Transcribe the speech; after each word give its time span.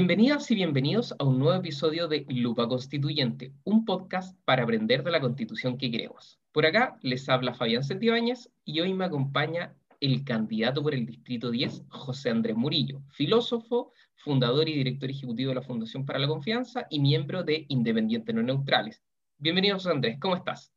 Bienvenidas 0.00 0.48
y 0.52 0.54
bienvenidos 0.54 1.12
a 1.18 1.24
un 1.24 1.40
nuevo 1.40 1.58
episodio 1.58 2.06
de 2.06 2.24
Lupa 2.28 2.68
Constituyente, 2.68 3.52
un 3.64 3.84
podcast 3.84 4.38
para 4.44 4.62
aprender 4.62 5.02
de 5.02 5.10
la 5.10 5.20
constitución 5.20 5.76
que 5.76 5.90
queremos. 5.90 6.38
Por 6.52 6.66
acá 6.66 6.96
les 7.02 7.28
habla 7.28 7.52
Fabián 7.52 7.82
Santibáñez 7.82 8.48
y 8.64 8.78
hoy 8.78 8.94
me 8.94 9.06
acompaña 9.06 9.74
el 9.98 10.24
candidato 10.24 10.84
por 10.84 10.94
el 10.94 11.04
Distrito 11.04 11.50
10, 11.50 11.86
José 11.88 12.30
Andrés 12.30 12.54
Murillo, 12.54 13.02
filósofo, 13.08 13.92
fundador 14.14 14.68
y 14.68 14.74
director 14.74 15.10
ejecutivo 15.10 15.48
de 15.48 15.56
la 15.56 15.62
Fundación 15.62 16.06
para 16.06 16.20
la 16.20 16.28
Confianza 16.28 16.86
y 16.90 17.00
miembro 17.00 17.42
de 17.42 17.66
Independientes 17.66 18.32
No 18.32 18.44
Neutrales. 18.44 19.02
Bienvenido, 19.36 19.78
José 19.78 19.90
Andrés, 19.90 20.16
¿cómo 20.20 20.36
estás? 20.36 20.72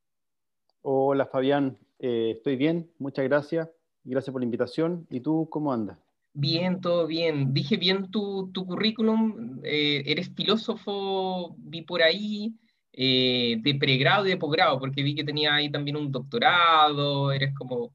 Hola, 0.81 1.27
Fabián, 1.27 1.77
eh, 1.99 2.33
estoy 2.38 2.55
bien, 2.55 2.89
muchas 2.97 3.25
gracias. 3.25 3.69
Gracias 4.03 4.31
por 4.31 4.41
la 4.41 4.45
invitación. 4.45 5.05
¿Y 5.11 5.19
tú 5.19 5.47
cómo 5.52 5.72
andas? 5.72 5.99
Bien, 6.34 6.80
todo 6.80 7.08
bien. 7.08 7.53
Dije 7.53 7.77
bien 7.77 8.09
tu, 8.09 8.52
currículum. 8.53 9.59
Eh, 9.63 10.03
eres 10.05 10.30
filósofo, 10.34 11.55
vi 11.58 11.81
por 11.81 12.02
ahí, 12.02 12.55
eh, 12.94 13.58
de 13.62 13.76
pregrado 13.76 14.26
y 14.26 14.30
de 14.30 14.38
posgrado, 14.38 14.80
porque 14.80 15.03
vi 15.03 15.13
que 15.13 15.25
tenía 15.25 15.55
ahí 15.55 15.70
también 15.70 15.98
un 15.98 16.12
doctorado. 16.12 17.31
Eres 17.31 17.53
como 17.53 17.94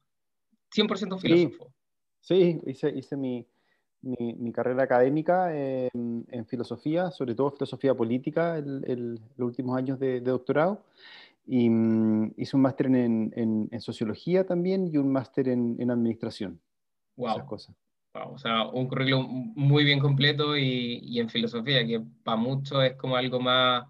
100% 0.71 1.17
filósofo. 1.17 1.73
Sí, 2.21 2.59
hice, 2.67 2.89
hice 2.95 3.17
mi, 3.17 3.47
mi, 4.01 4.51
carrera 4.51 4.83
académica 4.83 5.49
en, 5.55 6.45
filosofía, 6.47 7.09
sobre 7.09 7.33
todo 7.33 7.51
filosofía 7.51 7.95
política, 7.95 8.57
en 8.57 9.15
los 9.37 9.47
últimos 9.47 9.77
años 9.77 9.99
de, 9.99 10.19
doctorado. 10.21 10.83
Y 11.47 11.69
mm, 11.69 12.33
hice 12.37 12.55
un 12.55 12.61
máster 12.61 12.87
en, 12.87 13.33
en, 13.71 13.81
sociología 13.81 14.45
también 14.45 14.87
y 14.93 14.97
un 14.97 15.11
máster 15.11 15.47
en, 15.47 15.89
administración. 15.89 16.59
Wow. 17.15 17.31
Esas 17.31 17.43
cosas 17.45 17.75
o 18.25 18.37
sea, 18.37 18.67
un 18.67 18.87
currículum 18.87 19.53
muy 19.55 19.83
bien 19.83 19.99
completo 19.99 20.57
y, 20.57 21.19
en 21.19 21.29
filosofía, 21.29 21.85
que 21.85 22.01
para 22.23 22.37
muchos 22.37 22.83
es 22.83 22.95
como 22.95 23.15
algo 23.15 23.39
más, 23.39 23.87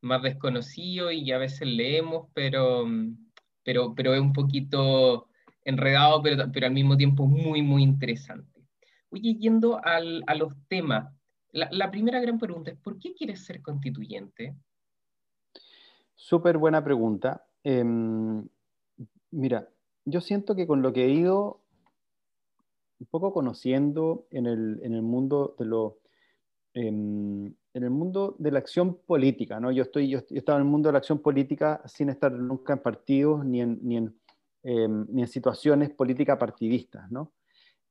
más 0.00 0.22
desconocido 0.22 1.10
y 1.10 1.30
a 1.32 1.38
veces 1.38 1.68
leemos, 1.68 2.28
pero, 2.34 2.86
pero, 3.62 3.94
pero 3.94 4.14
es 4.14 4.20
un 4.20 4.32
poquito 4.32 5.28
enredado, 5.64 6.22
pero, 6.22 6.50
pero 6.52 6.66
al 6.66 6.72
mismo 6.72 6.96
tiempo 6.96 7.26
muy, 7.26 7.62
muy 7.62 7.82
interesante. 7.82 8.62
Oye, 9.10 9.34
yendo 9.34 9.84
al, 9.84 10.22
a 10.26 10.34
los 10.34 10.52
temas, 10.68 11.12
la, 11.52 11.68
la, 11.70 11.90
primera 11.90 12.20
gran 12.20 12.38
pregunta 12.38 12.70
es, 12.70 12.76
¿por 12.78 12.98
qué 12.98 13.14
quieres 13.14 13.44
ser 13.44 13.62
constituyente? 13.62 14.54
Súper 16.14 16.58
buena 16.58 16.82
pregunta. 16.82 17.46
Em, 17.62 18.46
mira, 19.30 19.68
yo 20.04 20.20
siento 20.20 20.54
que 20.54 20.66
con 20.66 20.82
lo 20.82 20.92
que 20.92 21.04
he 21.04 21.10
ido 21.10 21.65
un 22.98 23.06
poco 23.06 23.32
conociendo 23.32 24.26
en 24.30 24.46
el, 24.46 24.80
en 24.82 24.94
el 24.94 25.02
mundo 25.02 25.54
de 25.58 25.64
lo... 25.64 25.98
Em, 26.74 27.46
en 27.76 27.82
el 27.82 27.90
mundo 27.90 28.36
de 28.38 28.50
la 28.50 28.58
acción 28.58 28.98
política, 29.06 29.60
¿no? 29.60 29.70
Yo, 29.70 29.82
estoy, 29.82 30.08
yo, 30.08 30.20
he 30.30 30.38
estado 30.38 30.58
en 30.58 30.64
el 30.64 30.70
mundo 30.70 30.88
de 30.88 30.94
la 30.94 30.98
acción 30.98 31.18
política 31.18 31.82
sin 31.86 32.08
estar 32.08 32.32
nunca 32.32 32.72
en 32.72 32.78
partidos 32.78 33.44
ni 33.44 33.60
en, 33.60 33.78
ni 33.82 33.98
en, 33.98 34.18
em, 34.62 35.06
ni 35.10 35.22
en 35.22 35.28
situaciones 35.28 35.90
políticas 35.90 36.38
partidistas, 36.38 37.10
¿no? 37.10 37.32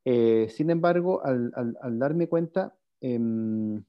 Eh, 0.05 0.47
sin 0.49 0.69
embargo, 0.69 1.23
al, 1.23 1.51
al, 1.81 1.99
darme 1.99 2.27
cuenta 2.27 2.75
em, 3.01 3.83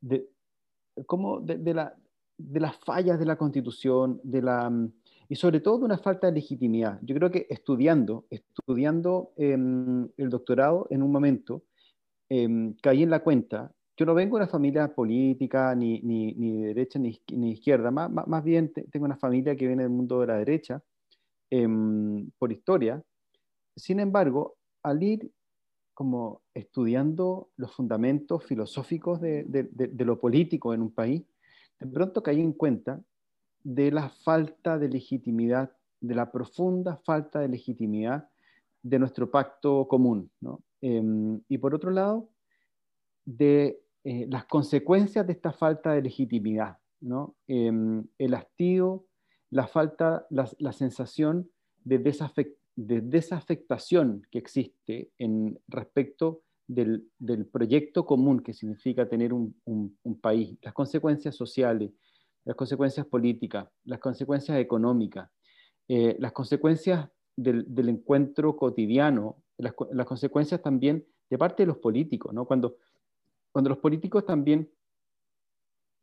de, 0.00 0.28
como 1.06 1.40
de, 1.40 1.58
de, 1.58 1.74
la, 1.74 1.96
de, 2.38 2.60
las 2.60 2.76
fallas 2.78 3.18
de 3.18 3.26
la 3.26 3.36
constitución, 3.36 4.20
de 4.22 4.42
la, 4.42 4.70
y 5.32 5.36
sobre 5.36 5.60
todo 5.60 5.78
de 5.78 5.86
una 5.86 5.96
falta 5.96 6.26
de 6.26 6.34
legitimidad. 6.34 6.98
Yo 7.00 7.14
creo 7.14 7.30
que 7.30 7.46
estudiando, 7.48 8.26
estudiando 8.28 9.32
em, 9.38 10.06
el 10.18 10.28
doctorado 10.28 10.86
en 10.90 11.02
un 11.02 11.10
momento, 11.10 11.62
eh, 12.28 12.74
caí 12.82 13.02
en 13.02 13.08
la 13.08 13.20
cuenta, 13.20 13.72
yo 13.96 14.04
no 14.04 14.12
vengo 14.12 14.36
de 14.36 14.42
una 14.42 14.52
familia 14.52 14.94
política, 14.94 15.74
ni, 15.74 16.02
ni, 16.02 16.34
ni 16.34 16.60
de 16.60 16.66
derecha 16.66 16.98
ni, 16.98 17.18
ni 17.32 17.52
izquierda, 17.52 17.90
más, 17.90 18.10
más, 18.10 18.44
bien 18.44 18.74
tengo 18.90 19.06
una 19.06 19.16
familia 19.16 19.56
que 19.56 19.66
viene 19.66 19.84
del 19.84 19.92
mundo 19.92 20.20
de 20.20 20.26
la 20.26 20.36
derecha, 20.36 20.82
em, 21.48 22.30
por 22.38 22.52
historia. 22.52 23.02
Sin 23.74 24.00
embargo, 24.00 24.58
al 24.82 25.02
ir 25.02 25.30
como 25.94 26.42
estudiando 26.52 27.48
los 27.56 27.74
fundamentos 27.74 28.44
filosóficos 28.44 29.18
de, 29.22 29.44
de, 29.44 29.62
de 29.62 30.04
lo 30.04 30.20
político 30.20 30.74
en 30.74 30.82
un 30.82 30.92
país, 30.92 31.24
de 31.80 31.86
pronto 31.86 32.22
caí 32.22 32.38
en 32.38 32.52
cuenta 32.52 33.02
de 33.64 33.90
la 33.90 34.08
falta 34.08 34.78
de 34.78 34.88
legitimidad, 34.88 35.72
de 36.00 36.14
la 36.14 36.30
profunda 36.30 36.96
falta 37.04 37.40
de 37.40 37.48
legitimidad 37.48 38.28
de 38.82 38.98
nuestro 38.98 39.30
pacto 39.30 39.86
común. 39.86 40.30
Em, 40.80 41.40
y 41.48 41.58
por 41.58 41.74
otro 41.74 41.90
lado, 41.90 42.28
de 43.24 43.80
eh, 44.04 44.26
las 44.28 44.46
consecuencias 44.46 45.26
de 45.26 45.32
esta 45.32 45.52
falta 45.52 45.92
de 45.92 46.02
legitimidad, 46.02 46.78
¿no? 47.00 47.36
Em, 47.46 48.04
el 48.18 48.34
hastío, 48.34 49.06
la 49.50 49.68
falta, 49.68 50.26
la, 50.30 50.72
sensación 50.72 51.48
de, 51.84 51.98
desafectación 52.76 54.26
que 54.30 54.38
existe 54.38 55.10
en 55.18 55.58
respecto 55.68 56.42
del, 56.66 57.06
proyecto 57.52 58.04
común 58.06 58.40
que 58.40 58.54
significa 58.54 59.08
tener 59.08 59.32
un 59.32 59.54
país, 60.20 60.58
las 60.62 60.72
consecuencias 60.72 61.36
sociales, 61.36 61.92
las 62.44 62.56
consecuencias 62.56 63.06
políticas, 63.06 63.68
las 63.84 64.00
consecuencias 64.00 64.58
económicas, 64.58 65.30
eh, 65.88 66.16
las 66.18 66.32
consecuencias 66.32 67.08
del, 67.36 67.88
encuentro 67.88 68.56
cotidiano, 68.56 69.36
las, 69.58 69.74
consecuencias 70.06 70.60
también 70.62 71.06
de 71.30 71.38
parte 71.38 71.62
de 71.62 71.68
los 71.68 71.78
políticos, 71.78 72.32
¿no? 72.34 72.44
Cuando, 72.44 72.76
cuando 73.52 73.70
los 73.70 73.78
políticos 73.78 74.26
también 74.26 74.70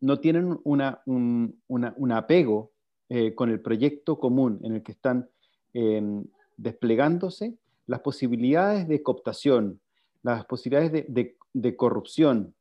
no 0.02 0.20
tienen 0.20 0.60
una, 0.64 1.02
un, 1.06 2.12
apego 2.12 2.72
eh, 3.10 3.36
con 3.36 3.50
el 3.50 3.62
proyecto 3.62 4.20
común 4.20 4.60
en 4.64 4.76
el 4.76 4.84
que 4.84 4.94
están 4.94 5.30
em, 5.74 6.26
desplegándose, 6.56 7.58
las 7.86 8.00
posibilidades 8.00 8.88
de 8.88 9.04
cooptación, 9.04 9.82
las 10.24 10.46
posibilidades 10.46 11.06
de 11.54 11.76
corrupción, 11.76 12.56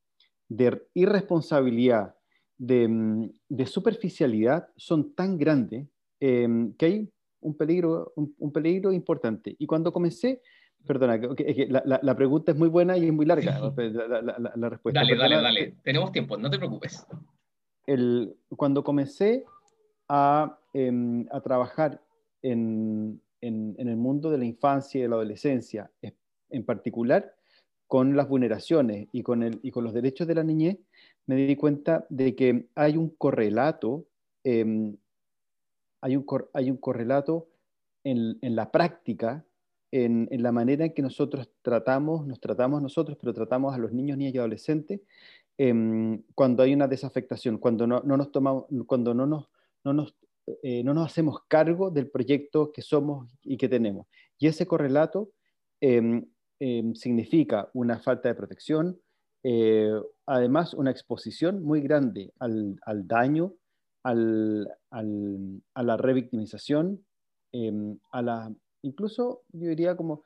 de 0.48 0.82
irresponsabilidad, 0.94 2.17
Mm, 2.58 3.26
de, 3.48 3.66
superficialidad 3.66 4.68
son 4.76 5.14
tan 5.14 5.38
grandes 5.38 5.86
em, 6.18 6.74
que 6.74 6.86
hay 6.86 7.12
un 7.40 7.56
peligro, 7.56 8.12
un, 8.16 8.52
peligro 8.52 8.92
importante. 8.92 9.54
Y 9.58 9.66
cuando 9.66 9.92
comencé, 9.92 10.42
perdona, 10.84 11.20
la, 11.84 12.16
pregunta 12.16 12.50
es 12.50 12.58
muy 12.58 12.68
buena 12.68 12.96
y 12.98 13.06
es 13.06 13.12
muy 13.12 13.26
larga 13.26 13.60
la, 14.56 14.68
respuesta. 14.68 15.00
Dale, 15.00 15.16
dale, 15.16 15.36
dale, 15.36 15.76
tenemos 15.84 16.10
tiempo, 16.10 16.36
no 16.36 16.50
te 16.50 16.58
preocupes. 16.58 17.06
El, 17.86 18.36
cuando 18.56 18.82
comencé 18.82 19.44
a, 20.08 20.58
em, 20.72 21.26
a 21.30 21.40
trabajar 21.40 22.02
en, 22.42 23.22
en, 23.40 23.76
en, 23.78 23.88
el 23.88 23.96
mundo 23.96 24.30
de 24.30 24.38
la 24.38 24.44
infancia 24.44 24.98
y 24.98 25.02
de 25.02 25.08
la 25.08 25.14
adolescencia, 25.14 25.90
en 26.50 26.64
particular 26.64 27.34
con 27.86 28.16
las 28.16 28.28
vulneraciones 28.28 29.08
y 29.12 29.22
con, 29.22 29.42
el, 29.42 29.60
y 29.62 29.70
con 29.70 29.84
los 29.84 29.94
derechos 29.94 30.26
de 30.26 30.34
la 30.34 30.44
niñez, 30.44 30.78
me 31.28 31.36
di 31.36 31.56
cuenta 31.56 32.06
de 32.08 32.34
que 32.34 32.68
hay 32.74 32.96
un 32.96 33.10
correlato, 33.10 34.06
em, 34.44 34.96
hay, 36.00 36.16
un 36.16 36.24
hay, 36.54 36.70
un 36.70 36.78
correlato 36.78 37.50
en, 38.02 38.38
en 38.40 38.56
la 38.56 38.72
práctica, 38.72 39.44
en, 39.92 40.26
en, 40.30 40.42
la 40.42 40.52
manera 40.52 40.86
en 40.86 40.94
que 40.94 41.02
nosotros 41.02 41.50
tratamos, 41.60 42.26
nos 42.26 42.40
tratamos 42.40 42.80
nosotros, 42.80 43.18
pero 43.20 43.34
tratamos 43.34 43.74
a 43.74 43.78
los 43.78 43.92
niños, 43.92 44.16
niñas 44.16 44.34
y 44.34 44.38
adolescentes, 44.38 45.02
em, 45.58 46.22
cuando 46.34 46.62
hay 46.62 46.72
una 46.72 46.88
desafectación, 46.88 47.58
cuando 47.58 47.86
no, 47.86 48.00
no 48.00 48.16
nos 48.16 48.32
tomamos, 48.32 48.64
cuando 48.86 49.12
no 49.12 49.26
nos, 49.26 49.50
no 49.84 49.92
nos, 49.92 50.16
eh, 50.62 50.82
no 50.82 50.94
nos 50.94 51.10
hacemos 51.10 51.40
cargo 51.46 51.90
del 51.90 52.10
proyecto 52.10 52.72
que 52.72 52.80
somos 52.80 53.28
y 53.42 53.58
que 53.58 53.68
tenemos. 53.68 54.06
Y 54.38 54.46
ese 54.46 54.66
correlato 54.66 55.30
em, 55.82 56.24
significa 56.94 57.68
una 57.74 57.98
falta 57.98 58.30
de 58.30 58.34
protección, 58.34 58.98
eh, 59.44 59.92
además 60.26 60.74
una 60.74 60.90
exposición 60.90 61.62
muy 61.62 61.80
grande 61.80 62.32
al, 62.38 62.78
daño, 63.06 63.54
al, 64.02 64.68
a 64.90 65.82
la 65.82 65.96
revictimización, 65.96 67.04
em, 67.52 67.98
a 68.10 68.22
la, 68.22 68.52
incluso 68.82 69.42
yo 69.52 69.68
diría 69.68 69.96
como 69.96 70.22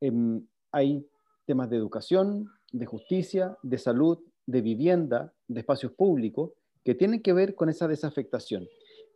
em, 0.00 0.46
hay 0.72 1.06
temas 1.46 1.70
de 1.70 1.76
educación, 1.76 2.50
de 2.72 2.86
justicia, 2.86 3.56
de 3.62 3.78
salud, 3.78 4.18
de 4.46 4.60
vivienda, 4.60 5.32
de 5.48 5.60
espacios 5.60 5.92
públicos, 5.92 6.52
que 6.84 6.94
tienen 6.94 7.22
que 7.22 7.32
ver 7.32 7.54
con 7.54 7.68
esa 7.68 7.88
desafectación. 7.88 8.66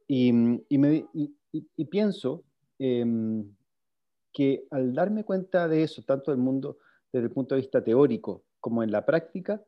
Y, 0.08 0.32
y, 0.68 1.84
pienso 1.84 2.44
em, 2.78 3.54
que 4.32 4.66
al 4.70 4.92
darme 4.92 5.24
cuenta 5.24 5.68
de 5.68 5.82
eso, 5.84 6.02
tanto 6.02 6.30
del 6.30 6.40
mundo 6.40 6.78
desde 7.12 7.26
el 7.26 7.32
punto 7.32 7.54
de 7.54 7.60
vista 7.60 7.82
teórico 7.82 8.44
como 8.60 8.82
en 8.82 8.92
la 8.92 9.04
práctica, 9.04 9.62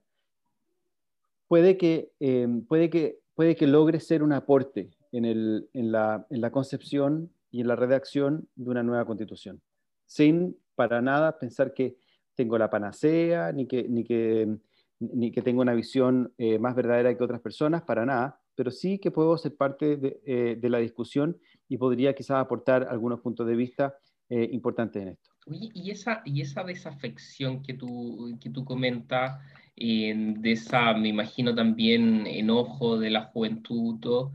puede 1.48 1.76
que, 1.76 2.12
eh, 2.20 2.48
puede 2.68 2.88
que, 2.90 3.18
puede 3.34 3.56
que 3.56 3.66
logre 3.66 4.00
ser 4.00 4.22
un 4.22 4.32
aporte 4.32 4.90
en, 5.10 5.24
el, 5.24 5.68
en, 5.72 5.92
la, 5.92 6.26
en, 6.30 6.40
la, 6.40 6.50
concepción 6.50 7.30
y 7.50 7.60
en 7.60 7.68
la 7.68 7.76
redacción 7.76 8.48
de 8.54 8.70
una 8.70 8.82
nueva 8.82 9.04
constitución, 9.04 9.60
sin 10.06 10.56
para 10.74 11.02
nada 11.02 11.38
pensar 11.38 11.74
que 11.74 11.96
tengo 12.34 12.56
la 12.56 12.70
panacea, 12.70 13.52
ni 13.52 13.66
que, 13.66 13.86
ni 13.88 14.04
que, 14.04 14.56
ni 14.98 15.30
que 15.30 15.42
tenga 15.42 15.60
una 15.60 15.74
visión 15.74 16.32
eh, 16.38 16.58
más 16.58 16.74
verdadera 16.74 17.14
que 17.16 17.22
otras 17.22 17.42
personas, 17.42 17.82
para 17.82 18.06
nada, 18.06 18.40
pero 18.54 18.70
sí 18.70 18.98
que 18.98 19.10
puedo 19.10 19.36
ser 19.36 19.54
parte 19.56 19.96
de, 19.96 20.20
eh, 20.24 20.58
la 20.62 20.78
discusión 20.78 21.38
y 21.68 21.76
podría 21.76 22.14
quizás 22.14 22.38
aportar 22.38 22.86
algunos 22.88 23.20
puntos 23.20 23.46
de 23.46 23.56
vista 23.56 23.96
importantes 24.30 25.02
en 25.02 25.08
esto. 25.08 25.31
Y 25.46 25.90
esa, 25.90 26.22
y 26.24 26.40
esa 26.40 26.62
desafección 26.62 27.62
que 27.62 27.74
tú, 27.74 28.38
que 28.40 28.50
tú 28.50 28.64
comentas, 28.64 29.40
de 29.76 30.52
esa, 30.52 30.92
me 30.94 31.08
imagino 31.08 31.54
también, 31.54 32.26
enojo 32.26 32.98
de 32.98 33.10
la 33.10 33.24
juventud, 33.24 34.30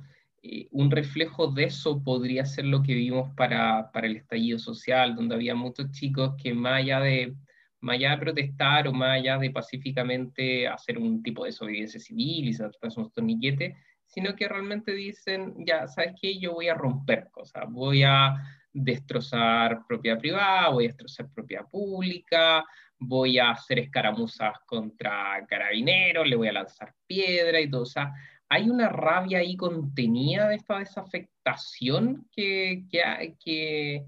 un 0.72 0.92
reflejo 0.92 1.48
de 1.48 1.66
eso 1.66 2.04
podría 2.04 2.46
ser 2.46 2.66
lo 2.66 2.82
que 2.82 2.94
vimos 2.94 3.34
para, 3.36 3.92
para, 3.92 4.08
el 4.08 4.18
estallido 4.18 4.60
social, 4.60 5.16
donde 5.16 5.36
había 5.36 5.56
muchos 5.56 5.92
chicos 5.92 6.36
que 6.42 6.54
más 6.54 6.82
allá 6.82 7.00
de 7.00 7.36
más 7.80 7.96
allá 7.96 8.12
de 8.12 8.18
protestar 8.18 8.88
o 8.88 8.94
más 8.94 9.20
allá 9.20 9.38
de 9.38 9.52
pacíficamente 9.52 10.68
hacer 10.68 10.98
un 10.98 11.22
tipo 11.22 11.44
de 11.44 11.50
desobediencia 11.50 12.00
civil 12.00 12.48
y 12.48 12.54
saltarse 12.54 13.00
unos 13.00 13.14
torniquetes, 13.14 13.76
sino 14.08 14.36
que 14.36 14.48
realmente 14.48 14.94
dicen, 14.94 15.54
ya, 15.64 15.88
¿sabes 15.88 16.14
qué? 16.20 16.40
Yo 16.40 16.54
voy 16.54 16.70
a 16.70 16.74
romper 16.74 17.30
cosas, 17.30 17.66
voy 17.70 18.02
a 18.04 18.36
destrozar 18.74 19.86
propiedad 19.88 20.20
privada, 20.20 20.70
voy 20.70 20.86
a 20.86 20.88
destrozar 20.88 21.30
propiedad 21.34 21.68
pública, 21.68 22.66
voy 23.00 23.38
a 23.40 23.52
hacer 23.52 23.80
escaramuzas 23.80 24.60
contra 24.66 25.46
carabineros, 25.48 26.28
le 26.28 26.36
voy 26.36 26.48
a 26.48 26.54
lanzar 26.54 26.94
piedra 27.06 27.60
y 27.60 27.70
todo. 27.70 27.84
O 27.84 27.86
sea, 27.86 28.14
hay 28.50 28.70
una 28.70 28.90
rabia 28.90 29.40
ahí 29.40 29.56
contenida 29.56 30.50
de 30.50 30.56
esta 30.56 30.80
desafectación 30.80 32.28
que, 32.32 32.86
que, 32.90 33.36
que 33.44 34.06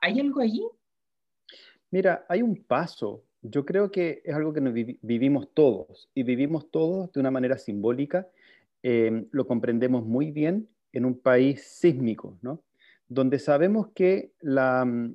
¿hay 0.00 0.20
algo 0.20 0.40
ahí? 0.40 0.62
Mira, 1.90 2.24
hay 2.28 2.42
un 2.42 2.64
paso. 2.64 3.24
Yo 3.42 3.64
creo 3.64 3.90
que 3.90 4.22
es 4.24 4.34
algo 4.34 4.52
que 4.52 4.60
vivimos 5.02 5.52
todos 5.54 6.10
y 6.14 6.22
vivimos 6.22 6.70
todos 6.70 7.12
de 7.12 7.20
una 7.20 7.30
manera 7.30 7.58
simbólica. 7.58 8.28
Em, 8.82 9.26
lo 9.30 9.46
comprendemos 9.46 10.04
muy 10.04 10.30
bien 10.30 10.68
en 10.92 11.04
un 11.04 11.18
país 11.18 11.62
sísmico, 11.62 12.38
¿no? 12.42 12.62
Donde 13.10 13.40
sabemos 13.40 13.88
que 13.92 14.32
mm, 14.40 15.10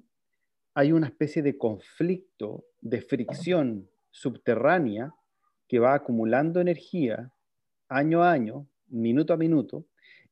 hay 0.75 0.91
una 0.91 1.07
especie 1.07 1.41
de 1.41 1.57
conflicto, 1.57 2.65
de 2.81 3.01
fricción 3.01 3.89
subterránea 4.11 5.15
que 5.67 5.79
va 5.79 5.95
acumulando 5.95 6.59
energía 6.59 7.31
año 7.87 8.21
a 8.21 8.31
año, 8.33 8.67
minuto 8.87 9.33
a 9.33 9.37
minuto, 9.37 9.85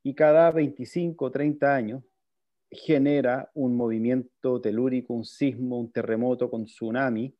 y 0.03 0.13
cada 0.13 0.51
25 0.51 1.23
o 1.23 1.31
30 1.31 1.73
años 1.73 2.03
genera 2.69 3.49
un 3.53 3.77
movimiento 3.77 4.59
telúrico, 4.59 5.13
un 5.13 5.23
sismo, 5.23 5.79
un 5.79 5.91
terremoto 5.91 6.49
con 6.49 6.65
tsunami, 6.65 7.33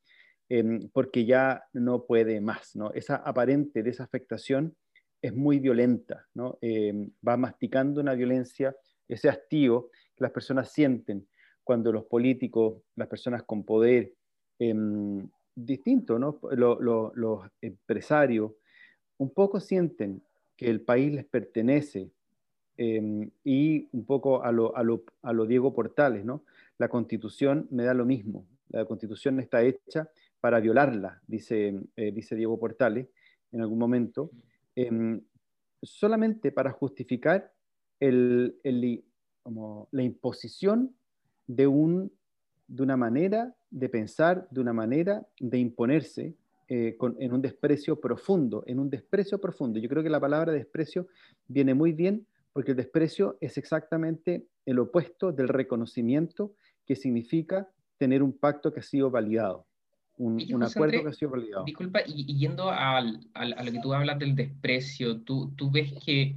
em, 0.48 0.90
porque 0.94 1.26
ya 1.26 1.66
no 1.74 2.06
puede 2.06 2.40
más. 2.40 2.74
Esa 2.94 3.18
aparente 3.18 3.84
desafectación 3.84 4.74
es 5.22 5.36
muy 5.36 5.60
violenta. 5.60 6.28
Em, 6.62 7.12
va 7.28 7.36
masticando 7.36 8.00
una 8.00 8.14
violencia, 8.14 8.74
ese 9.10 9.28
hastío 9.28 9.90
las 10.18 10.32
personas 10.32 10.72
sienten 10.72 11.28
cuando 11.64 11.92
los 11.92 12.06
políticos, 12.06 12.82
las 12.96 13.08
personas 13.08 13.44
con 13.44 13.64
poder, 13.64 14.14
em, 14.60 15.28
distinto, 15.56 16.20
¿no? 16.20 16.40
los 16.52 17.42
empresarios, 17.62 18.52
un 19.18 19.34
poco 19.34 19.60
sienten 19.60 20.22
que 20.58 20.70
el 20.70 20.82
país 20.82 21.14
les 21.14 21.26
pertenece, 21.26 22.12
Em, 22.76 23.30
y 23.44 23.88
un 23.92 24.06
poco 24.06 24.44
a 24.44 24.52
lo, 24.52 24.76
a, 24.76 24.82
lo, 24.82 25.04
a 25.22 25.32
lo, 25.32 25.46
Diego 25.46 25.76
Portales, 25.76 26.26
¿no? 26.26 26.44
La 26.80 26.88
constitución 26.88 27.68
me 27.70 27.84
da 27.84 27.94
lo 27.94 28.04
mismo, 28.04 28.48
la 28.70 28.86
constitución 28.86 29.40
está 29.40 29.62
hecha 29.62 30.10
para 30.40 30.60
violarla, 30.60 31.22
dice, 31.28 31.80
eh, 31.96 32.12
dice 32.12 32.36
Diego 32.36 32.60
Portales 32.60 33.08
en 33.52 33.62
algún 33.62 33.78
momento, 33.78 34.32
em, 34.76 35.22
solamente 35.84 36.52
para 36.52 36.72
justificar 36.72 37.54
el, 38.00 38.58
como 39.44 39.88
la 39.92 40.04
imposición 40.04 40.96
de, 41.48 41.68
un, 41.68 42.12
de 42.68 42.84
una 42.84 42.98
manera 42.98 43.56
de 43.70 43.90
pensar, 43.90 44.48
de 44.50 44.62
una 44.62 44.74
manera 44.74 45.26
de 45.40 45.60
imponerse 45.60 46.36
eh, 46.70 46.96
con, 46.98 47.16
en 47.20 47.34
un 47.34 47.42
desprecio 47.42 48.00
profundo, 48.00 48.64
en 48.66 48.80
un 48.80 48.90
desprecio 48.90 49.40
profundo. 49.40 49.80
Yo 49.80 49.90
creo 49.90 50.02
que 50.02 50.10
la 50.10 50.20
palabra 50.20 50.54
desprecio 50.54 51.08
viene 51.48 51.74
muy 51.74 51.92
bien 51.92 52.26
porque 52.54 52.72
el 52.72 52.78
desprecio 52.78 53.38
es 53.42 53.58
exactamente 53.58 54.46
el 54.66 54.80
opuesto 54.80 55.32
del 55.32 55.50
reconocimiento 55.50 56.54
que 56.86 56.96
significa 56.96 57.68
tener 57.98 58.24
un 58.24 58.34
pacto 58.34 58.72
que 58.72 58.80
ha 58.80 58.84
sido 58.84 59.10
validado, 59.10 59.66
un, 60.18 60.40
acuerdo 60.64 61.02
que 61.04 61.10
ha 61.10 61.14
sido 61.14 61.32
validado. 61.32 61.66
Disculpa, 61.66 62.02
y, 62.06 62.38
yendo 62.38 62.70
a 62.70 63.02
lo 63.02 63.72
que 63.72 63.80
tú 63.82 63.94
hablas 63.94 64.20
del 64.20 64.36
desprecio, 64.36 65.22
tú, 65.22 65.52
tú 65.56 65.72
ves 65.72 65.94
que, 66.06 66.36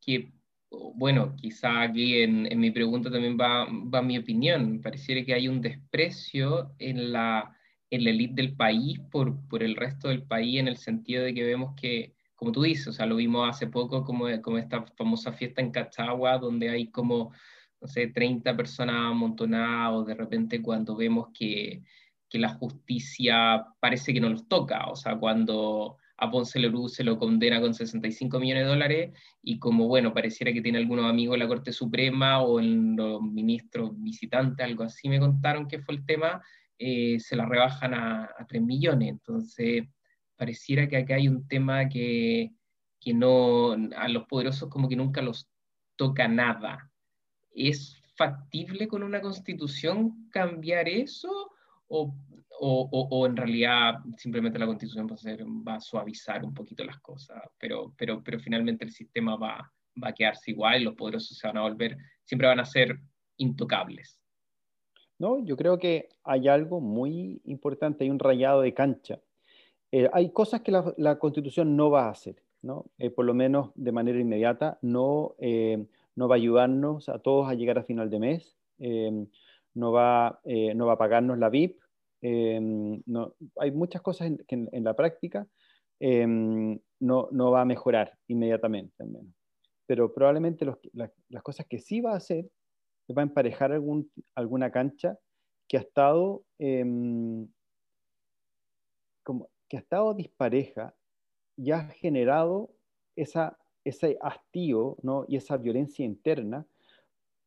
que, 0.00 0.32
bueno, 0.70 1.34
quizá 1.36 1.82
aquí 1.82 2.22
en, 2.22 2.50
en 2.50 2.60
mi 2.60 2.70
pregunta 2.70 3.10
también 3.10 3.38
va, 3.40 3.66
va, 3.66 4.02
mi 4.02 4.18
opinión, 4.18 4.80
pareciera 4.82 5.24
que 5.24 5.34
hay 5.34 5.48
un 5.48 5.60
desprecio 5.60 6.74
en 6.78 7.12
la, 7.12 7.56
en 7.90 8.04
la 8.04 8.10
élite 8.10 8.42
del 8.42 8.56
país 8.56 8.98
por, 9.10 9.46
por 9.48 9.62
el 9.62 9.76
resto 9.76 10.08
del 10.08 10.24
país 10.24 10.58
en 10.60 10.68
el 10.68 10.76
sentido 10.76 11.24
de 11.24 11.34
que 11.34 11.44
vemos 11.44 11.74
que 11.74 12.14
como 12.38 12.52
tú 12.52 12.62
dices, 12.62 12.86
o 12.86 12.92
sea, 12.92 13.04
lo 13.04 13.16
vimos 13.16 13.48
hace 13.50 13.66
poco 13.66 14.04
como, 14.04 14.26
como 14.42 14.58
esta 14.58 14.84
famosa 14.96 15.32
fiesta 15.32 15.60
en 15.60 15.72
Cachagua, 15.72 16.38
donde 16.38 16.70
hay 16.70 16.88
como, 16.88 17.32
no 17.80 17.88
sé, 17.88 18.06
30 18.06 18.56
personas 18.56 18.94
amontonadas, 19.10 19.92
o 19.94 20.04
de 20.04 20.14
repente 20.14 20.62
cuando 20.62 20.94
vemos 20.94 21.30
que, 21.34 21.82
que 22.28 22.38
la 22.38 22.50
justicia 22.50 23.66
parece 23.80 24.14
que 24.14 24.20
no 24.20 24.28
los 24.28 24.46
toca, 24.46 24.86
o 24.86 24.94
sea, 24.94 25.16
cuando 25.16 25.96
a 26.18 26.30
Ponce 26.30 26.58
Lerú 26.58 26.88
se 26.88 27.04
lo 27.04 27.16
condena 27.16 27.60
con 27.60 27.74
65 27.74 28.40
millones 28.40 28.64
de 28.64 28.68
dólares 28.68 29.18
y 29.40 29.58
como, 29.58 29.86
bueno, 29.86 30.12
pareciera 30.12 30.52
que 30.52 30.60
tiene 30.60 30.78
algunos 30.78 31.08
amigos 31.08 31.34
en 31.34 31.40
la 31.40 31.48
Corte 31.48 31.72
Suprema 31.72 32.42
o 32.42 32.58
en 32.58 32.96
los 32.96 33.22
ministros 33.22 33.92
visitantes, 33.94 34.66
algo 34.66 34.82
así 34.82 35.08
me 35.08 35.20
contaron 35.20 35.68
que 35.68 35.78
fue 35.78 35.94
el 35.94 36.04
tema, 36.04 36.42
eh, 36.76 37.20
se 37.20 37.36
la 37.36 37.46
rebajan 37.46 37.94
a, 37.94 38.24
a 38.36 38.46
3 38.46 38.62
millones. 38.62 39.10
Entonces, 39.10 39.84
pareciera 40.36 40.88
que 40.88 40.96
acá 40.96 41.14
hay 41.14 41.28
un 41.28 41.46
tema 41.46 41.88
que, 41.88 42.52
que 43.00 43.14
no, 43.14 43.72
a 43.96 44.08
los 44.08 44.24
poderosos 44.26 44.68
como 44.68 44.88
que 44.88 44.96
nunca 44.96 45.22
los 45.22 45.48
toca 45.96 46.26
nada. 46.26 46.90
¿Es 47.50 48.00
factible 48.16 48.88
con 48.88 49.04
una 49.04 49.20
constitución 49.20 50.28
cambiar 50.30 50.88
eso? 50.88 51.52
O, 51.86 52.14
o, 52.60 52.88
o, 52.90 53.26
en 53.26 53.36
realidad 53.36 53.94
simplemente 54.16 54.58
la 54.58 54.66
constitución 54.66 55.06
va 55.06 55.74
a, 55.74 55.80
suavizar 55.80 56.44
un 56.44 56.54
poquito 56.54 56.84
las 56.84 56.98
cosas, 57.00 57.42
pero, 57.58 57.92
pero, 57.96 58.22
pero 58.22 58.38
finalmente 58.40 58.84
el 58.84 58.90
sistema 58.90 59.36
va, 59.36 59.72
va 60.02 60.08
a 60.08 60.14
quedarse 60.14 60.50
igual, 60.50 60.84
los 60.84 60.94
poderosos 60.94 61.36
se 61.36 61.46
van 61.46 61.58
a 61.58 61.62
volver, 61.62 61.96
siempre 62.24 62.48
van 62.48 62.60
a 62.60 62.64
ser 62.64 62.98
intocables. 63.36 64.20
No, 65.18 65.44
yo 65.44 65.56
creo 65.56 65.78
que 65.78 66.08
hay 66.24 66.48
algo 66.48 66.80
muy 66.80 67.40
importante, 67.44 68.04
hay 68.04 68.10
un 68.10 68.18
rayado 68.18 68.62
de 68.62 68.74
cancha 68.74 69.20
eh, 69.90 70.08
hay 70.12 70.30
cosas 70.32 70.60
que 70.60 70.72
la, 70.72 71.18
Constitución 71.18 71.76
no 71.76 71.90
va 71.90 72.06
a 72.06 72.10
hacer, 72.10 72.42
¿no? 72.62 72.86
Eh, 72.98 73.10
por 73.10 73.24
lo 73.24 73.34
menos 73.34 73.70
de 73.74 73.92
manera 73.92 74.20
inmediata, 74.20 74.78
no, 74.82 75.34
eh, 75.38 75.86
no 76.14 76.28
va 76.28 76.34
a 76.34 76.38
ayudarnos 76.38 77.08
a 77.08 77.18
todos 77.20 77.48
a 77.48 77.54
llegar 77.54 77.78
a 77.78 77.84
final 77.84 78.10
de 78.10 78.18
mes, 78.18 78.58
no, 79.74 79.92
va, 79.92 80.40
no 80.44 80.86
va 80.86 80.92
a 80.92 80.98
pagarnos 80.98 81.38
la 81.38 81.48
VIP, 81.48 81.80
no, 82.22 83.34
hay 83.58 83.70
muchas 83.70 84.02
cosas 84.02 84.32
que 84.46 84.54
en, 84.70 84.84
la 84.84 84.94
práctica 84.94 85.46
no, 86.00 87.28
no, 87.30 87.50
va 87.50 87.60
a 87.60 87.64
mejorar 87.64 88.12
inmediatamente, 88.26 88.94
al 89.02 89.08
menos. 89.08 89.34
Pero 89.86 90.12
probablemente 90.12 90.66
las 90.94 91.42
cosas 91.42 91.66
que 91.66 91.78
sí 91.78 92.00
va 92.00 92.12
a 92.12 92.16
hacer 92.16 92.48
va 93.16 93.22
a 93.22 93.24
emparejar 93.24 93.72
algún, 93.72 94.10
alguna 94.34 94.70
cancha 94.70 95.18
que 95.66 95.78
ha 95.78 95.80
estado 95.80 96.44
como 99.22 99.50
que 99.68 99.76
ha 99.76 99.80
estado 99.80 100.14
dispareja 100.14 100.94
y 101.56 101.72
ha 101.72 101.88
generado 101.88 102.70
esa, 103.16 103.58
ese 103.84 104.16
hastío 104.22 104.96
¿no? 105.02 105.24
y 105.28 105.36
esa 105.36 105.56
violencia 105.56 106.04
interna 106.04 106.66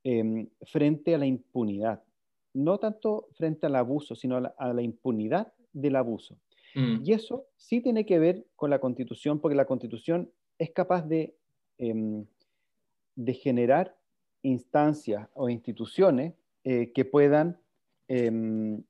em, 0.04 0.48
frente 0.62 1.16
a 1.16 1.18
la 1.18 1.26
impunidad. 1.26 2.04
No 2.54 2.78
tanto 2.80 3.28
frente 3.34 3.66
al 3.66 3.76
abuso, 3.76 4.16
sino 4.16 4.38
a 4.38 4.74
la, 4.74 4.82
impunidad 4.82 5.54
del 5.74 5.96
abuso. 5.96 6.38
Mm. 6.76 7.04
Y 7.04 7.14
eso 7.14 7.48
sí 7.58 7.82
tiene 7.82 8.06
que 8.06 8.20
ver 8.20 8.46
con 8.56 8.70
la 8.70 8.80
constitución, 8.80 9.40
porque 9.40 9.56
la 9.56 9.66
constitución 9.66 10.30
es 10.58 10.72
capaz 10.72 11.08
de, 11.08 11.36
em, 11.78 12.26
de 13.16 13.34
generar 13.34 13.96
instancias 14.44 15.28
o 15.34 15.50
instituciones 15.50 16.34
eh, 16.64 16.92
que 16.94 17.06
puedan 17.06 17.58
em, 18.08 18.84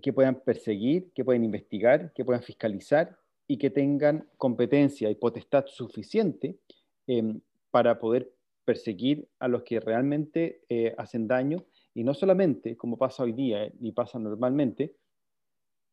que 0.00 0.12
puedan 0.12 0.40
perseguir, 0.40 1.12
que 1.12 1.24
puedan 1.24 1.44
investigar, 1.44 2.12
que 2.12 2.24
puedan 2.24 2.42
fiscalizar 2.42 3.16
y 3.46 3.58
que 3.58 3.70
tengan 3.70 4.28
competencia 4.36 5.10
y 5.10 5.14
potestad 5.14 5.66
suficiente 5.66 6.58
em, 7.06 7.40
para 7.70 7.98
poder 7.98 8.32
perseguir 8.64 9.28
a 9.38 9.48
los 9.48 9.62
que 9.62 9.80
realmente 9.80 10.62
eh, 10.68 10.94
hacen 10.96 11.28
daño 11.28 11.64
y 11.94 12.04
no 12.04 12.12
solamente, 12.12 12.76
como 12.76 12.98
pasa 12.98 13.22
hoy 13.22 13.32
día 13.32 13.72
y 13.80 13.92
pasa 13.92 14.18
normalmente, 14.18 14.96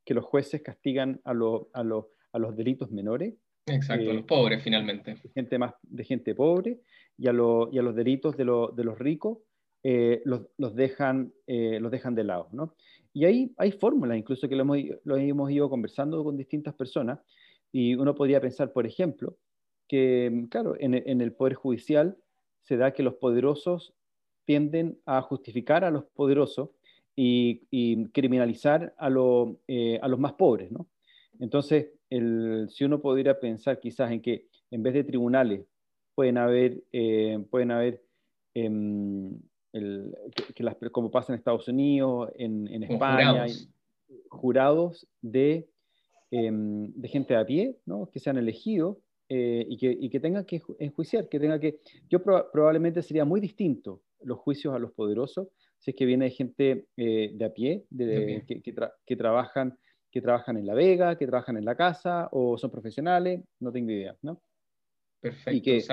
que 0.04 0.14
los 0.14 0.26
jueces 0.26 0.62
castigan 0.62 1.22
a, 1.24 1.32
a, 1.32 1.84
a 2.34 2.40
los 2.40 2.56
delitos 2.56 2.92
menores. 2.92 3.36
Exacto, 3.68 4.10
a 4.10 4.14
los 4.14 4.26
pobres 4.26 4.64
finalmente. 4.64 5.14
De 5.14 5.30
gente, 5.30 5.60
más, 5.60 5.76
de 5.84 6.04
gente 6.04 6.34
pobre 6.34 6.82
y 7.18 7.28
a, 7.28 7.32
y 7.72 7.78
a 7.78 7.82
los 7.84 7.96
delitos 7.96 8.36
de, 8.36 8.44
de 8.44 8.84
los 8.84 8.98
ricos 8.98 9.38
los, 9.84 10.48
los, 10.58 10.76
dejan, 10.76 11.34
los 11.48 11.92
dejan 11.92 12.16
de 12.16 12.24
lado. 12.24 12.50
¿no? 12.52 12.76
Y 13.14 13.26
ahí 13.26 13.54
hay 13.58 13.72
fórmulas, 13.72 14.18
incluso 14.18 14.50
que 14.50 14.56
lo 14.56 14.62
hemos, 14.62 14.78
lo 15.04 15.18
hemos 15.18 15.52
ido 15.52 15.70
conversando 15.70 16.24
con 16.24 16.38
distintas 16.38 16.74
personas, 16.74 17.20
y 17.72 17.96
uno 17.96 18.16
podría 18.16 18.42
pensar, 18.42 18.74
por 18.74 18.86
ejemplo, 18.86 19.38
que, 19.88 20.48
claro, 20.50 20.76
en, 20.80 20.96
en 20.96 21.22
el 21.22 21.34
Poder 21.34 21.54
Judicial 21.54 22.18
se 22.62 22.78
da 22.78 22.92
que 22.92 23.04
los 23.04 23.16
poderosos 23.16 23.94
tienden 24.46 24.98
a 25.06 25.22
justificar 25.22 25.84
a 25.84 25.92
los 25.92 26.06
poderosos 26.06 26.70
y, 27.16 27.64
y 27.70 28.06
criminalizar 28.08 28.94
a, 28.98 29.10
lo, 29.10 29.58
eh, 29.68 30.00
a, 30.02 30.08
los 30.08 30.20
más 30.20 30.34
pobres, 30.34 30.72
¿no? 30.72 30.88
Entonces, 31.40 31.88
el, 32.10 32.68
si 32.70 32.84
uno 32.84 33.02
pudiera 33.02 33.40
pensar 33.40 33.80
quizás 33.80 34.12
en 34.12 34.22
que 34.22 34.48
en 34.70 34.84
vez 34.84 34.94
de 34.94 35.04
tribunales 35.04 35.66
pueden 36.16 36.38
haber, 36.38 36.84
eh, 36.92 37.44
pueden 37.50 37.72
haber 37.72 38.04
em, 38.54 39.32
el, 39.74 40.16
que, 40.56 40.64
las, 40.64 40.76
como 40.92 41.10
pasa 41.12 41.34
en 41.34 41.40
Estados 41.40 41.68
Unidos, 41.68 42.32
en, 42.36 42.68
en 42.68 42.84
España, 42.84 43.46
jurados, 44.30 45.08
de, 45.22 45.68
em, 46.32 46.92
de, 46.94 47.08
gente 47.08 47.36
a 47.36 47.46
pie, 47.46 47.78
¿no? 47.86 48.10
que 48.12 48.20
sean 48.20 48.38
elegidos 48.38 48.98
eh, 49.30 49.66
y, 49.68 49.78
que, 49.78 49.98
y, 50.00 50.10
que, 50.10 50.20
tengan 50.20 50.46
que 50.46 50.62
enjuiciar, 50.80 51.28
que 51.30 51.40
tenga 51.40 51.60
que... 51.60 51.80
Yo 52.10 52.22
probablemente 52.22 53.02
sería 53.02 53.26
muy 53.26 53.40
distinto 53.40 54.02
los 54.24 54.38
juicios 54.40 54.74
a 54.74 54.80
los 54.80 54.92
poderosos 54.92 55.48
si 55.82 55.92
es 55.92 55.98
que 55.98 56.06
viene 56.06 56.30
gente 56.30 56.86
eh, 56.96 57.32
de 57.34 57.46
a 57.46 57.52
pie, 57.52 57.86
de, 57.90 58.44
Que, 58.48 58.62
que, 58.62 59.16
trabajan, 59.16 59.78
que 60.12 60.22
trabajan 60.22 60.58
en 60.58 60.68
la 60.68 60.76
vega, 60.76 61.18
que 61.18 61.26
trabajan 61.26 61.58
en 61.58 61.66
la 61.66 61.76
casa 61.76 62.30
o 62.32 62.56
son 62.58 62.70
profesionales, 62.70 63.42
no 63.60 63.72
tengo 63.72 63.90
idea, 63.90 64.16
¿no? 64.22 64.40
Perfecto. 65.20 65.58
Y 65.58 65.62
que, 65.62 65.84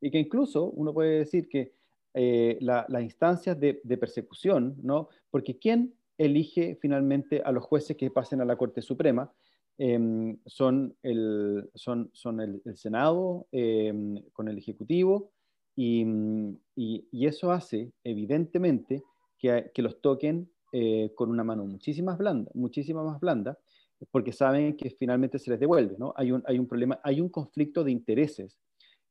y 0.00 0.10
que 0.10 0.18
incluso 0.18 0.70
uno 0.70 0.92
puede 0.92 1.18
decir 1.18 1.48
que 1.48 1.74
eh, 2.12 2.58
las 2.60 3.02
instancias 3.02 3.58
de, 3.60 3.74
persecución, 4.00 4.76
¿no? 4.82 5.08
Porque 5.30 5.58
¿quién 5.58 5.94
elige 6.16 6.76
finalmente 6.80 7.40
a 7.44 7.52
los 7.52 7.64
jueces 7.64 7.96
que 7.96 8.10
pasen 8.10 8.40
a 8.40 8.44
la 8.44 8.56
Corte 8.56 8.82
Suprema? 8.82 9.32
Em, 9.80 10.36
son, 10.44 10.96
el, 11.04 11.70
son, 11.76 12.10
son 12.12 12.40
el, 12.40 12.76
Senado 12.76 13.46
em, 13.52 14.20
con 14.32 14.48
el 14.48 14.58
Ejecutivo 14.58 15.30
y, 15.80 16.58
y, 17.12 17.26
eso 17.26 17.52
hace 17.52 17.92
evidentemente 18.02 19.04
que, 19.38 19.70
los 19.76 20.00
toquen 20.00 20.50
eh, 20.72 21.12
con 21.14 21.30
una 21.30 21.44
mano 21.44 21.64
muchísimo 21.64 22.06
más 22.06 22.18
blanda, 22.18 22.50
muchísima 22.52 23.04
más 23.04 23.20
blanda, 23.20 23.56
porque 24.10 24.32
saben 24.32 24.76
que 24.76 24.90
finalmente 24.90 25.38
se 25.38 25.52
les 25.52 25.60
devuelve, 25.60 25.94
¿no? 25.96 26.12
Hay 26.16 26.32
un, 26.32 26.42
hay 26.46 26.58
un 26.58 26.66
problema, 26.66 27.00
hay 27.04 27.20
un 27.20 27.28
conflicto 27.28 27.84
de 27.84 27.92
intereses 27.92 28.58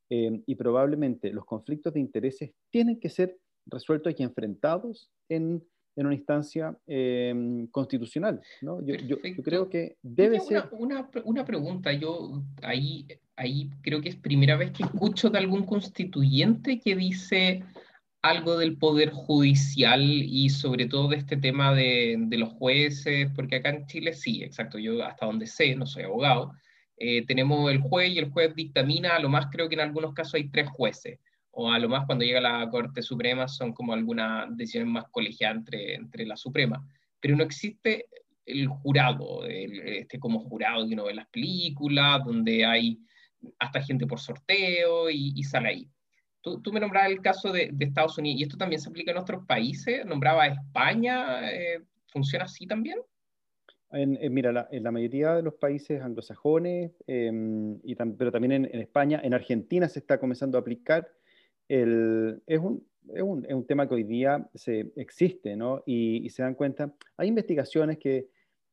eh, 0.10 0.42
y 0.46 0.56
probablemente 0.56 1.32
los 1.32 1.46
conflictos 1.46 1.94
de 1.94 2.02
intereses 2.02 2.52
tienen 2.70 3.00
que 3.00 3.10
ser 3.10 3.40
resueltos 3.66 4.14
y 4.18 4.24
enfrentados 4.24 5.10
en, 5.30 5.64
en 5.98 6.06
una 6.06 6.16
instancia 6.16 6.78
eh, 6.88 7.68
constitucional. 7.72 8.40
¿no? 8.62 8.86
Yo, 8.86 8.96
yo, 8.96 9.18
creo 9.44 9.68
que 9.68 9.98
debe 10.02 10.40
ser... 10.40 10.70
Una, 10.72 11.10
una, 11.26 11.44
pregunta, 11.44 11.92
yo 11.92 12.44
ahí, 12.62 13.08
ahí 13.36 13.70
creo 13.82 14.00
que 14.00 14.10
es 14.10 14.16
primera 14.16 14.56
vez 14.56 14.72
que 14.72 14.84
escucho 14.84 15.30
de 15.30 15.40
algún 15.40 15.66
constituyente 15.66 16.80
que 16.80 16.96
dice 16.96 17.64
algo 18.22 18.58
del 18.58 18.78
poder 18.78 19.10
judicial 19.12 20.02
y 20.02 20.50
sobre 20.50 20.86
todo 20.86 21.10
de 21.10 21.18
este 21.18 21.38
tema 21.38 21.74
de, 21.74 22.16
de, 22.18 22.38
los 22.38 22.50
jueces, 22.50 23.30
porque 23.36 23.58
acá 23.58 23.70
en 23.70 23.88
Chile 23.88 24.14
sí, 24.14 24.44
exacto, 24.44 24.78
yo 24.78 25.04
hasta 25.04 25.26
donde 25.26 25.48
sé, 25.48 25.76
no 25.76 25.86
soy 25.86 26.04
abogado, 26.04 26.54
eh, 26.98 27.26
tenemos 27.26 27.72
el 27.72 27.80
juez 27.80 28.12
y 28.12 28.20
el 28.20 28.32
juez 28.32 28.56
dictamina, 28.56 29.16
a 29.16 29.20
lo 29.20 29.30
más 29.30 29.48
creo 29.52 29.70
que 29.70 29.76
en 29.76 29.82
algunos 29.82 30.14
casos 30.14 30.36
hay 30.36 30.50
tres 30.50 30.68
jueces, 30.70 31.20
o 31.60 31.72
a 31.72 31.80
lo 31.80 31.90
más 31.90 32.06
cuando 32.06 32.24
llega 32.24 32.40
la 32.40 32.70
Corte 32.70 33.02
Suprema 33.02 33.48
son 33.48 33.74
como 33.74 33.92
algunas 33.92 34.56
decisiones 34.56 34.92
más 34.92 35.06
colegiadas 35.10 35.58
entre, 35.58 35.96
entre 35.96 36.24
la 36.24 36.38
Suprema, 36.38 36.88
pero 37.20 37.36
no 37.36 37.44
existe 37.44 38.06
el 38.46 38.68
jurado, 38.68 39.44
este 39.48 40.20
como 40.20 40.40
jurado 40.40 40.88
que 40.88 40.94
uno 40.94 41.06
ve 41.06 41.12
en 41.12 41.16
las 41.16 41.30
películas, 41.30 42.24
donde 42.24 42.64
hay 42.64 43.00
hasta 43.58 43.82
gente 43.82 44.06
por 44.06 44.20
sorteo 44.20 45.10
y, 45.10 45.44
sale 45.44 45.70
ahí. 45.70 45.90
Tú, 46.42 46.62
tú, 46.62 46.72
me 46.72 46.80
nombrabas 46.80 47.10
el 47.10 47.22
caso 47.22 47.52
de, 47.52 47.72
de, 47.74 47.86
Estados 47.86 48.20
Unidos, 48.20 48.40
y 48.40 48.44
esto 48.44 48.58
también 48.58 48.80
se 48.80 48.90
aplica 48.90 49.12
en 49.12 49.18
otros 49.18 49.44
países, 49.48 50.06
nombraba 50.06 50.46
España, 50.46 51.52
eh, 51.52 51.82
¿funciona 52.06 52.46
así 52.46 52.68
también? 52.68 53.00
En, 53.92 54.20
mira, 54.34 54.68
en 54.70 54.84
la 54.84 54.92
mayoría 54.92 55.34
de 55.34 55.42
los 55.42 55.54
países 55.54 56.02
anglosajones, 56.02 56.92
em, 57.08 57.80
y 57.84 57.96
pero 57.96 58.32
también 58.32 58.66
en, 58.66 58.80
España, 58.80 59.22
en 59.24 59.34
Argentina 59.34 59.88
se 59.88 60.00
está 60.00 60.20
comenzando 60.20 60.58
a 60.58 60.62
aplicar. 60.62 61.10
El, 61.70 62.42
es, 62.46 62.60
un, 62.60 62.86
es, 63.14 63.22
un, 63.22 63.46
es, 63.46 63.54
un, 63.54 63.66
tema 63.66 63.88
que 63.88 63.96
hoy 63.96 64.04
día 64.04 64.50
se, 64.54 64.92
existe, 64.96 65.56
¿no? 65.56 65.84
Y, 65.86 66.30
se 66.30 66.44
dan 66.44 66.56
cuenta, 66.56 66.94
hay 67.18 67.28
investigaciones 67.28 67.98
que, 67.98 68.30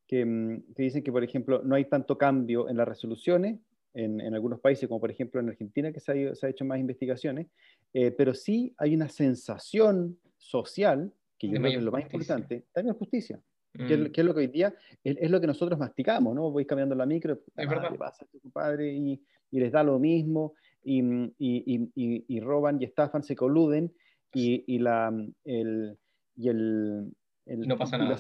que, 0.07 0.21
em, 0.21 0.63
que, 0.75 0.83
dicen 0.83 1.03
que, 1.03 1.13
por 1.13 1.25
ejemplo, 1.25 1.63
no 1.65 1.75
hay 1.75 1.87
tanto 1.87 2.17
cambio 2.17 2.69
en 2.69 2.77
las 2.77 2.87
resoluciones, 2.87 3.59
en, 3.95 4.21
en 4.21 4.35
algunos 4.35 4.61
países, 4.61 4.89
como 4.89 5.01
por 5.01 5.11
ejemplo 5.11 5.41
en 5.41 5.49
Argentina, 5.49 5.93
que 5.93 6.01
se 6.01 6.31
ha, 6.31 6.35
se 6.35 6.47
ha 6.47 6.51
hecho 6.51 6.65
más 6.65 6.79
investigaciones, 6.79 7.47
eh, 7.93 8.11
pero 8.11 8.35
sí 8.35 8.75
hay 8.77 8.95
una 8.95 9.09
sensación 9.09 10.19
social, 10.37 11.13
que 11.39 11.49
yo 11.49 11.55
creo 11.59 11.71
que 11.71 11.79
es 11.79 11.83
lo 11.83 11.93
más 11.93 12.03
importante, 12.03 12.65
también 12.73 12.97
justicia. 12.97 13.41
Mm. 13.75 13.87
¿Qué, 13.87 14.21
es 14.21 14.25
lo 14.25 14.35
que 14.35 14.41
hoy 14.41 14.47
día 14.47 14.75
es, 15.03 15.31
lo 15.31 15.41
que 15.41 15.47
nosotros 15.47 15.79
masticamos, 15.79 16.35
¿no? 16.35 16.51
Voy 16.51 16.65
cambiando 16.65 16.95
la 16.95 17.07
micro, 17.07 17.41
es 17.57 17.69
verdad. 17.69 17.95
pasa 17.97 18.25
a 18.25 18.39
compadre? 18.41 18.93
Y, 18.93 19.21
y, 19.51 19.61
les 19.61 19.73
da 19.73 19.83
lo 19.83 19.99
mismo, 19.99 20.55
y, 20.85 21.01
y, 21.39 22.25
y, 22.29 22.41
roban 22.41 22.81
y 22.81 22.85
estafan, 22.85 23.23
se 23.23 23.35
coluden, 23.35 23.93
y, 24.33 24.79
la, 24.79 25.13
el, 25.45 25.99
y 26.37 26.49
el, 26.49 27.13
no 27.47 27.79
pasa 27.79 27.99
nada. 27.99 28.17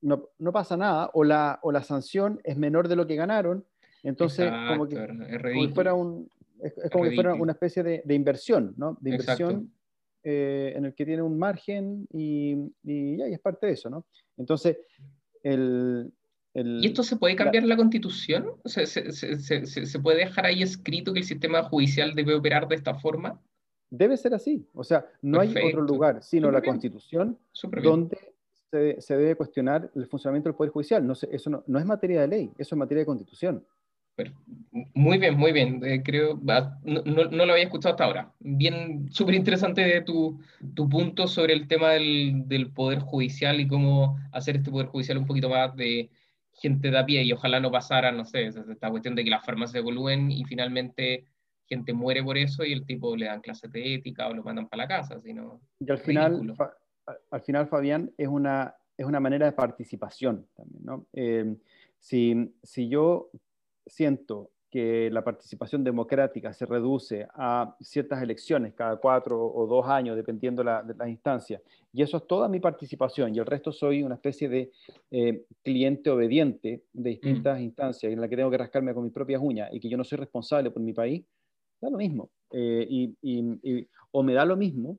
no, 0.00 0.28
no, 0.38 0.52
pasa 0.52 0.76
nada, 0.76 1.10
o 1.12 1.24
la, 1.24 1.58
o 1.62 1.72
la 1.72 1.82
sanción 1.82 2.40
es 2.44 2.56
menor 2.56 2.88
de 2.88 2.96
lo 2.96 3.06
que 3.06 3.16
ganaron, 3.16 3.64
entonces 4.02 4.50
como, 4.68 4.88
que, 4.88 4.96
como 4.96 5.66
si 5.66 5.68
fuera 5.68 5.94
un, 5.94 6.28
es, 6.62 6.74
como 6.90 7.06
si 7.06 7.14
fuera 7.14 7.34
una 7.34 7.52
especie 7.52 7.82
de, 7.82 8.02
de 8.04 8.14
inversión, 8.14 8.74
¿no? 8.76 8.96
De 9.00 9.10
inversión 9.10 9.72
eh, 10.22 10.74
en 10.76 10.84
el 10.86 10.94
que 10.94 11.04
tiene 11.04 11.22
un 11.22 11.38
margen 11.38 12.06
y, 12.12 12.52
y, 12.82 13.16
ya, 13.16 13.28
y 13.28 13.34
es 13.34 13.40
parte 13.40 13.66
de 13.66 13.72
eso, 13.72 13.90
¿no? 13.90 14.06
Entonces, 14.36 14.78
el, 15.42 16.12
¿Y 16.66 16.86
esto 16.86 17.02
se 17.02 17.16
puede 17.16 17.36
cambiar 17.36 17.64
en 17.64 17.68
la 17.68 17.76
constitución? 17.76 18.52
¿Se, 18.64 18.86
se, 18.86 19.12
se, 19.12 19.66
se, 19.66 19.98
puede 19.98 20.18
dejar 20.18 20.46
ahí 20.46 20.62
escrito 20.62 21.12
que 21.12 21.20
el 21.20 21.24
sistema 21.24 21.62
judicial 21.64 22.14
debe 22.14 22.34
operar 22.34 22.68
de 22.68 22.76
esta 22.76 22.94
forma? 22.94 23.40
Debe 23.90 24.16
ser 24.16 24.34
así. 24.34 24.66
O 24.74 24.84
sea, 24.84 25.06
no 25.22 25.40
hay 25.40 25.54
otro 25.68 25.82
lugar 25.82 26.22
sino 26.22 26.50
la 26.50 26.62
constitución 26.62 27.38
donde 27.82 28.18
se, 28.70 29.16
debe 29.16 29.34
cuestionar 29.34 29.90
el 29.94 30.06
funcionamiento 30.06 30.48
del 30.48 30.56
Poder 30.56 30.72
Judicial. 30.72 31.06
No, 31.06 31.14
eso 31.14 31.50
no, 31.50 31.64
no, 31.66 31.78
es 31.78 31.84
materia 31.84 32.20
de 32.20 32.28
ley, 32.28 32.50
eso 32.56 32.74
es 32.74 32.78
materia 32.78 33.00
de 33.00 33.06
constitución. 33.06 33.64
Muy 34.94 35.18
bien, 35.18 35.36
muy 35.36 35.52
bien. 35.52 35.80
Eh, 35.84 36.02
creo, 36.04 36.38
no, 36.82 37.04
no, 37.04 37.46
lo 37.46 37.52
había 37.52 37.64
escuchado 37.64 37.94
hasta 37.94 38.04
ahora. 38.04 38.32
Bien, 38.38 39.08
súper 39.10 39.34
interesante 39.34 40.00
tu, 40.02 40.38
tu, 40.74 40.88
punto 40.88 41.26
sobre 41.26 41.54
el 41.54 41.66
tema 41.66 41.90
del, 41.92 42.42
del, 42.46 42.70
poder 42.70 43.00
judicial 43.00 43.60
y 43.60 43.66
cómo 43.66 44.18
hacer 44.32 44.56
este 44.56 44.70
poder 44.70 44.88
judicial 44.88 45.18
un 45.18 45.26
poquito 45.26 45.48
más 45.48 45.74
de 45.74 46.10
gente 46.60 46.90
de 46.90 46.98
a 46.98 47.06
pie 47.06 47.22
y 47.22 47.32
ojalá 47.32 47.58
no 47.58 47.70
pasara, 47.70 48.12
no 48.12 48.24
sé, 48.24 48.46
esta 48.46 48.90
cuestión 48.90 49.14
de 49.14 49.24
que 49.24 49.30
las 49.30 49.44
farmacias 49.44 49.72
se 49.72 49.78
evolúen 49.78 50.30
y 50.30 50.44
finalmente 50.44 51.24
gente 51.66 51.92
muere 51.92 52.22
por 52.22 52.36
eso 52.36 52.64
y 52.64 52.72
el 52.72 52.84
tipo 52.84 53.16
le 53.16 53.26
dan 53.26 53.40
clases 53.40 53.72
de 53.72 53.94
ética 53.94 54.28
o 54.28 54.34
lo 54.34 54.42
mandan 54.42 54.68
para 54.68 54.82
la 54.82 54.88
casa, 54.88 55.20
sino 55.20 55.60
y 55.78 55.90
al 55.90 55.98
final, 55.98 56.54
al 57.30 57.40
final 57.40 57.66
Fabián 57.68 58.12
es 58.18 58.28
una, 58.28 58.74
es 58.96 59.06
una 59.06 59.20
manera 59.20 59.46
de 59.46 59.52
participación 59.52 60.46
también, 60.54 60.84
¿no? 60.84 61.06
Eh, 61.12 61.56
si, 61.98 62.52
si 62.62 62.88
yo 62.88 63.30
siento 63.86 64.50
que 64.70 65.10
la 65.10 65.24
participación 65.24 65.82
democrática 65.82 66.52
se 66.52 66.64
reduce 66.64 67.26
a 67.34 67.76
ciertas 67.80 68.22
elecciones 68.22 68.72
cada 68.74 68.96
cuatro 68.96 69.44
o 69.52 69.66
dos 69.66 69.86
años, 69.86 70.16
dependiendo 70.16 70.62
la, 70.62 70.82
de 70.82 70.94
las 70.94 71.08
instancias, 71.08 71.60
y 71.92 72.02
eso 72.02 72.18
es 72.18 72.26
toda 72.26 72.48
mi 72.48 72.60
participación, 72.60 73.34
y 73.34 73.38
el 73.40 73.46
resto 73.46 73.72
soy 73.72 74.02
una 74.04 74.14
especie 74.14 74.48
de 74.48 74.70
eh, 75.10 75.44
cliente 75.64 76.08
obediente 76.08 76.84
de 76.92 77.10
distintas 77.10 77.60
instancias 77.60 78.12
en 78.12 78.20
la 78.20 78.28
que 78.28 78.36
tengo 78.36 78.50
que 78.50 78.58
rascarme 78.58 78.94
con 78.94 79.02
mis 79.02 79.12
propias 79.12 79.42
uñas 79.42 79.70
y 79.72 79.80
que 79.80 79.88
yo 79.88 79.96
no 79.96 80.04
soy 80.04 80.18
responsable 80.18 80.70
por 80.70 80.82
mi 80.82 80.92
país, 80.92 81.24
da 81.80 81.90
lo 81.90 81.98
mismo. 81.98 82.30
Eh, 82.52 82.86
y, 82.88 83.88
o 84.12 84.22
me 84.22 84.34
da 84.34 84.44
lo 84.44 84.56
mismo, 84.56 84.98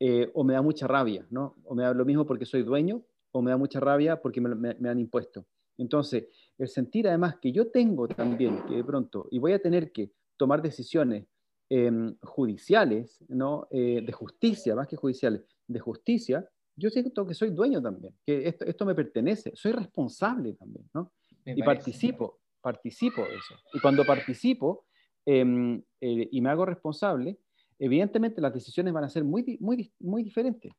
eh, 0.00 0.30
o 0.34 0.44
me 0.44 0.52
da 0.52 0.60
mucha 0.60 0.86
rabia, 0.86 1.26
¿no? 1.30 1.54
O 1.64 1.74
me 1.74 1.82
da 1.82 1.94
lo 1.94 2.04
mismo 2.04 2.26
porque 2.26 2.44
soy 2.44 2.62
dueño, 2.62 3.02
o 3.30 3.40
me 3.40 3.50
da 3.50 3.56
mucha 3.56 3.80
rabia 3.80 4.20
porque 4.20 4.40
me, 4.40 4.74
me 4.74 4.88
han 4.88 4.98
impuesto. 4.98 5.46
Entonces, 5.78 6.26
el 6.62 6.68
sentir 6.68 7.08
además 7.08 7.36
que 7.40 7.52
yo 7.52 7.70
tengo 7.70 8.06
también 8.08 8.62
que 8.66 8.76
de 8.76 8.84
pronto, 8.84 9.26
y 9.30 9.38
voy 9.38 9.52
a 9.52 9.58
tener 9.60 9.90
que 9.90 10.12
tomar 10.36 10.62
decisiones 10.62 11.26
em, 11.68 12.16
judiciales, 12.22 13.24
¿no? 13.28 13.66
Eh, 13.70 14.02
de 14.04 14.12
justicia, 14.12 14.74
más 14.74 14.86
que 14.86 14.96
judiciales, 14.96 15.42
de 15.66 15.80
justicia, 15.80 16.48
yo 16.76 16.88
siento 16.90 17.26
que 17.26 17.34
soy 17.34 17.50
dueño 17.50 17.82
también, 17.82 18.14
que 18.24 18.46
esto, 18.48 18.64
esto 18.64 18.86
me 18.86 18.94
pertenece, 18.94 19.52
soy 19.54 19.72
responsable 19.72 20.54
también, 20.54 20.88
¿no? 20.94 21.12
y 21.44 21.62
participo, 21.62 22.40
participo 22.60 23.22
de 23.22 23.34
eso. 23.34 23.54
Y 23.74 23.80
cuando 23.80 24.04
participo 24.04 24.86
em, 25.26 25.82
eh, 26.00 26.28
y 26.30 26.40
me 26.40 26.50
hago 26.50 26.64
responsable, 26.64 27.38
evidentemente 27.78 28.40
las 28.40 28.54
decisiones 28.54 28.92
van 28.92 29.04
a 29.04 29.08
ser 29.08 29.24
muy, 29.24 29.58
muy, 29.60 29.92
muy 29.98 30.22
diferentes. 30.22 30.72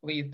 Oye, 0.00 0.30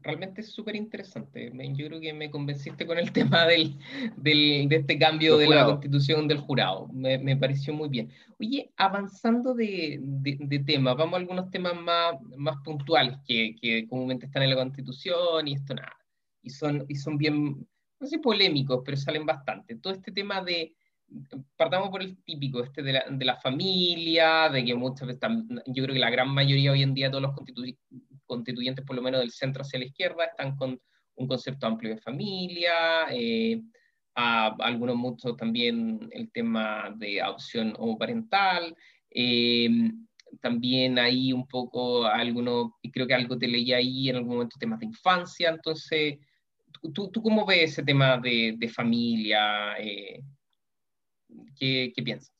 realmente 0.00 0.40
es 0.40 0.52
súper 0.52 0.74
interesante. 0.74 1.52
Yo 1.74 1.86
creo 1.86 2.00
que 2.00 2.14
me 2.14 2.30
convenciste 2.30 2.86
con 2.86 2.96
el 2.96 3.12
tema 3.12 3.46
del, 3.46 3.78
del 4.16 4.68
de 4.68 4.76
este 4.76 4.98
cambio 4.98 5.36
de 5.36 5.48
la 5.48 5.66
constitución 5.66 6.26
del 6.26 6.38
jurado. 6.38 6.88
Me, 6.88 7.18
me, 7.18 7.36
pareció 7.36 7.74
muy 7.74 7.90
bien. 7.90 8.10
Oye, 8.40 8.72
avanzando 8.76 9.54
de, 9.54 9.98
de, 10.00 10.58
tema, 10.60 10.94
vamos 10.94 11.14
a 11.14 11.18
algunos 11.18 11.50
temas 11.50 11.74
más, 11.74 12.14
más 12.38 12.56
puntuales 12.64 13.18
que, 13.26 13.54
que, 13.60 13.86
comúnmente 13.86 14.26
están 14.26 14.44
en 14.44 14.50
la 14.50 14.56
constitución 14.56 15.46
y 15.46 15.54
esto 15.54 15.74
nada. 15.74 15.96
Y 16.42 16.48
son, 16.48 16.84
y 16.88 16.94
son 16.96 17.18
bien, 17.18 17.68
no 18.00 18.06
sé, 18.06 18.18
polémicos, 18.18 18.80
pero 18.82 18.96
salen 18.96 19.26
bastante. 19.26 19.76
Todo 19.76 19.92
este 19.92 20.10
tema 20.10 20.42
de, 20.42 20.74
partamos 21.56 21.90
por 21.90 22.00
el 22.00 22.16
típico, 22.24 22.62
este 22.62 22.82
de 22.82 22.94
la, 22.94 23.04
de 23.10 23.24
la 23.26 23.36
familia, 23.36 24.48
de 24.48 24.64
que 24.64 24.74
muchas 24.74 25.06
veces, 25.06 25.28
yo 25.66 25.84
creo 25.84 25.92
que 25.94 26.00
la 26.00 26.10
gran 26.10 26.30
mayoría 26.30 26.72
hoy 26.72 26.82
en 26.82 26.94
día, 26.94 27.10
todos 27.10 27.22
los 27.22 27.34
constituyentes 27.34 28.11
constituyentes, 28.32 28.84
por 28.84 28.96
lo 28.96 29.02
menos 29.02 29.20
del 29.20 29.30
centro 29.30 29.62
hacia 29.62 29.78
la 29.78 29.86
izquierda, 29.86 30.24
están 30.24 30.56
con 30.56 30.80
un 31.16 31.28
concepto 31.28 31.66
amplio 31.66 31.94
de 31.94 32.00
familia, 32.00 33.06
eh, 33.10 33.60
a, 34.14 34.54
algunos 34.60 34.96
muchos 34.96 35.36
también 35.36 36.08
el 36.12 36.30
tema 36.32 36.94
de 36.96 37.20
adopción 37.20 37.74
homoparental, 37.78 38.74
eh, 39.10 39.68
también 40.40 40.98
hay 40.98 41.32
un 41.32 41.46
poco 41.46 42.06
algunos, 42.06 42.72
y 42.80 42.90
creo 42.90 43.06
que 43.06 43.14
algo 43.14 43.36
te 43.36 43.48
leí 43.48 43.72
ahí 43.72 44.08
en 44.08 44.16
algún 44.16 44.34
momento, 44.34 44.56
temas 44.58 44.80
de 44.80 44.86
infancia, 44.86 45.50
entonces, 45.50 46.18
¿tú, 46.94 47.10
tú 47.10 47.22
cómo 47.22 47.44
ves 47.44 47.72
ese 47.72 47.82
tema 47.82 48.16
de, 48.18 48.54
de 48.56 48.68
familia? 48.68 49.76
Eh, 49.78 50.22
¿qué, 51.58 51.92
¿Qué 51.94 52.02
piensas? 52.02 52.32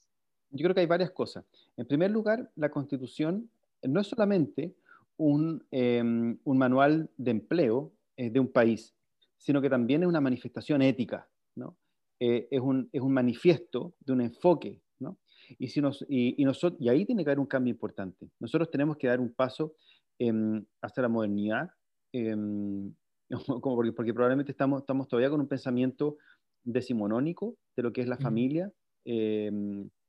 Yo 0.51 0.65
creo 0.65 0.75
que 0.75 0.81
hay 0.81 0.87
varias 0.87 1.11
cosas. 1.11 1.45
En 1.77 1.87
primer 1.87 2.11
lugar, 2.11 2.51
la 2.57 2.71
constitución 2.71 3.51
no 3.83 4.01
es 4.01 4.07
solamente 4.07 4.75
Em, 5.19 6.39
un, 6.43 6.59
manual 6.59 7.11
de 7.17 7.31
empleo 7.31 7.93
eh, 8.17 8.31
de 8.31 8.41
un 8.41 8.51
país, 8.51 8.95
sino 9.37 9.61
que 9.61 9.71
también 9.71 10.03
es 10.03 10.09
una 10.09 10.21
manifestación 10.21 10.83
ética, 10.83 11.29
¿no? 11.55 11.77
Eh, 12.19 12.49
es, 12.51 12.61
un, 12.61 12.89
es, 12.93 13.01
un, 13.01 13.13
manifiesto 13.13 13.95
de 14.01 14.13
un 14.15 14.21
enfoque. 14.23 14.81
¿no? 14.99 15.19
Y, 15.59 15.69
si 15.69 15.81
nos, 15.81 16.05
y, 16.09 16.43
nosotros, 16.45 16.81
y 16.81 16.89
ahí 16.89 17.05
tiene 17.05 17.25
que 17.25 17.31
haber 17.31 17.41
un 17.41 17.47
cambio 17.47 17.71
importante. 17.71 18.31
Nosotros 18.41 18.71
tenemos 18.71 18.97
que 18.97 19.09
dar 19.09 19.21
un 19.21 19.33
paso 19.33 19.75
em, 20.19 20.65
hacia 20.81 21.03
la 21.03 21.09
modernidad, 21.09 21.71
em, 22.13 22.93
como 23.61 23.77
porque, 23.77 23.93
porque, 23.93 24.15
probablemente 24.15 24.53
estamos, 24.53 24.81
estamos 24.81 25.09
todavía 25.09 25.31
con 25.31 25.41
un 25.41 25.49
pensamiento 25.49 26.17
decimonónico 26.65 27.57
de 27.77 27.83
lo 27.83 27.93
que 27.93 28.01
es 28.01 28.09
la 28.09 28.19
familia, 28.19 28.73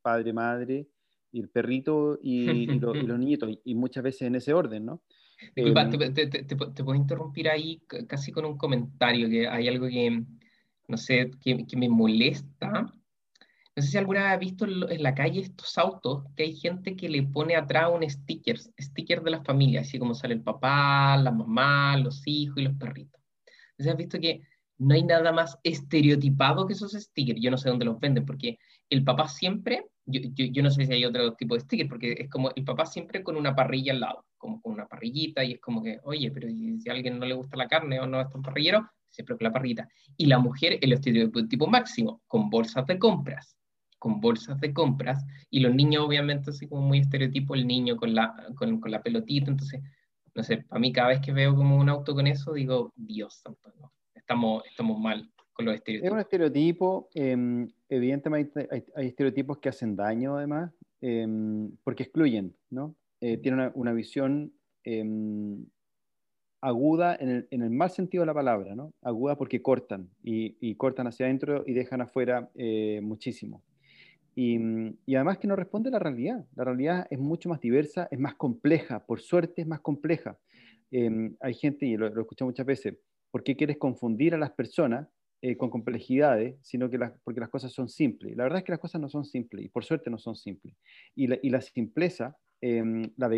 padre, 0.02 0.32
madre, 0.32 0.88
y 1.34 1.40
el 1.40 1.48
perrito 1.48 2.16
y, 2.22 2.66
los 2.78 2.94
nietos, 3.18 3.58
y 3.64 3.74
muchas 3.74 4.04
veces 4.04 4.22
en 4.22 4.36
ese 4.36 4.54
orden, 4.54 4.86
¿no? 4.86 5.02
Disculpa, 5.56 5.82
em, 5.82 6.14
te, 6.14 6.26
te, 6.28 6.56
puedo 6.56 6.94
interrumpir 6.94 7.48
ahí 7.48 7.82
casi 8.06 8.30
con 8.30 8.44
un 8.44 8.56
comentario, 8.56 9.28
que 9.28 9.48
hay 9.48 9.66
algo 9.66 9.88
que, 9.88 10.22
no 10.86 10.96
sé, 10.96 11.32
que, 11.40 11.66
que 11.66 11.76
me 11.76 11.88
molesta. 11.88 12.70
No 12.70 13.82
sé 13.82 13.88
si 13.88 13.98
alguna 13.98 14.22
vez 14.22 14.32
has 14.32 14.38
visto 14.38 14.64
en 14.64 15.02
la 15.02 15.12
calle 15.12 15.40
estos 15.40 15.76
autos 15.76 16.24
que 16.36 16.44
hay 16.44 16.54
gente 16.54 16.94
que 16.94 17.08
le 17.08 17.24
pone 17.24 17.56
atrás 17.56 17.90
un 17.92 18.08
sticker, 18.08 18.56
sticker 18.80 19.20
de 19.22 19.32
la 19.32 19.42
familia, 19.42 19.80
así 19.80 19.98
como 19.98 20.14
sale 20.14 20.34
el 20.34 20.42
papá, 20.42 21.16
la 21.16 21.32
mamá, 21.32 21.96
los 21.96 22.22
hijos 22.26 22.58
y 22.58 22.62
los 22.62 22.76
perritos. 22.76 23.20
Entonces 23.70 23.92
has 23.92 23.98
visto 23.98 24.20
que 24.20 24.42
no 24.78 24.94
hay 24.94 25.02
nada 25.02 25.32
más 25.32 25.58
estereotipado 25.64 26.64
que 26.64 26.74
esos 26.74 26.92
stickers. 26.92 27.40
Yo 27.42 27.50
no 27.50 27.58
sé 27.58 27.70
dónde 27.70 27.86
los 27.86 27.98
venden, 27.98 28.24
porque 28.24 28.60
el 28.88 29.02
papá 29.02 29.26
siempre 29.26 29.84
yo, 30.06 30.20
yo, 30.34 30.62
no 30.62 30.70
sé 30.70 30.86
si 30.86 30.92
hay 30.92 31.04
otro 31.04 31.34
tipo 31.34 31.54
de 31.54 31.60
sticker, 31.60 31.88
porque 31.88 32.12
es 32.18 32.30
como 32.30 32.50
el 32.54 32.64
papá 32.64 32.86
siempre 32.86 33.22
con 33.22 33.36
una 33.36 33.54
parrilla 33.54 33.92
al 33.92 34.00
lado, 34.00 34.24
como 34.36 34.60
con 34.60 34.72
una 34.72 34.86
parrillita, 34.86 35.44
y 35.44 35.52
es 35.52 35.60
como 35.60 35.82
que, 35.82 35.98
oye, 36.04 36.30
pero 36.30 36.48
si 36.48 36.88
a 36.88 36.92
alguien 36.92 37.18
no 37.18 37.26
le 37.26 37.34
gusta 37.34 37.56
la 37.56 37.68
carne 37.68 38.00
o 38.00 38.06
no 38.06 38.20
es 38.20 38.28
tan 38.28 38.42
parrillero, 38.42 38.88
siempre 39.08 39.36
con 39.36 39.44
la 39.44 39.52
parrillita. 39.52 39.88
Y 40.16 40.26
la 40.26 40.38
mujer, 40.38 40.78
el 40.80 40.92
estereotipo 40.92 41.66
máximo, 41.66 42.22
con 42.26 42.50
bolsas 42.50 42.86
de 42.86 42.98
compras, 42.98 43.56
con 43.98 44.20
bolsas 44.20 44.60
de 44.60 44.74
compras, 44.74 45.24
y 45.48 45.60
los 45.60 45.74
niños, 45.74 46.04
obviamente, 46.04 46.50
así 46.50 46.68
como 46.68 46.82
muy 46.82 46.98
estereotipo, 46.98 47.54
el 47.54 47.66
niño 47.66 47.96
con 47.96 48.14
la, 48.14 48.34
con, 48.56 48.80
con 48.80 48.90
la 48.90 49.02
pelotita, 49.02 49.50
entonces, 49.50 49.80
no 50.34 50.42
sé, 50.42 50.58
para 50.58 50.80
mí 50.80 50.92
cada 50.92 51.08
vez 51.08 51.20
que 51.20 51.32
veo 51.32 51.54
como 51.54 51.76
un 51.76 51.88
auto 51.88 52.14
con 52.14 52.26
eso, 52.26 52.52
digo, 52.52 52.92
Dios 52.96 53.40
santo, 53.42 53.72
estamos, 54.14 54.64
estamos 54.66 54.98
mal. 54.98 55.30
Es 55.58 56.10
un 56.10 56.18
estereotipo, 56.18 57.08
em, 57.14 57.68
evidentemente 57.88 58.68
hay, 58.70 59.06
estereotipos 59.06 59.58
que 59.58 59.68
hacen 59.68 59.94
daño 59.94 60.36
además, 60.36 60.72
em, 61.00 61.70
porque 61.84 62.04
excluyen, 62.04 62.54
¿no? 62.70 62.96
Eh, 63.20 63.38
tiene 63.38 63.70
una, 63.74 63.92
visión 63.92 64.52
em, 64.82 65.64
aguda 66.60 67.16
en 67.20 67.46
el, 67.50 67.70
mal 67.70 67.90
sentido 67.90 68.22
de 68.22 68.26
la 68.26 68.34
palabra, 68.34 68.74
¿no? 68.74 68.92
Aguda 69.02 69.36
porque 69.36 69.62
cortan 69.62 70.10
y, 70.22 70.74
cortan 70.74 71.06
hacia 71.06 71.26
adentro 71.26 71.62
y 71.66 71.72
dejan 71.72 72.00
afuera 72.00 72.50
eh, 72.54 73.00
muchísimo. 73.02 73.62
Y, 74.34 74.56
además 75.14 75.38
que 75.38 75.46
no 75.46 75.54
responde 75.54 75.88
a 75.90 75.92
la 75.92 75.98
realidad. 76.00 76.44
La 76.56 76.64
realidad 76.64 77.06
es 77.10 77.18
mucho 77.20 77.48
más 77.48 77.60
diversa, 77.60 78.08
es 78.10 78.18
más 78.18 78.34
compleja, 78.34 79.06
por 79.06 79.20
suerte 79.20 79.62
es 79.62 79.68
más 79.68 79.80
compleja. 79.80 80.36
hay 80.90 81.54
gente, 81.54 81.86
y 81.86 81.96
lo, 81.96 82.08
lo 82.10 82.22
he 82.22 82.44
muchas 82.44 82.66
veces, 82.66 82.94
¿por 83.30 83.42
qué 83.44 83.56
quieres 83.56 83.78
confundir 83.78 84.34
a 84.34 84.38
las 84.38 84.50
personas 84.50 85.08
eh, 85.46 85.58
con 85.58 85.68
complejidades, 85.68 86.56
sino 86.62 86.88
que 86.88 86.98
porque 87.22 87.38
las 87.38 87.50
cosas 87.50 87.70
son 87.70 87.86
simples. 87.86 88.34
La 88.34 88.44
verdad 88.44 88.60
es 88.60 88.64
que 88.64 88.72
las 88.72 88.80
cosas 88.80 88.98
no 88.98 89.10
son 89.10 89.26
simples, 89.26 89.66
y 89.66 89.68
por 89.68 89.84
suerte 89.84 90.08
no 90.08 90.16
son 90.16 90.36
simples. 90.36 90.74
Y 91.14 91.26
la, 91.26 91.38
y 91.42 91.50
la 91.50 91.60
simpleza, 91.60 92.34
em, 92.62 93.10
la, 93.18 93.28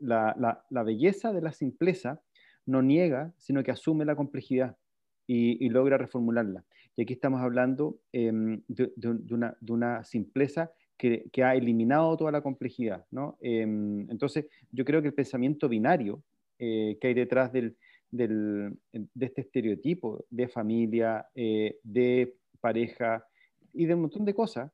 la, 0.00 0.64
la, 0.70 0.82
belleza 0.82 1.34
de 1.34 1.42
la 1.42 1.52
simpleza 1.52 2.22
no 2.64 2.80
niega, 2.80 3.34
sino 3.36 3.62
que 3.62 3.72
asume 3.72 4.06
la 4.06 4.16
complejidad 4.16 4.78
y, 5.26 5.68
logra 5.68 5.98
reformularla. 5.98 6.64
Y 6.96 7.02
aquí 7.02 7.12
estamos 7.12 7.42
hablando 7.42 8.00
em, 8.10 8.62
de, 8.66 8.94
de, 8.96 9.34
una, 9.34 9.54
de, 9.60 9.72
una, 9.74 10.02
simpleza 10.02 10.72
que, 10.96 11.26
que, 11.30 11.44
ha 11.44 11.54
eliminado 11.56 12.16
toda 12.16 12.32
la 12.32 12.40
complejidad. 12.40 13.04
¿no? 13.10 13.36
Em, 13.42 14.10
entonces, 14.10 14.46
yo 14.72 14.86
creo 14.86 15.02
que 15.02 15.08
el 15.08 15.14
pensamiento 15.14 15.68
binario 15.68 16.22
eh, 16.58 16.96
que 17.00 17.08
hay 17.08 17.14
detrás 17.14 17.52
del, 17.52 17.76
del, 18.14 18.78
de 18.92 19.26
este 19.26 19.40
estereotipo 19.40 20.24
de 20.30 20.48
familia, 20.48 21.26
eh, 21.34 21.78
de 21.82 22.36
pareja 22.60 23.26
y 23.72 23.86
de 23.86 23.94
un 23.94 24.02
montón 24.02 24.24
de 24.24 24.34
cosas, 24.34 24.70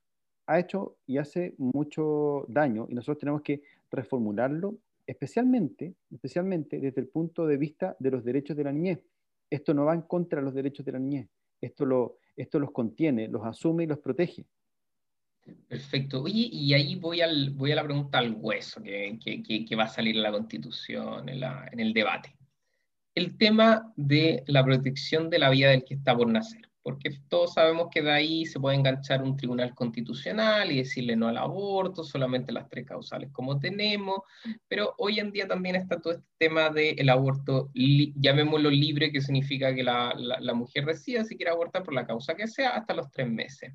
ha 0.47 0.59
hecho 0.59 0.99
y 1.07 1.17
hace 1.17 1.55
mucho 1.57 2.45
daño 2.49 2.87
y 2.89 2.95
nosotros 2.95 3.19
tenemos 3.19 3.43
que 3.43 3.63
reformularlo 3.91 4.79
especialmente, 5.07 5.95
especialmente 6.11 6.79
desde 6.79 7.01
el 7.01 7.09
punto 7.09 7.47
de 7.47 7.57
vista 7.57 7.97
de 7.99 8.11
los 8.11 8.25
derechos 8.25 8.57
de 8.57 8.65
la 8.65 8.73
niñez. 8.73 9.01
Esto 9.49 9.73
no 9.75 9.85
va 9.87 9.95
en 9.95 10.03
contra 10.03 10.41
de 10.41 10.45
los 10.45 10.55
derechos 10.55 10.85
de 10.85 10.93
la 10.93 10.99
niñez, 10.99 11.29
esto, 11.61 11.87
lo, 11.87 12.19
esto 12.37 12.59
los 12.59 12.71
contiene, 12.73 13.27
los 13.27 13.45
asume 13.45 13.85
y 13.85 13.87
los 13.87 13.99
protege. 13.99 14.45
Perfecto. 15.67 16.23
Oye, 16.23 16.49
y 16.53 16.75
ahí 16.75 16.97
voy, 16.97 17.23
al, 17.23 17.51
voy 17.51 17.73
a 17.73 17.77
la 17.77 17.85
pregunta 17.85 18.19
al 18.19 18.37
hueso 18.39 18.83
que, 18.83 19.19
que, 19.19 19.65
que 19.65 19.77
va 19.77 19.85
a 19.85 19.89
salir 19.89 20.15
en 20.15 20.23
la 20.23 20.31
Constitución, 20.31 21.29
en, 21.29 21.41
la, 21.41 21.69
en 21.73 21.81
el 21.81 21.93
debate 21.93 22.35
el 23.15 23.37
tema 23.37 23.93
de 23.97 24.45
la 24.47 24.65
protección 24.65 25.31
de 25.31 25.39
la 25.39 25.51
vida 25.51 25.71
del 25.71 25.85
que 25.85 25.95
está 25.95 26.17
por 26.17 26.29
nacer, 26.29 26.69
porque 26.83 27.11
todos 27.29 27.55
sabemos 27.55 27.89
que 27.91 28.03
de 28.03 28.11
ahí 28.11 28.47
se 28.47 28.59
puede 28.59 28.77
enganchar 28.77 29.23
un 29.23 29.37
tribunal 29.37 29.75
constitucional 29.75 30.71
y 30.73 30.79
decirle 30.79 31.17
no 31.17 31.29
al 31.29 31.37
aborto, 31.37 32.05
solamente 32.05 32.53
las 32.53 32.69
tres 32.69 32.87
causales 32.87 33.31
como 33.33 33.59
tenemos, 33.59 34.21
pero 34.69 34.95
hoy 34.99 35.19
en 35.19 35.33
día 35.33 35.47
también 35.47 35.77
está 35.77 36.01
todo 36.01 36.15
este 36.15 36.27
tema 36.39 36.71
del 36.71 37.09
aborto, 37.09 37.71
llamémoslo 37.75 38.71
libre, 38.71 39.13
que 39.13 39.21
significa 39.21 39.75
que 39.75 39.83
la, 39.83 40.15
mujer 40.55 40.87
decida 40.87 41.25
si 41.25 41.37
quiere 41.37 41.53
abortar 41.53 41.83
por 41.83 41.95
la 41.95 42.07
causa 42.07 42.35
que 42.35 42.47
sea 42.47 42.71
hasta 42.71 42.95
los 42.95 43.11
tres 43.11 43.29
meses. 43.29 43.75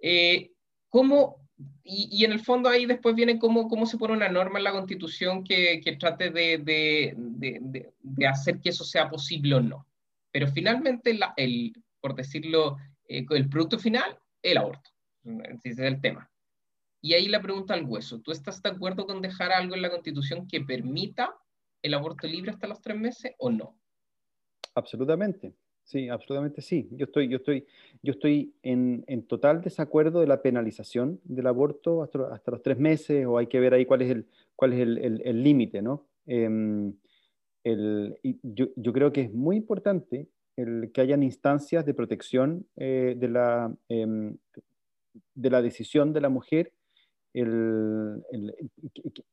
Eh, 0.00 0.50
¿Cómo 0.88 1.47
y, 1.82 2.24
en 2.24 2.32
el 2.32 2.40
fondo 2.40 2.68
ahí 2.68 2.86
después 2.86 3.14
viene 3.14 3.38
cómo, 3.38 3.68
cómo 3.68 3.86
se 3.86 3.98
pone 3.98 4.14
una 4.14 4.28
norma 4.28 4.58
en 4.58 4.64
la 4.64 4.72
constitución 4.72 5.42
que, 5.42 5.80
que 5.82 5.96
trate 5.96 6.30
de, 6.30 6.58
de, 6.58 7.14
de, 7.16 8.26
hacer 8.26 8.60
que 8.60 8.68
eso 8.68 8.84
sea 8.84 9.08
posible 9.08 9.56
o 9.56 9.60
no. 9.60 9.86
Pero 10.30 10.46
finalmente, 10.48 11.18
el, 11.36 11.72
por 12.00 12.14
decirlo, 12.14 12.76
eh, 13.08 13.26
el 13.30 13.48
producto 13.48 13.78
final, 13.78 14.18
el 14.42 14.58
aborto. 14.58 14.90
Ese 15.24 15.70
es 15.70 15.78
el 15.78 16.00
tema. 16.00 16.30
Y 17.00 17.14
ahí 17.14 17.26
la 17.26 17.40
pregunta 17.40 17.74
al 17.74 17.84
hueso, 17.84 18.20
¿tú 18.20 18.32
estás 18.32 18.62
de 18.62 18.68
acuerdo 18.68 19.06
con 19.06 19.20
dejar 19.20 19.50
algo 19.50 19.74
en 19.74 19.82
la 19.82 19.90
constitución 19.90 20.46
que 20.46 20.60
permita 20.60 21.34
el 21.82 21.94
aborto 21.94 22.26
libre 22.26 22.50
hasta 22.50 22.66
los 22.66 22.80
tres 22.80 22.96
meses 22.96 23.32
o 23.38 23.50
no? 23.50 23.78
Absolutamente. 24.74 25.54
Sí, 25.88 26.10
absolutamente 26.10 26.60
sí. 26.60 26.86
Yo 26.90 27.06
estoy, 27.06 27.28
yo 27.28 27.38
estoy, 27.38 27.66
yo 28.02 28.12
estoy 28.12 28.54
en, 28.62 29.04
en 29.06 29.22
total 29.26 29.62
desacuerdo 29.62 30.20
de 30.20 30.26
la 30.26 30.42
penalización 30.42 31.18
del 31.24 31.46
aborto 31.46 32.02
hasta, 32.02 32.34
hasta, 32.34 32.50
los 32.50 32.62
tres 32.62 32.78
meses, 32.78 33.24
o 33.24 33.38
hay 33.38 33.46
que 33.46 33.58
ver 33.58 33.72
ahí 33.72 33.86
cuál 33.86 34.02
es 34.02 34.10
el 34.10 34.26
cuál 34.54 34.74
es 34.74 34.80
el 34.80 35.42
límite, 35.42 35.80
¿no? 35.80 36.04
Em, 36.26 36.92
el, 37.64 38.18
yo, 38.42 38.66
yo, 38.76 38.92
creo 38.92 39.12
que 39.12 39.22
es 39.22 39.32
muy 39.32 39.56
importante 39.56 40.28
el 40.56 40.90
que 40.92 41.00
hayan 41.00 41.22
instancias 41.22 41.86
de 41.86 41.94
protección 41.94 42.66
eh, 42.76 43.14
de, 43.16 43.28
la, 43.28 43.74
em, 43.88 44.36
de 45.34 45.50
la 45.50 45.62
decisión 45.62 46.12
de 46.12 46.20
la 46.20 46.28
mujer, 46.28 46.74
el, 47.32 48.22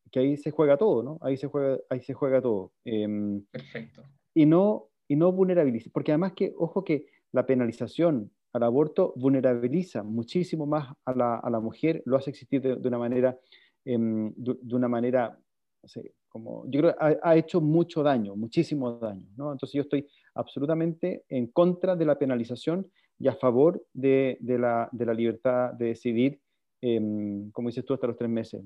que, 0.09 0.19
ahí 0.19 0.37
se 0.37 0.51
juega 0.51 0.77
todo, 0.77 1.03
¿no? 1.03 1.17
Ahí 1.21 1.35
se 1.35 1.47
juega, 1.47 1.79
ahí 1.89 1.99
se 1.99 2.13
juega 2.13 2.41
todo. 2.41 2.71
Em, 2.85 3.43
Perfecto. 3.51 4.03
Y 4.33 4.45
no, 4.45 4.87
y 5.07 5.15
no 5.15 5.31
vulnerabiliza, 5.31 5.89
porque 5.93 6.11
además 6.11 6.33
que, 6.33 6.53
ojo 6.57 6.83
que 6.83 7.07
la 7.31 7.45
penalización 7.45 8.31
al 8.53 8.63
aborto 8.63 9.13
vulnerabiliza 9.17 10.03
muchísimo 10.03 10.65
más 10.65 10.93
a 11.03 11.13
la, 11.13 11.35
a 11.35 11.49
la 11.49 11.59
mujer, 11.59 12.01
lo 12.05 12.15
hace 12.15 12.29
existir 12.29 12.61
de, 12.61 12.87
una 12.87 12.97
manera, 12.97 13.37
em, 13.83 14.33
de, 14.35 14.75
una 14.75 14.87
manera, 14.87 15.37
no 15.83 15.89
sé, 15.89 16.13
como, 16.29 16.65
yo 16.69 16.79
creo 16.79 16.93
que 16.93 16.97
ha, 16.99 17.17
ha, 17.21 17.35
hecho 17.35 17.59
mucho 17.59 18.01
daño, 18.01 18.35
muchísimo 18.35 18.97
daño, 18.97 19.27
¿no? 19.35 19.51
Entonces 19.51 19.73
yo 19.73 19.81
estoy 19.81 20.07
absolutamente 20.33 21.25
en 21.29 21.47
contra 21.47 21.95
de 21.95 22.05
la 22.05 22.17
penalización 22.17 22.89
y 23.19 23.27
a 23.27 23.35
favor 23.35 23.85
de, 23.93 24.37
de, 24.39 24.59
la, 24.59 24.89
de 24.91 25.05
la, 25.05 25.13
libertad 25.13 25.73
de 25.73 25.87
decidir, 25.87 26.39
em, 26.81 27.51
como 27.51 27.69
dices 27.69 27.85
tú, 27.85 27.93
hasta 27.93 28.07
los 28.07 28.17
tres 28.17 28.29
meses. 28.29 28.63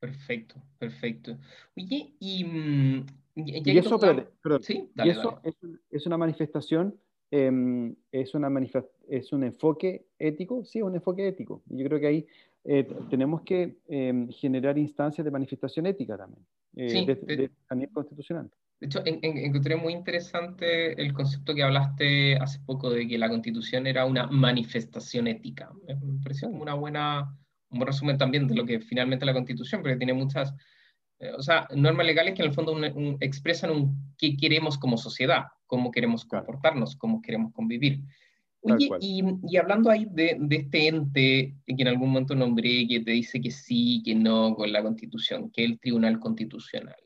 Perfecto, 0.00 0.62
perfecto. 0.78 1.38
Oye, 1.76 2.14
y... 2.20 3.04
Y, 3.46 3.78
eso, 3.78 3.98
¿Sí? 4.62 4.90
y 4.94 5.08
eso 5.08 5.40
es, 5.44 5.54
es, 5.90 6.06
una 6.06 6.16
manifestación, 6.16 6.98
eh, 7.30 7.94
es, 8.10 8.34
una 8.34 8.50
es 9.08 9.32
un 9.32 9.44
enfoque 9.44 10.06
ético, 10.18 10.64
sí, 10.64 10.82
un 10.82 10.94
enfoque 10.94 11.28
ético. 11.28 11.62
Yo 11.66 11.86
creo 11.86 12.00
que 12.00 12.06
ahí 12.06 12.26
eh, 12.64 12.86
tenemos 13.08 13.42
que 13.42 13.78
em, 13.88 14.28
generar 14.28 14.76
instancias 14.76 15.24
de 15.24 15.30
manifestación 15.30 15.86
ética 15.86 16.18
también, 16.18 16.44
eh, 16.76 16.90
sí, 16.90 17.06
de, 17.06 17.50
a 17.68 17.74
nivel 17.74 17.92
constitucional. 17.92 18.50
De 18.80 18.86
hecho, 18.86 19.02
encontré 19.04 19.74
muy 19.74 19.92
interesante 19.92 21.00
el 21.00 21.12
concepto 21.12 21.54
que 21.54 21.64
hablaste 21.64 22.36
hace 22.36 22.60
poco 22.60 22.90
de 22.90 23.08
que 23.08 23.18
la 23.18 23.28
constitución 23.28 23.86
era 23.88 24.04
una 24.04 24.26
manifestación 24.28 25.26
ética. 25.26 25.72
Me 25.86 25.96
pareció 26.22 26.48
como 26.48 26.62
una 26.62 26.74
buena, 26.74 27.36
un 27.70 27.78
buen 27.78 27.88
resumen 27.88 28.18
también 28.18 28.46
de 28.46 28.54
lo 28.54 28.64
que 28.64 28.78
finalmente 28.80 29.26
la 29.26 29.32
constitución, 29.32 29.82
porque 29.82 29.96
tiene 29.96 30.12
muchas, 30.12 30.52
eh, 30.52 30.54
o 31.36 31.42
sea, 31.42 31.66
normas 31.74 32.06
legales 32.06 32.34
que 32.34 32.42
en 32.42 32.48
el 32.48 32.54
fondo 32.54 32.76
expresan 33.20 33.70
un, 33.70 34.14
qué 34.16 34.36
queremos 34.36 34.78
como 34.78 34.96
sociedad, 34.96 35.46
cómo 35.66 35.90
queremos 35.90 36.24
comportarnos, 36.24 36.96
cómo 36.96 37.20
queremos 37.20 37.52
convivir. 37.52 38.00
Oye, 38.60 38.88
y, 39.00 39.22
y, 39.48 39.56
hablando 39.56 39.88
ahí 39.88 40.06
de, 40.10 40.36
de, 40.38 40.56
este 40.56 40.88
ente 40.88 41.54
que 41.64 41.74
en 41.82 41.88
algún 41.88 42.08
momento 42.10 42.34
nombré, 42.34 42.86
que 42.88 43.00
te 43.00 43.12
dice 43.12 43.40
que 43.40 43.50
sí, 43.50 44.02
que 44.04 44.14
no 44.14 44.54
con 44.54 44.72
la 44.72 44.82
constitución, 44.82 45.50
que 45.50 45.64
es 45.64 45.70
el 45.70 45.78
Tribunal 45.78 46.18
Constitucional. 46.18 46.96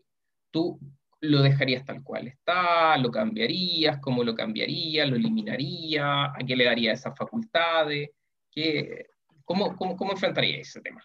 ¿Tú 0.50 0.78
lo 1.20 1.42
dejarías 1.42 1.84
tal 1.84 2.02
cual 2.02 2.26
está, 2.26 2.96
lo 2.98 3.10
cambiarías, 3.10 3.98
cómo 4.00 4.24
lo 4.24 4.34
cambiarías, 4.34 5.08
lo 5.08 5.16
eliminarías, 5.16 6.04
a 6.04 6.38
qué 6.46 6.56
le 6.56 6.64
daría 6.64 6.92
esas 6.92 7.16
facultades, 7.16 8.10
¿Qué, 8.50 9.06
cómo, 9.44 9.76
cómo, 9.76 9.96
cómo 9.96 10.12
enfrentarías 10.12 10.68
ese 10.68 10.80
tema? 10.80 11.02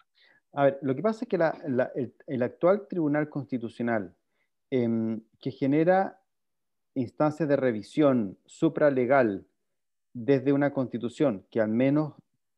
A 0.58 0.64
ver, 0.64 0.78
lo 0.82 0.96
que 0.96 1.02
pasa 1.02 1.24
es 1.24 1.28
que 1.28 1.36
el, 1.36 2.42
actual 2.42 2.88
Tribunal 2.88 3.28
Constitucional, 3.28 4.12
eh, 4.72 5.20
que 5.40 5.52
genera 5.52 6.20
instancias 6.94 7.48
de 7.48 7.54
revisión 7.54 8.36
supralegal 8.44 9.46
desde 10.12 10.52
una 10.52 10.72
constitución 10.72 11.46
que 11.48 11.60
al 11.60 11.68
menos 11.68 12.14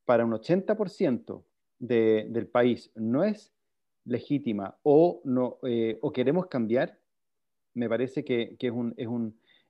para 0.06 0.24
un 0.24 0.32
80% 0.32 1.44
de, 1.78 2.26
del 2.30 2.46
país 2.46 2.90
no 2.94 3.22
es 3.22 3.52
legítima 4.06 4.78
o, 4.82 5.20
no, 5.24 5.58
eh, 5.64 5.98
o 6.00 6.10
queremos 6.10 6.46
cambiar, 6.46 6.98
me 7.74 7.86
parece 7.86 8.24
que, 8.24 8.56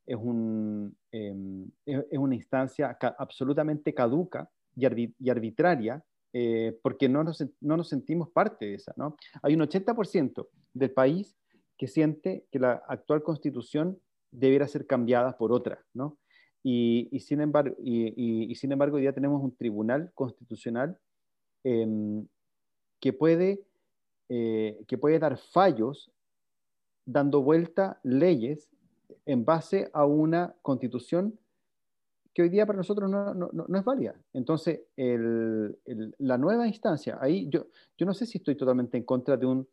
em, 0.07 1.71
es, 1.85 2.19
una 2.19 2.35
instancia 2.37 2.97
absolutamente 3.19 3.93
caduca 3.93 4.49
y, 4.77 5.29
arbitraria 5.29 6.05
eh, 6.33 6.79
porque 6.83 7.09
no 7.09 7.25
nos, 7.25 7.45
no 7.61 7.77
nos, 7.77 7.89
sentimos 7.89 8.31
parte 8.31 8.67
de 8.67 8.75
esa. 8.75 8.93
¿no? 8.97 9.17
Hay 9.43 9.55
un 9.55 9.61
80% 9.61 10.49
del 10.75 10.91
país 10.93 11.37
que 11.77 11.89
siente 11.89 12.47
que 12.51 12.59
la 12.59 12.83
actual 12.89 13.23
constitución 13.23 13.99
debiera 14.31 14.69
ser 14.69 14.87
cambiada 14.87 15.37
por 15.37 15.53
otra. 15.53 15.85
¿no? 15.93 16.19
Y, 16.63 17.09
y 17.11 17.21
sin 17.21 17.41
embargo, 17.41 17.75
y, 17.83 18.51
y, 18.51 18.55
sin 18.55 18.71
embargo, 18.73 18.99
ya 18.99 19.13
tenemos 19.13 19.43
un 19.43 19.57
tribunal 19.57 20.13
constitucional 20.15 20.99
em, 21.65 22.27
que, 23.01 23.13
puede, 23.13 23.65
eh, 24.29 24.85
que 24.87 24.99
puede 24.99 25.19
dar 25.19 25.39
fallos 25.39 26.13
dando 27.07 27.43
vuelta 27.43 27.99
leyes 28.05 28.69
en 29.27 29.45
base 29.45 29.91
a 29.93 30.05
una 30.05 30.55
constitución 30.63 31.39
que 32.33 32.43
hoy 32.43 32.49
día 32.49 32.67
para 32.67 32.77
nosotros 32.77 33.11
no, 33.11 33.35
no, 33.35 33.51
no 33.53 33.79
es 33.79 33.85
válida. 33.85 34.15
Entonces, 34.33 34.83
el, 34.97 35.79
el, 35.85 36.15
la 36.19 36.39
nueva 36.39 36.67
instancia, 36.67 37.19
ahí 37.21 37.49
yo, 37.49 37.67
yo 37.97 38.07
no 38.07 38.15
sé 38.15 38.27
si 38.27 38.39
estoy 38.39 38.57
totalmente 38.57 38.97
en 38.97 39.05
contra 39.05 39.37
de 39.37 39.47
un 39.47 39.69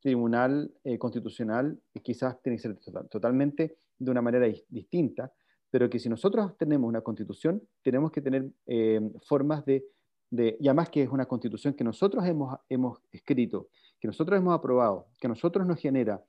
tribunal 0.00 0.70
eh, 0.84 0.98
constitucional, 0.98 1.80
quizás 2.02 2.40
tiene 2.42 2.56
que 2.56 2.62
ser 2.62 2.78
totalmente 3.08 3.78
de 3.98 4.10
una 4.10 4.20
manera 4.20 4.46
distinta, 4.68 5.32
pero 5.70 5.88
que 5.88 5.98
si 5.98 6.08
nosotros 6.08 6.56
tenemos 6.58 6.88
una 6.88 7.00
constitución, 7.00 7.62
tenemos 7.82 8.10
que 8.10 8.20
tener 8.20 8.50
eh, 8.66 9.00
formas 9.24 9.64
de, 9.64 9.86
de, 10.28 10.56
y 10.60 10.68
además 10.68 10.90
que 10.90 11.04
es 11.04 11.08
una 11.08 11.26
constitución 11.26 11.74
que 11.74 11.84
nosotros 11.84 12.26
hemos, 12.26 12.58
hemos 12.68 12.98
escrito, 13.12 13.68
que 14.00 14.08
nosotros 14.08 14.36
hemos 14.36 14.54
aprobado, 14.54 15.06
que 15.18 15.28
a 15.28 15.30
nosotros 15.30 15.66
nos 15.66 15.78
genera 15.78 16.22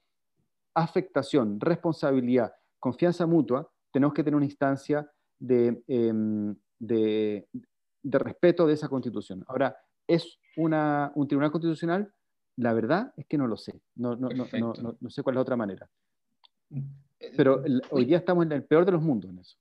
afectación, 0.75 1.59
responsabilidad, 1.59 2.53
confianza 2.79 3.25
mutua, 3.25 3.69
tenemos 3.91 4.13
que 4.13 4.23
tener 4.23 4.35
una 4.35 4.45
instancia 4.45 5.09
de, 5.43 5.83
em, 5.87 6.55
de, 6.79 7.47
de, 8.01 8.19
respeto 8.19 8.65
de 8.65 8.73
esa 8.73 8.87
constitución. 8.87 9.43
Ahora, 9.47 9.75
¿es 10.07 10.39
una, 10.55 11.11
un 11.15 11.27
tribunal 11.27 11.51
constitucional? 11.51 12.13
La 12.55 12.73
verdad 12.73 13.13
es 13.17 13.25
que 13.25 13.37
no 13.37 13.47
lo 13.47 13.57
sé. 13.57 13.81
No, 13.95 14.15
no, 14.15 14.29
no, 14.29 14.47
no, 14.57 14.97
no 14.99 15.09
sé 15.09 15.21
cuál 15.21 15.33
es 15.33 15.37
la 15.37 15.41
otra 15.41 15.57
manera. 15.57 15.89
Pero 17.35 17.63
hoy 17.89 18.05
día 18.05 18.17
estamos 18.17 18.45
en 18.45 18.53
el 18.53 18.63
peor 18.63 18.85
de 18.85 18.93
los 18.93 19.01
mundos 19.01 19.31
en 19.31 19.39
eso. 19.39 19.57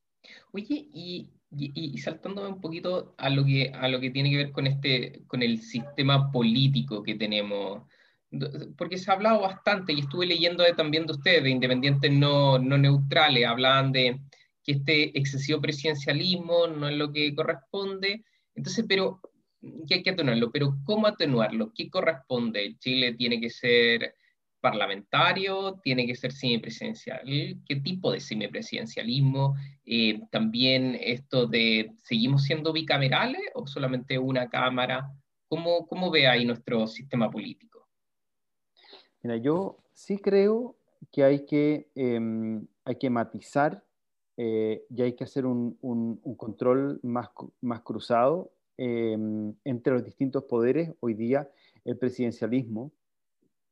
Oye, 0.53 0.89
y, 0.93 1.29
y, 1.51 1.73
y, 1.75 1.99
saltándome 1.99 2.49
un 2.49 2.61
poquito 2.61 3.15
a 3.19 3.29
lo, 3.29 3.45
que, 3.45 3.73
a 3.75 3.89
lo 3.89 3.99
que 3.99 4.11
tiene 4.11 4.31
que 4.31 4.37
ver 4.37 4.53
con, 4.53 4.69
este, 4.69 5.25
con 5.27 5.43
el 5.43 5.61
sistema 5.61 6.31
político 6.31 7.03
que 7.03 7.17
tenemos 7.17 7.83
porque 8.79 8.97
se 8.97 9.11
ha 9.11 9.15
hablado 9.15 9.43
bastante 9.43 9.93
y 9.93 10.01
estuve 10.01 10.25
leyendo 10.25 10.65
también 10.75 11.07
de 11.07 11.13
ustedes, 11.13 11.43
de 11.43 11.51
independientes 11.51 12.11
no, 12.11 12.59
no 12.59 12.79
neutrales, 12.79 13.47
hablaban 13.47 13.93
de 13.93 14.21
que 14.65 14.73
este 14.73 15.19
excesivo 15.19 15.61
presidencialismo 15.61 16.67
no 16.69 16.89
es 16.89 16.97
lo 16.97 17.13
que 17.13 17.35
corresponde, 17.35 18.25
entonces, 18.55 18.85
pero, 18.89 19.21
que 19.89 19.95
hay 19.95 20.03
que 20.03 20.11
atenuarlo, 20.11 20.51
pero 20.51 20.77
¿cómo 20.85 21.07
atenuarlo? 21.07 21.73
¿Qué 21.75 21.89
corresponde? 21.89 22.77
¿Chile 22.79 23.15
tiene 23.15 23.41
que 23.41 23.51
ser 23.51 24.15
parlamentario? 24.61 25.81
¿Tiene 25.83 26.07
que 26.07 26.15
ser 26.15 26.33
semipresidencial? 26.33 27.23
¿Qué 27.67 27.77
tipo 27.77 28.13
de 28.13 28.21
semipresidencialismo? 28.21 29.57
Eh, 29.85 30.21
también 30.31 30.99
esto 31.01 31.47
de, 31.47 31.93
¿seguimos 31.97 32.45
siendo 32.45 32.73
bicamerales 32.73 33.43
o 33.55 33.67
solamente 33.67 34.19
una 34.19 34.49
cámara? 34.49 35.11
¿Cómo, 35.49 35.87
cómo 35.87 36.11
ve 36.11 36.27
ahí 36.27 36.45
nuestro 36.45 36.87
sistema 36.87 37.31
político? 37.31 37.89
Mira, 39.23 39.37
yo 39.37 39.79
sí 39.93 40.19
creo 40.19 40.77
que 41.13 41.25
hay 41.25 41.45
que, 41.45 41.91
em, 41.95 42.67
hay 42.85 42.97
que 42.97 43.11
matizar 43.11 43.85
eh, 44.37 44.85
y 44.89 45.03
hay 45.03 45.13
que 45.15 45.25
hacer 45.25 45.45
un, 45.47 45.79
un, 45.83 46.37
control 46.37 47.01
más, 47.03 47.29
más 47.61 47.81
cruzado 47.83 48.53
em, 48.77 49.55
entre 49.65 49.93
los 49.93 50.05
distintos 50.05 50.45
poderes. 50.45 50.91
Hoy 51.01 51.15
día 51.15 51.51
el 51.85 51.99
presidencialismo, 51.99 52.93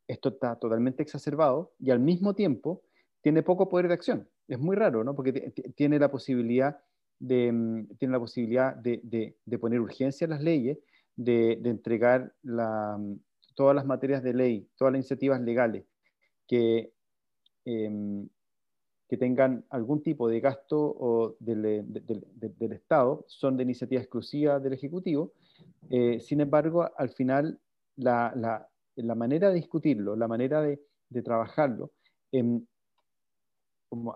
esto 0.07 0.31
está 0.31 0.57
totalmente 0.57 1.03
exacerbado 1.03 1.73
y 1.79 1.91
al 1.91 2.01
mismo 2.01 2.35
tiempo 2.35 2.83
tiene 3.23 3.43
poco 3.43 3.69
poder 3.69 3.89
de 3.89 3.95
acción. 3.95 4.29
Es 4.49 4.59
muy 4.59 4.77
raro, 4.77 5.05
¿no? 5.05 5.15
Porque 5.15 5.33
tiene 5.77 5.99
la 5.99 6.11
posibilidad 6.11 6.79
de, 7.19 7.47
em, 7.47 7.87
tiene 7.99 8.13
la 8.13 8.21
posibilidad 8.21 8.75
de, 8.75 9.01
de, 9.45 9.59
poner 9.59 9.81
urgencia 9.81 10.25
en 10.25 10.31
las 10.31 10.43
leyes, 10.43 10.79
de, 11.17 11.53
entregar 11.65 12.35
la, 12.43 12.99
todas 13.55 13.77
las 13.77 13.87
materias 13.87 14.23
de 14.23 14.35
ley, 14.35 14.69
todas 14.77 14.93
las 14.93 15.01
iniciativas 15.01 15.41
legales 15.41 15.85
que, 16.49 16.93
em, 17.65 18.29
que 19.11 19.17
tengan 19.17 19.65
algún 19.71 20.05
tipo 20.05 20.29
de 20.29 20.39
gasto 20.39 20.79
o 20.79 21.35
del, 21.41 21.85
del, 21.85 22.73
Estado 22.73 23.25
son 23.27 23.57
de 23.57 23.65
iniciativa 23.65 24.01
exclusiva 24.01 24.61
del 24.61 24.75
Ejecutivo. 24.75 25.33
Eh, 25.91 26.21
sin 26.21 26.41
embargo, 26.41 26.89
al 26.97 27.09
final, 27.11 27.59
la, 27.97 28.33
la, 28.37 28.69
la, 28.95 29.15
manera 29.17 29.49
de 29.49 29.57
discutirlo, 29.57 30.15
la 30.15 30.29
manera 30.29 30.63
de, 30.63 30.81
de 31.09 31.23
trabajarlo, 31.23 31.91
em, 32.31 32.65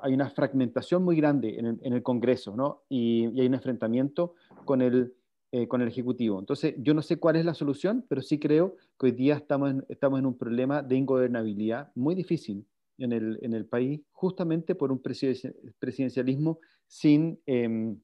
hay 0.01 0.15
una 0.15 0.31
fragmentación 0.31 1.03
muy 1.03 1.17
grande 1.17 1.59
en 1.59 1.67
el, 1.67 1.81
en 1.83 1.93
el 1.93 2.03
Congreso, 2.05 2.55
¿no? 2.55 2.83
Y, 2.89 3.25
hay 3.41 3.49
un 3.49 3.55
enfrentamiento 3.55 4.35
con 4.65 4.81
el, 4.81 5.13
eh, 5.51 5.67
con 5.67 5.83
el 5.83 5.89
Ejecutivo. 5.89 6.39
Entonces, 6.39 6.77
yo 6.79 6.95
no 6.95 7.03
sé 7.03 7.17
cuál 7.17 7.35
es 7.35 7.45
la 7.45 7.55
solución, 7.55 8.05
pero 8.09 8.23
sí 8.23 8.39
creo 8.39 8.77
que 8.97 9.07
hoy 9.07 9.13
día 9.13 9.35
estamos 9.35 9.75
estamos 9.89 10.21
en 10.21 10.27
un 10.27 10.39
problema 10.39 10.83
de 10.85 10.95
ingobernabilidad 10.95 11.91
muy 11.97 12.15
difícil 12.15 12.65
en 12.99 13.13
el, 13.13 13.39
en 13.43 13.55
el 13.55 13.67
país 13.67 14.01
justamente 14.13 14.75
por 14.75 14.93
un 14.93 15.01
presidencialismo 15.01 16.61
sin, 16.87 17.41
em, 17.47 17.99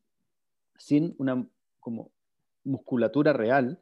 sin 0.77 1.15
una 1.19 1.47
como 1.79 2.11
musculatura 2.65 3.33
real. 3.33 3.81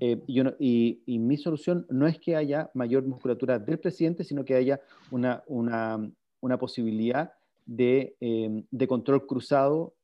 Eh, 0.00 0.20
y, 0.26 1.02
y, 1.06 1.18
mi 1.20 1.36
solución 1.36 1.86
no 1.88 2.08
es 2.08 2.18
que 2.18 2.34
haya 2.34 2.70
mayor 2.74 3.04
musculatura 3.06 3.60
del 3.60 3.78
presidente, 3.78 4.24
sino 4.24 4.44
que 4.44 4.54
haya 4.54 4.80
una, 5.12 5.44
una, 5.46 6.10
una 6.40 6.58
posibilidad 6.58 7.32
de, 7.64 8.16
em, 8.20 8.64
de, 8.70 8.88
control 8.88 9.26
cruzado 9.26 9.94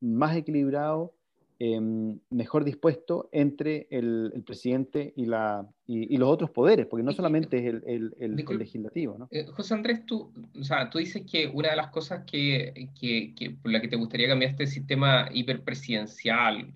más 0.00 0.36
equilibrado, 0.36 1.14
em, 1.60 2.18
mejor 2.30 2.64
dispuesto 2.64 3.28
entre 3.32 3.86
el, 3.90 4.32
el 4.34 4.42
presidente 4.42 5.12
y, 5.14 5.26
la, 5.26 5.68
y, 5.86 6.16
los 6.16 6.30
otros 6.30 6.50
poderes, 6.50 6.86
porque 6.86 7.04
no 7.04 7.12
solamente 7.12 7.58
es 7.58 7.66
el, 7.86 8.14
el 8.18 8.58
legislativo. 8.58 9.18
¿no? 9.18 9.28
Eh, 9.30 9.44
José 9.44 9.74
Andrés, 9.74 10.06
tú, 10.06 10.32
o 10.58 10.64
sea, 10.64 10.88
tú 10.88 10.98
dices 10.98 11.22
que 11.30 11.46
una 11.46 11.70
de 11.70 11.76
las 11.76 11.88
cosas 11.88 12.24
que, 12.24 12.88
que, 12.98 13.34
que, 13.34 13.50
por 13.50 13.70
la 13.70 13.82
que 13.82 13.88
te 13.88 13.96
gustaría 13.96 14.26
cambiar 14.26 14.52
este 14.52 14.66
sistema 14.66 15.28
hiperpresidencial 15.32 16.72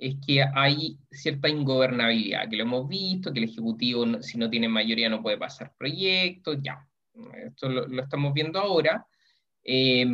es 0.00 0.16
que 0.26 0.42
hay 0.42 0.98
cierta 1.12 1.48
ingobernabilidad, 1.48 2.50
que 2.50 2.56
lo 2.56 2.64
hemos 2.64 2.88
visto, 2.88 3.32
que 3.32 3.38
el 3.38 3.48
Ejecutivo, 3.48 4.20
si 4.20 4.36
no 4.36 4.50
tiene 4.50 4.68
mayoría, 4.68 5.08
no 5.08 5.22
puede 5.22 5.38
pasar 5.38 5.72
proyectos, 5.78 6.58
ya. 6.60 6.84
Esto 7.46 7.68
lo, 7.68 7.86
lo 7.86 8.02
estamos 8.02 8.34
viendo 8.34 8.58
ahora. 8.58 9.06
Eh, 9.62 10.04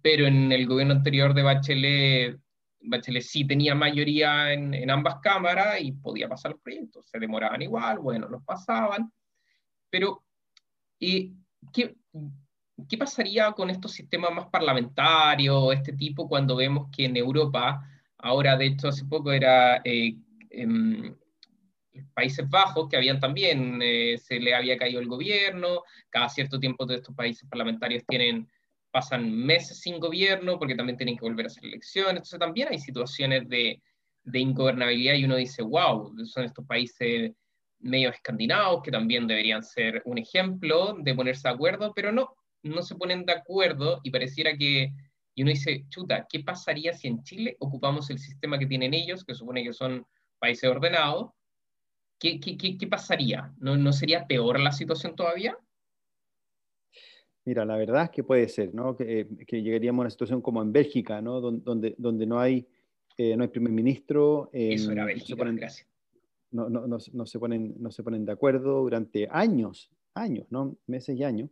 pero 0.00 0.26
en 0.26 0.52
el 0.52 0.66
gobierno 0.66 0.92
anterior 0.92 1.32
de 1.32 1.42
Bachelet, 1.42 2.38
Bachelet 2.86 3.22
sí 3.22 3.46
tenía 3.46 3.74
mayoría 3.74 4.52
en, 4.52 4.74
en 4.74 4.90
ambas 4.90 5.16
cámaras 5.20 5.80
y 5.80 5.92
podía 5.92 6.28
pasar 6.28 6.52
los 6.52 6.60
proyectos. 6.60 7.06
Se 7.08 7.18
demoraban 7.18 7.62
igual, 7.62 7.98
bueno, 7.98 8.28
los 8.28 8.42
pasaban. 8.44 9.12
Pero, 9.90 10.24
¿qué, 10.98 11.32
¿qué 11.72 12.98
pasaría 12.98 13.52
con 13.52 13.70
estos 13.70 13.92
sistemas 13.92 14.32
más 14.32 14.46
parlamentarios, 14.46 15.74
este 15.74 15.92
tipo, 15.92 16.28
cuando 16.28 16.56
vemos 16.56 16.88
que 16.94 17.04
en 17.06 17.16
Europa, 17.16 17.88
ahora 18.18 18.56
de 18.56 18.66
hecho 18.66 18.88
hace 18.88 19.04
poco 19.04 19.32
era 19.32 19.80
eh, 19.84 20.16
en 20.50 21.16
Países 22.12 22.48
Bajos, 22.48 22.88
que 22.88 22.96
habían 22.96 23.20
también, 23.20 23.80
eh, 23.82 24.18
se 24.18 24.40
le 24.40 24.54
había 24.54 24.76
caído 24.76 25.00
el 25.00 25.06
gobierno, 25.06 25.82
cada 26.10 26.28
cierto 26.28 26.58
tiempo 26.58 26.86
de 26.86 26.96
estos 26.96 27.14
países 27.14 27.48
parlamentarios 27.48 28.04
tienen 28.06 28.48
pasan 28.94 29.28
meses 29.28 29.80
sin 29.80 29.98
gobierno 29.98 30.56
porque 30.56 30.76
también 30.76 30.96
tienen 30.96 31.16
que 31.16 31.24
volver 31.24 31.46
a 31.46 31.48
hacer 31.48 31.64
elecciones. 31.64 32.12
Entonces 32.12 32.38
también 32.38 32.68
hay 32.70 32.78
situaciones 32.78 33.48
de, 33.48 33.82
de 34.22 34.38
ingobernabilidad 34.38 35.14
y 35.14 35.24
uno 35.24 35.34
dice, 35.34 35.62
wow, 35.62 36.14
son 36.24 36.44
estos 36.44 36.64
países 36.64 37.32
medio 37.80 38.10
escandinavos 38.10 38.82
que 38.84 38.92
también 38.92 39.26
deberían 39.26 39.64
ser 39.64 40.00
un 40.04 40.18
ejemplo 40.18 40.94
de 40.96 41.12
ponerse 41.12 41.48
de 41.48 41.54
acuerdo, 41.54 41.92
pero 41.92 42.12
no, 42.12 42.36
no 42.62 42.82
se 42.82 42.94
ponen 42.94 43.26
de 43.26 43.32
acuerdo 43.32 43.98
y 44.04 44.12
pareciera 44.12 44.56
que, 44.56 44.92
y 45.34 45.42
uno 45.42 45.50
dice, 45.50 45.86
chuta, 45.88 46.24
¿qué 46.30 46.44
pasaría 46.44 46.92
si 46.92 47.08
en 47.08 47.24
Chile 47.24 47.56
ocupamos 47.58 48.08
el 48.10 48.20
sistema 48.20 48.60
que 48.60 48.66
tienen 48.66 48.94
ellos, 48.94 49.24
que 49.24 49.34
supone 49.34 49.64
que 49.64 49.72
son 49.72 50.06
países 50.38 50.70
ordenados? 50.70 51.32
¿Qué, 52.20 52.38
qué, 52.38 52.56
qué, 52.56 52.78
qué 52.78 52.86
pasaría? 52.86 53.52
¿No, 53.56 53.76
¿No 53.76 53.92
sería 53.92 54.24
peor 54.24 54.60
la 54.60 54.70
situación 54.70 55.16
todavía? 55.16 55.58
Mira, 57.44 57.64
la 57.64 57.76
verdad 57.76 58.04
es 58.04 58.10
que 58.10 58.24
puede 58.24 58.48
ser, 58.48 58.74
¿no? 58.74 58.96
Que, 58.96 59.20
eh, 59.20 59.28
que 59.46 59.62
llegaríamos 59.62 60.00
a 60.00 60.04
una 60.04 60.10
situación 60.10 60.40
como 60.40 60.62
en 60.62 60.72
Bélgica, 60.72 61.20
¿no? 61.20 61.40
Donde, 61.40 61.94
donde 61.98 62.26
no, 62.26 62.40
hay, 62.40 62.66
eh, 63.18 63.36
no 63.36 63.42
hay 63.42 63.48
primer 63.48 63.72
ministro. 63.72 64.48
Eso 64.52 64.92
era 64.92 65.04
Bélgica, 65.04 65.44
gracias. 65.44 65.86
No, 66.50 66.70
no, 66.70 66.86
no, 66.86 66.98
no, 67.12 67.26
se 67.26 67.38
ponen, 67.38 67.74
no 67.78 67.90
se 67.90 68.02
ponen 68.02 68.24
de 68.24 68.32
acuerdo 68.32 68.80
durante 68.82 69.28
años, 69.30 69.90
años, 70.14 70.46
¿no? 70.50 70.76
Meses 70.86 71.18
y 71.18 71.24
años. 71.24 71.50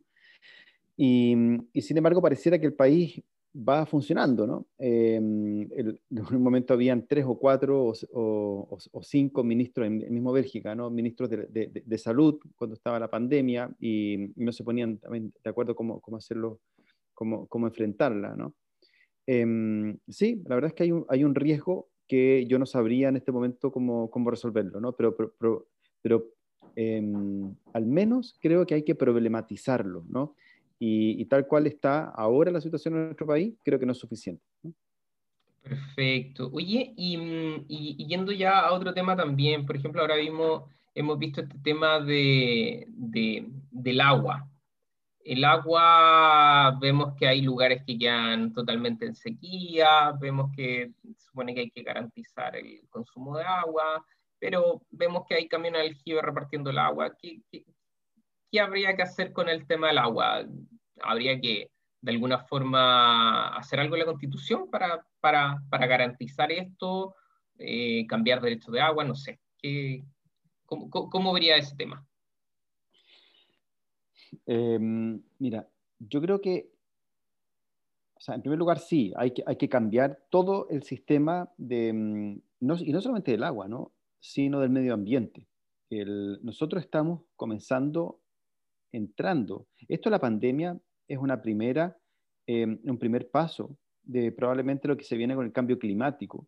Y, 0.96 1.36
y 1.72 1.82
sin 1.82 1.96
embargo, 1.96 2.22
pareciera 2.22 2.58
que 2.58 2.66
el 2.66 2.74
país 2.74 3.20
va 3.54 3.84
funcionando, 3.86 4.46
¿no? 4.46 4.66
Em, 4.78 5.62
en 5.72 5.98
un 6.10 6.42
momento 6.42 6.74
habían 6.74 7.06
tres 7.06 7.24
o 7.26 7.38
cuatro 7.38 7.92
o, 8.12 8.78
cinco 9.02 9.44
ministros 9.44 9.86
en, 9.86 10.12
mismo 10.12 10.32
Bélgica, 10.32 10.74
¿no? 10.74 10.90
Ministros 10.90 11.28
de, 11.30 11.98
salud 11.98 12.40
cuando 12.56 12.74
estaba 12.74 12.98
la 12.98 13.10
pandemia 13.10 13.70
y, 13.78 14.32
no 14.36 14.52
se 14.52 14.64
ponían 14.64 14.98
también 14.98 15.32
de 15.42 15.50
acuerdo 15.50 15.74
cómo, 15.74 16.00
cómo 16.00 16.16
hacerlo, 16.16 16.60
cómo, 17.14 17.46
cómo 17.46 17.66
enfrentarla, 17.66 18.34
¿no? 18.36 18.54
Em, 19.26 19.98
sí, 20.08 20.42
la 20.46 20.56
verdad 20.56 20.70
es 20.70 20.74
que 20.74 20.82
hay 20.84 20.92
un, 20.92 21.06
hay 21.08 21.22
un, 21.22 21.34
riesgo 21.34 21.88
que 22.08 22.44
yo 22.46 22.58
no 22.58 22.66
sabría 22.66 23.08
en 23.08 23.16
este 23.16 23.30
momento 23.30 23.70
cómo, 23.70 24.10
cómo 24.10 24.30
resolverlo, 24.30 24.80
¿no? 24.80 24.92
Pero, 24.92 25.16
pero, 25.16 25.68
pero, 26.00 26.26
em, 26.74 27.54
al 27.72 27.86
menos 27.86 28.36
creo 28.40 28.66
que 28.66 28.74
hay 28.74 28.82
que 28.82 28.94
problematizarlo, 28.94 30.04
¿no? 30.08 30.34
Y, 30.84 31.24
tal 31.26 31.46
cual 31.46 31.68
está 31.68 32.06
ahora 32.06 32.50
la 32.50 32.60
situación 32.60 32.96
en 32.96 33.04
nuestro 33.04 33.24
país, 33.24 33.54
creo 33.62 33.78
que 33.78 33.86
no 33.86 33.92
es 33.92 33.98
suficiente. 33.98 34.42
Perfecto. 35.62 36.50
Oye, 36.52 36.92
mm, 36.96 37.66
y, 37.68 38.04
yendo 38.08 38.32
ya 38.32 38.58
a 38.58 38.72
otro 38.72 38.92
tema 38.92 39.16
también, 39.16 39.64
por 39.64 39.76
ejemplo, 39.76 40.00
ahora 40.00 40.16
mismo 40.16 40.66
hemos 40.92 41.20
visto 41.20 41.40
este 41.40 41.56
tema 41.62 42.00
de, 42.00 42.88
del 42.88 44.00
agua. 44.00 44.50
El 45.24 45.44
agua, 45.44 46.76
vemos 46.80 47.14
que 47.16 47.28
hay 47.28 47.42
lugares 47.42 47.84
que 47.86 47.96
quedan 47.96 48.52
totalmente 48.52 49.06
en 49.06 49.14
sequía, 49.14 50.10
vemos 50.20 50.50
que 50.56 50.90
se 51.14 51.26
supone 51.26 51.54
que 51.54 51.60
hay 51.60 51.70
que 51.70 51.84
garantizar 51.84 52.56
el 52.56 52.88
consumo 52.88 53.38
de 53.38 53.44
agua, 53.44 54.04
pero 54.40 54.82
vemos 54.90 55.26
que 55.28 55.36
hay 55.36 55.46
camiones 55.46 55.80
de 55.82 55.88
aljibe 55.90 56.22
repartiendo 56.22 56.70
el 56.70 56.78
agua. 56.78 57.14
¿Qué, 57.16 57.40
¿qué 58.50 58.60
habría 58.60 58.96
que 58.96 59.02
hacer 59.02 59.32
con 59.32 59.48
el 59.48 59.64
tema 59.64 59.86
del 59.86 59.98
agua? 59.98 60.44
¿Habría 61.02 61.40
que, 61.40 61.70
de 62.00 62.12
alguna 62.12 62.38
forma, 62.38 63.48
hacer 63.56 63.80
algo 63.80 63.94
en 63.94 64.00
la 64.00 64.06
Constitución 64.06 64.70
para, 64.70 65.04
para, 65.20 65.62
para 65.70 65.86
garantizar 65.86 66.50
esto? 66.52 67.14
Eh, 67.58 68.06
¿Cambiar 68.06 68.40
derechos 68.40 68.72
de 68.72 68.80
agua? 68.80 69.04
No 69.04 69.14
sé. 69.14 69.40
¿Qué, 69.58 70.04
cómo, 70.66 70.90
cómo, 70.90 71.32
vería 71.32 71.56
ese 71.56 71.76
tema? 71.76 72.06
Em, 74.46 75.22
mira, 75.38 75.68
yo 75.98 76.20
creo 76.20 76.40
que, 76.40 76.70
o 78.14 78.20
sea, 78.20 78.34
en 78.34 78.42
primer 78.42 78.58
lugar, 78.58 78.78
sí, 78.78 79.12
hay 79.16 79.32
que, 79.32 79.42
hay 79.46 79.56
que 79.56 79.68
cambiar 79.68 80.18
todo 80.30 80.68
el 80.70 80.82
sistema 80.82 81.50
de, 81.56 81.92
mm, 81.92 82.40
no, 82.60 82.76
y 82.78 82.92
no 82.92 83.00
solamente 83.00 83.32
del 83.32 83.44
agua, 83.44 83.68
¿no? 83.68 83.92
sino 84.22 84.60
del 84.60 84.70
medio 84.70 84.94
ambiente. 84.94 85.48
El, 85.90 86.38
nosotros 86.42 86.82
estamos 86.82 87.22
comenzando 87.36 88.20
entrando. 88.92 89.66
Esto 89.88 90.10
la 90.10 90.20
pandemia 90.20 90.78
es 91.08 91.18
una 91.18 91.40
primera, 91.40 91.96
eh, 92.46 92.66
un 92.66 92.98
primer 92.98 93.30
paso 93.30 93.76
de 94.02 94.32
probablemente 94.32 94.88
lo 94.88 94.96
que 94.96 95.04
se 95.04 95.16
viene 95.16 95.34
con 95.34 95.46
el 95.46 95.52
cambio 95.52 95.78
climático, 95.78 96.46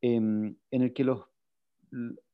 em, 0.00 0.54
en 0.70 0.82
el 0.82 0.92
que 0.92 1.04
los, 1.04 1.24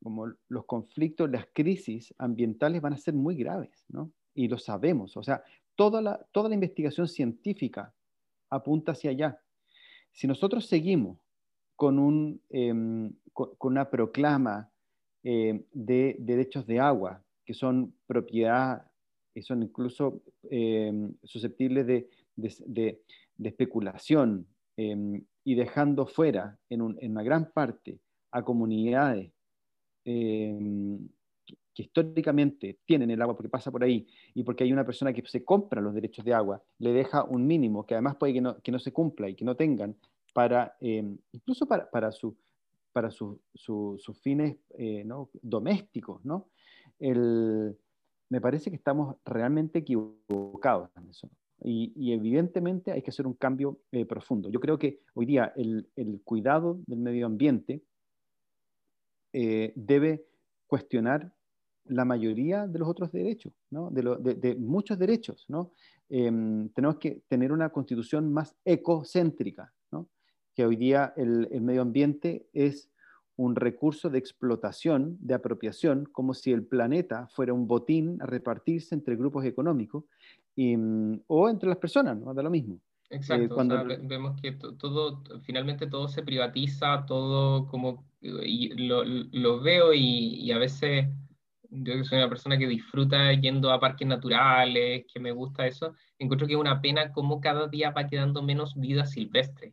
como 0.03 0.33
los 0.49 0.65
conflictos, 0.65 1.31
las 1.31 1.47
crisis 1.53 2.15
ambientales 2.19 2.81
van 2.81 2.95
a 2.95 2.99
ser 2.99 3.15
muy 3.15 3.37
graves, 3.37 3.85
¿no? 3.89 4.11
Y 4.35 4.49
lo 4.49 4.59
sabemos, 4.59 5.17
o 5.17 5.23
sea, 5.23 5.43
toda 5.77 6.01
la, 6.01 6.27
toda 6.33 6.49
la 6.49 6.55
investigación 6.55 7.09
científica 7.09 7.95
apunta 8.49 8.93
hacia 8.93 9.11
allá. 9.11 9.41
Si 10.13 10.27
nosotros 10.27 10.67
seguimos 10.67 11.19
con, 11.77 11.99
un, 11.99 12.41
em, 12.51 13.13
con, 13.33 13.57
una 13.61 13.89
proclama 13.89 14.71
eh, 15.23 15.65
de 15.73 16.17
derechos 16.19 16.67
de 16.67 16.81
agua, 16.81 17.23
que 17.45 17.55
son 17.55 17.95
propiedad 18.07 18.90
y 19.35 19.43
son 19.43 19.63
incluso 19.63 20.23
em, 20.51 21.15
susceptibles 21.23 21.87
de, 21.87 22.09
de, 22.37 23.01
de, 23.37 23.49
especulación 23.49 24.47
em, 24.77 25.23
y 25.45 25.55
dejando 25.55 26.07
fuera 26.07 26.59
en, 26.69 26.97
en, 27.01 27.13
una 27.13 27.23
gran 27.23 27.51
parte 27.53 28.01
a 28.33 28.43
comunidades 28.43 29.33
em, 30.05 31.09
que 31.75 31.83
históricamente 31.83 32.79
tienen 32.85 33.11
el 33.11 33.23
agua 33.23 33.37
porque 33.37 33.49
pasa 33.49 33.71
por 33.71 33.85
ahí 33.85 34.07
y 34.35 34.43
porque 34.43 34.65
hay 34.65 34.73
una 34.73 34.85
persona 34.85 35.13
que 35.13 35.23
se 35.27 35.45
compra 35.45 35.81
los 35.81 35.95
derechos 35.95 36.25
de 36.25 36.35
agua, 36.35 36.63
le 36.79 36.93
deja 36.93 37.25
un 37.25 37.47
mínimo 37.47 37.87
que 37.87 37.95
además 37.95 38.17
puede 38.17 38.35
que 38.35 38.41
no, 38.41 38.61
que 38.61 38.73
no 38.73 38.79
se 38.79 38.93
cumpla 38.93 39.29
y 39.29 39.35
que 39.35 39.45
no 39.45 39.57
tengan 39.57 39.97
para, 40.33 40.77
incluso 40.81 41.67
para, 41.67 41.91
para, 41.91 42.13
su, 42.13 42.37
para 42.93 43.11
sus 43.11 44.21
fines 44.23 44.57
eh, 44.79 45.05
¿no? 45.05 45.31
domésticos, 45.43 46.25
¿no? 46.25 46.49
El, 46.99 47.77
me 48.31 48.41
parece 48.41 48.71
que 48.71 48.77
estamos 48.77 49.17
realmente 49.25 49.81
equivocados 49.81 50.89
en 50.97 51.11
eso. 51.11 51.29
Y, 51.63 52.13
evidentemente 52.13 52.91
hay 52.91 53.03
que 53.03 53.11
hacer 53.11 53.27
un 53.27 53.35
cambio 53.35 53.81
eh, 53.93 54.07
profundo. 54.07 54.49
Yo 54.49 54.61
creo 54.61 54.79
que 54.79 55.01
hoy 55.13 55.27
día 55.27 55.53
el, 55.57 55.87
cuidado 56.25 56.81
del 56.87 57.01
medio 57.01 57.27
ambiente 57.27 57.83
eh, 59.35 59.75
debe 59.77 60.25
cuestionar 60.67 61.35
la 61.85 62.05
mayoría 62.05 62.67
de 62.67 62.79
los 62.79 62.89
otros 62.89 63.13
derechos, 63.13 63.53
¿no? 63.69 63.91
de, 63.91 64.57
muchos 64.59 64.99
derechos. 64.99 65.45
¿no? 65.49 65.73
Em, 66.09 66.69
tenemos 66.71 66.97
que 66.97 67.23
tener 67.29 67.53
una 67.53 67.69
constitución 67.71 68.33
más 68.33 68.57
ecocéntrica, 68.65 69.73
¿no? 69.91 70.09
que 70.55 70.65
hoy 70.65 70.77
día 70.77 71.13
el, 71.17 71.49
el 71.51 71.61
medio 71.61 71.83
ambiente 71.83 72.47
es 72.53 72.90
un 73.41 73.57
recurso 73.57 74.11
de 74.11 74.19
explotación, 74.19 75.17
de 75.19 75.33
apropiación, 75.33 76.05
como 76.13 76.35
si 76.35 76.53
el 76.53 76.63
planeta 76.63 77.27
fuera 77.29 77.55
un 77.55 77.67
botín 77.67 78.21
a 78.21 78.27
repartirse 78.27 78.95
entre 78.95 79.17
grupos 79.17 79.47
económicos 79.47 80.05
mm, 80.57 81.15
o 81.27 81.49
entre 81.49 81.71
las 81.71 81.79
personas, 81.79 82.19
¿no? 82.19 82.35
Da 82.35 82.43
lo 82.43 82.51
mismo. 82.51 82.79
Exacto, 83.09 83.55
cuando... 83.55 83.83
vemos 84.03 84.39
que 84.43 84.53
todo, 84.53 85.25
finalmente 85.43 85.87
todo 85.87 86.07
se 86.07 86.23
privatiza, 86.23 87.07
todo 87.07 87.67
como, 87.69 88.05
y 88.21 88.75
lo, 88.87 89.05
lo 89.05 89.61
veo 89.61 89.95
y, 89.95 90.35
y, 90.35 90.53
a 90.53 90.59
veces 90.59 91.09
yo 91.71 91.95
que 91.95 92.05
soy 92.05 92.19
una 92.19 92.29
persona 92.29 92.59
que 92.59 92.69
disfruta 92.69 93.33
yendo 93.33 93.73
a 93.73 93.81
parques 93.81 94.07
naturales, 94.07 95.07
que 95.13 95.19
me 95.19 95.33
gusta 95.33 95.67
eso, 95.67 95.95
encuentro 96.19 96.47
que 96.47 96.53
es 96.53 96.61
una 96.61 96.83
pena 96.83 97.11
como 97.11 97.41
cada 97.41 97.69
día 97.69 97.91
va 97.91 98.07
quedando 98.07 98.43
menos 98.43 98.75
vida 98.77 99.07
silvestre. 99.07 99.73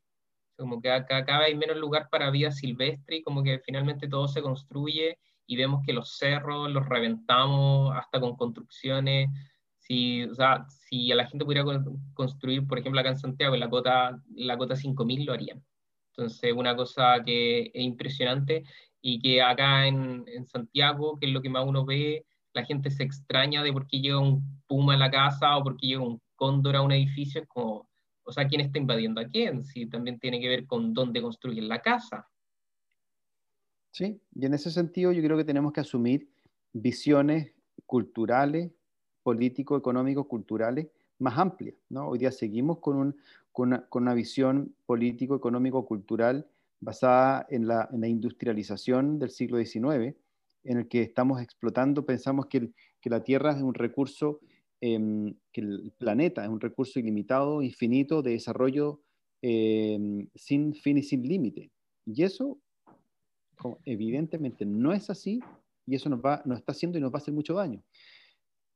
Como 0.58 0.82
que 0.82 0.89
cada 1.08 1.39
vez 1.39 1.48
hay 1.48 1.56
menos 1.56 1.78
lugar 1.78 2.10
para 2.10 2.32
vida 2.32 2.52
silvestre 2.52 3.17
y 3.17 3.24
como 3.24 3.43
que 3.43 3.60
finalmente 3.60 4.08
todo 4.08 4.28
se 4.28 4.41
construye 4.41 5.17
y 5.46 5.56
vemos 5.56 5.82
que 5.86 5.93
los 5.93 6.17
cerros 6.17 6.70
los 6.72 6.86
reventamos 6.88 7.96
hasta 7.96 8.20
con 8.20 8.36
construcciones. 8.36 9.30
Si, 9.78 10.24
o 10.24 10.36
sea, 10.36 10.65
si 10.67 11.12
a 11.12 11.15
la 11.15 11.28
gente 11.28 11.46
pudiera 11.46 11.63
construir, 12.13 12.67
por 12.67 12.80
ejemplo, 12.80 13.00
acá 13.00 13.10
en 13.10 13.20
Santiago, 13.20 13.54
en 13.54 13.62
la 13.62 13.70
cota, 13.70 14.22
la 14.36 14.58
cota 14.58 14.76
5000 14.76 15.26
lo 15.26 15.34
harían. 15.34 15.63
Entonces, 16.12 16.52
una 16.54 16.76
cosa 16.76 17.24
que 17.26 17.72
es 17.74 17.84
impresionante 17.84 18.63
y 19.02 19.20
que 19.22 19.41
acá 19.41 19.88
en, 19.88 20.26
en, 20.28 20.46
Santiago, 20.46 21.17
que 21.20 21.28
es 21.28 21.32
lo 21.32 21.41
que 21.41 21.50
más 21.50 21.65
uno 21.65 21.86
ve, 21.86 22.26
la 22.54 22.65
gente 22.65 22.89
se 22.89 23.04
extraña 23.04 23.63
de 23.63 23.72
por 23.72 23.88
qué 23.88 24.02
llega 24.02 24.20
un 24.20 24.62
puma 24.67 24.96
a 24.96 24.98
la 24.98 25.12
casa 25.12 25.56
o 25.58 25.63
por 25.63 25.78
qué 25.78 25.88
llega 25.88 26.02
un 26.02 26.20
cóndor 26.36 26.76
a 26.76 26.82
un 26.82 26.91
edificio, 26.91 27.41
es 27.41 27.48
como, 27.48 27.88
o 28.28 28.34
sea, 28.34 28.46
¿quién 28.46 28.60
está 28.60 28.78
invadiendo 28.78 29.22
a 29.22 29.26
quién? 29.26 29.63
Si 29.63 29.86
también 29.86 30.20
tiene 30.20 30.42
que 30.42 30.50
ver 30.50 30.68
con 30.68 30.94
dónde 30.94 31.22
construyen 31.22 31.70
la 31.70 31.82
casa. 31.82 32.28
Sí, 33.92 34.20
y 34.36 34.46
en 34.46 34.54
ese 34.54 34.70
sentido 34.70 35.13
yo 35.13 35.24
creo 35.24 35.38
que 35.38 35.46
tenemos 35.46 35.72
que 35.72 35.80
asumir 35.80 36.30
visiones 36.74 37.54
culturales, 37.86 38.72
político, 39.24 39.78
económico, 39.78 40.28
culturales 40.28 40.90
más 41.20 41.38
amplias. 41.38 41.76
¿no? 41.88 42.10
Hoy 42.10 42.20
día 42.20 42.32
seguimos 42.32 42.80
con, 42.80 42.98
un, 42.98 43.18
con, 43.54 43.70
una, 43.70 43.88
con 43.88 44.04
una, 44.04 44.13
visión 44.13 44.76
político, 44.86 45.34
económico, 45.36 45.86
cultural 45.86 46.48
basada 46.82 47.48
en 47.50 47.66
la, 47.66 47.90
en 47.94 48.02
la, 48.02 48.10
industrialización 48.10 49.20
del 49.20 49.32
siglo 49.32 49.58
XIX, 49.58 50.16
en 50.66 50.78
el 50.78 50.88
que 50.90 51.02
estamos 51.02 51.42
explotando, 51.42 52.06
pensamos 52.06 52.48
que, 52.48 52.58
el, 52.58 52.76
que 53.00 53.10
la 53.10 53.24
Tierra 53.24 53.54
es 53.54 53.62
un 53.62 53.74
recurso, 53.74 54.42
eh, 54.82 55.34
que 55.52 55.62
el 55.62 55.94
planeta 55.98 56.44
es 56.44 56.50
un 56.50 56.60
recurso 56.60 57.00
ilimitado, 57.00 57.62
infinito 57.62 58.22
de 58.22 58.32
desarrollo 58.32 59.02
eh, 59.42 60.28
sin 60.36 60.74
fin 60.74 60.98
y 60.98 61.04
sin 61.04 61.24
límite. 61.24 61.72
Y 62.06 62.24
eso 62.24 62.60
evidentemente 63.86 64.66
no 64.66 64.94
es 64.94 65.10
así 65.10 65.40
y 65.86 65.96
eso 65.96 66.10
nos, 66.10 66.20
va, 66.20 66.42
nos 66.46 66.60
está 66.60 66.74
haciendo 66.74 66.98
y 66.98 67.02
nos 67.02 67.12
va 67.12 67.16
a 67.16 67.22
hacer 67.22 67.34
mucho 67.34 67.56
daño. 67.56 67.84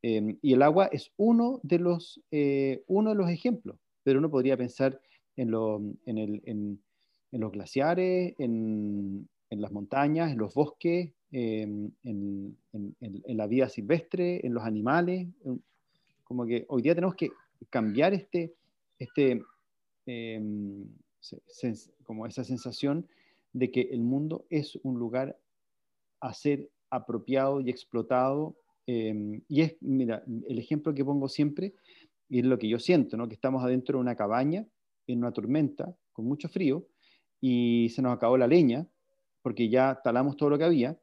Em, 0.02 0.38
y 0.42 0.54
el 0.54 0.62
agua 0.64 0.88
es 0.88 1.12
uno 1.18 1.60
de, 1.64 1.80
los, 1.80 2.22
eh, 2.32 2.84
uno 2.88 3.12
de 3.12 3.16
los 3.16 3.30
ejemplos, 3.30 3.78
pero 4.04 4.20
uno 4.20 4.32
podría 4.32 4.58
pensar 4.58 5.00
en, 5.36 5.52
lo, 5.52 5.80
en, 6.06 6.18
en, 6.18 6.82
en 7.32 7.40
los 7.40 7.52
glaciares, 7.52 8.36
en, 8.38 9.28
las 9.50 9.72
montañas, 9.72 10.32
en 10.32 10.38
los 10.38 10.54
bosques, 10.54 11.12
em, 11.32 11.92
en, 12.04 12.58
la 13.28 13.48
vida 13.48 13.70
silvestre, 13.70 14.46
en 14.46 14.54
los 14.54 14.64
animales. 14.64 15.28
Como 16.32 16.46
que 16.46 16.64
hoy 16.70 16.82
día 16.82 16.96
tenemos 16.96 17.16
que 17.16 17.30
cambiar 17.70 18.14
este, 18.14 18.56
este, 18.98 19.44
em, 20.06 20.88
como 22.06 22.26
esa 22.26 22.46
sensación 22.46 23.06
de 23.52 23.70
que 23.70 23.82
el 23.92 24.00
mundo 24.00 24.46
es 24.50 24.80
un 24.84 24.98
lugar 24.98 25.38
a 26.22 26.34
ser 26.34 26.70
apropiado 26.90 27.60
y 27.60 27.70
explotado. 27.70 28.56
Em, 28.88 29.42
y 29.50 29.60
es, 29.60 29.76
mira, 29.82 30.24
el 30.48 30.58
ejemplo 30.58 30.94
que 30.94 31.04
pongo 31.04 31.28
siempre, 31.28 31.74
y 32.30 32.40
es 32.40 32.46
lo 32.46 32.58
que 32.58 32.70
yo 32.70 32.80
siento, 32.80 33.18
¿no? 33.18 33.28
que 33.28 33.36
estamos 33.36 33.62
adentro 33.62 33.98
de 33.98 34.02
una 34.04 34.16
cabaña, 34.16 34.66
en 35.08 35.18
una 35.18 35.34
tormenta, 35.34 35.94
con 36.14 36.24
mucho 36.24 36.48
frío, 36.48 36.88
y 37.42 37.90
se 37.90 38.02
nos 38.02 38.14
acabó 38.14 38.38
la 38.38 38.48
leña, 38.48 38.88
porque 39.42 39.68
ya 39.68 40.00
talamos 40.02 40.38
todo 40.38 40.52
lo 40.52 40.58
que 40.58 40.64
había, 40.64 40.98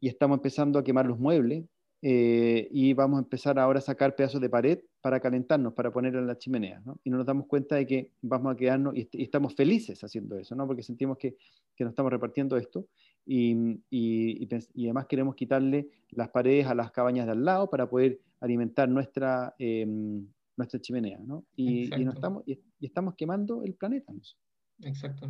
y 0.00 0.08
estamos 0.08 0.38
empezando 0.38 0.80
a 0.80 0.82
quemar 0.82 1.06
los 1.06 1.20
muebles, 1.20 1.64
eh, 2.06 2.68
y 2.70 2.92
vamos 2.92 3.16
a 3.16 3.22
empezar 3.22 3.58
ahora 3.58 3.78
a 3.78 3.82
sacar 3.82 4.14
pedazos 4.14 4.38
de 4.38 4.50
pared 4.50 4.78
para 5.00 5.20
calentarnos, 5.20 5.72
para 5.72 5.90
poner 5.90 6.14
en 6.14 6.26
la 6.26 6.36
chimenea, 6.36 6.82
¿no? 6.84 7.00
Y 7.02 7.08
no 7.08 7.16
nos 7.16 7.24
damos 7.24 7.46
cuenta 7.46 7.76
de 7.76 7.86
que 7.86 8.12
vamos 8.20 8.52
a 8.52 8.56
quedarnos 8.56 8.94
y, 8.94 9.08
estamos 9.22 9.54
felices 9.54 10.04
haciendo 10.04 10.38
eso, 10.38 10.54
¿no? 10.54 10.66
Porque 10.66 10.82
sentimos 10.82 11.16
que, 11.16 11.34
que 11.74 11.82
nos 11.82 11.92
estamos 11.92 12.12
repartiendo 12.12 12.58
esto 12.58 12.88
y, 13.24 13.80
y, 13.88 14.46
y, 14.74 14.84
además 14.84 15.06
queremos 15.06 15.34
quitarle 15.34 15.88
las 16.10 16.28
paredes 16.28 16.66
a 16.66 16.74
las 16.74 16.90
cabañas 16.90 17.24
de 17.24 17.32
al 17.32 17.42
lado 17.42 17.70
para 17.70 17.88
poder 17.88 18.20
alimentar 18.38 18.86
nuestra, 18.86 19.54
em, 19.58 20.26
nuestra 20.58 20.78
chimenea, 20.82 21.20
¿no? 21.24 21.46
Y, 21.56 21.88
no 21.88 22.12
estamos, 22.12 22.42
y, 22.44 22.60
estamos 22.82 23.14
quemando 23.14 23.62
el 23.64 23.76
planeta. 23.76 24.12
¿no? 24.12 24.20
Exacto. 24.82 25.26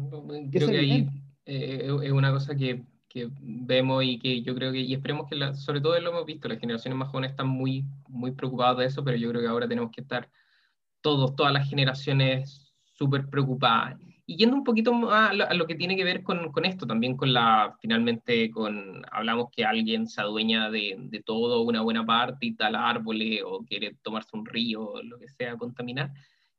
Creo 0.50 0.68
que 0.68 0.78
ahí 0.78 1.08
eh, 1.46 1.88
es 2.02 2.10
una 2.10 2.32
cosa 2.32 2.56
que 2.56 2.84
que 3.14 3.30
vemos 3.40 4.02
y 4.02 4.18
que 4.18 4.42
yo 4.42 4.56
creo 4.56 4.72
que, 4.72 4.80
y 4.80 4.92
esperemos 4.92 5.28
que, 5.28 5.36
la, 5.36 5.54
sobre 5.54 5.80
todo 5.80 5.98
lo 6.00 6.10
hemos 6.10 6.26
visto, 6.26 6.48
las 6.48 6.58
generaciones 6.58 6.98
más 6.98 7.08
jóvenes 7.08 7.30
están 7.30 7.46
muy, 7.46 7.84
muy 8.08 8.32
preocupadas 8.32 8.78
de 8.78 8.86
eso, 8.86 9.04
pero 9.04 9.16
yo 9.16 9.30
creo 9.30 9.40
que 9.40 9.46
ahora 9.46 9.68
tenemos 9.68 9.92
que 9.92 10.00
estar 10.00 10.28
todos, 11.00 11.36
todas 11.36 11.52
las 11.52 11.68
generaciones 11.68 12.74
súper 12.82 13.30
preocupadas. 13.30 14.00
Y 14.26 14.36
yendo 14.36 14.56
un 14.56 14.64
poquito 14.64 14.92
más 14.92 15.30
a 15.30 15.54
lo, 15.54 15.66
que 15.66 15.76
tiene 15.76 15.96
que 15.96 16.02
ver 16.02 16.24
con, 16.24 16.50
con, 16.50 16.64
esto, 16.64 16.86
también 16.86 17.16
con 17.16 17.32
la, 17.32 17.76
finalmente, 17.80 18.50
con, 18.50 19.04
hablamos 19.12 19.48
que 19.52 19.64
alguien 19.64 20.08
se 20.08 20.20
adueña 20.20 20.70
de, 20.70 20.96
de 20.98 21.22
todo, 21.22 21.62
una 21.62 21.82
buena 21.82 22.04
parte, 22.04 22.46
y 22.46 22.54
tal 22.54 22.74
árboles, 22.74 23.42
o 23.46 23.64
quiere 23.64 23.96
tomarse 24.02 24.30
un 24.36 24.44
río, 24.44 24.90
o 24.90 25.02
lo 25.02 25.18
que 25.20 25.28
sea, 25.28 25.56
contaminar 25.56 26.10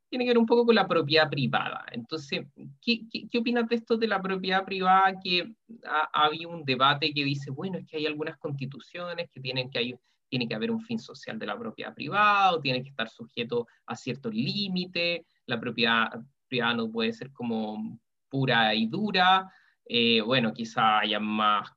tiene 0.08 0.24
que 0.24 0.30
ver 0.30 0.38
un 0.38 0.46
poco 0.46 0.66
con 0.66 0.74
la 0.74 0.86
propiedad 0.86 1.28
privada. 1.28 1.84
Entonces, 1.92 2.46
¿qué, 2.80 3.00
opinas 3.38 3.68
de 3.68 3.76
esto 3.76 3.96
de 3.96 4.06
la 4.06 4.22
propiedad 4.22 4.64
privada? 4.64 5.14
Que 5.22 5.52
ha, 5.84 6.24
habido 6.24 6.50
un 6.50 6.64
debate 6.64 7.12
que 7.12 7.24
dice, 7.24 7.50
bueno, 7.50 7.78
es 7.78 7.86
que 7.86 7.96
hay 7.96 8.06
algunas 8.06 8.36
constituciones 8.38 9.28
que 9.30 9.40
tienen 9.40 9.70
que, 9.70 9.78
hay, 9.78 9.94
tiene 10.28 10.48
que 10.48 10.54
haber 10.54 10.70
un 10.70 10.80
fin 10.80 10.98
social 10.98 11.38
de 11.38 11.46
la 11.46 11.58
propiedad 11.58 11.94
privada 11.94 12.52
o 12.52 12.60
tiene 12.60 12.82
que 12.82 12.90
estar 12.90 13.08
sujeto 13.08 13.66
a 13.86 13.96
ciertos 13.96 14.32
límites, 14.32 15.22
la 15.46 15.60
propiedad 15.60 16.08
privada 16.48 16.74
no 16.74 16.90
puede 16.90 17.12
ser 17.12 17.32
como 17.32 17.98
pura 18.28 18.74
y 18.74 18.86
dura, 18.86 19.50
eh, 19.84 20.20
bueno, 20.20 20.52
quizá 20.52 21.00
haya 21.00 21.20
más, 21.20 21.70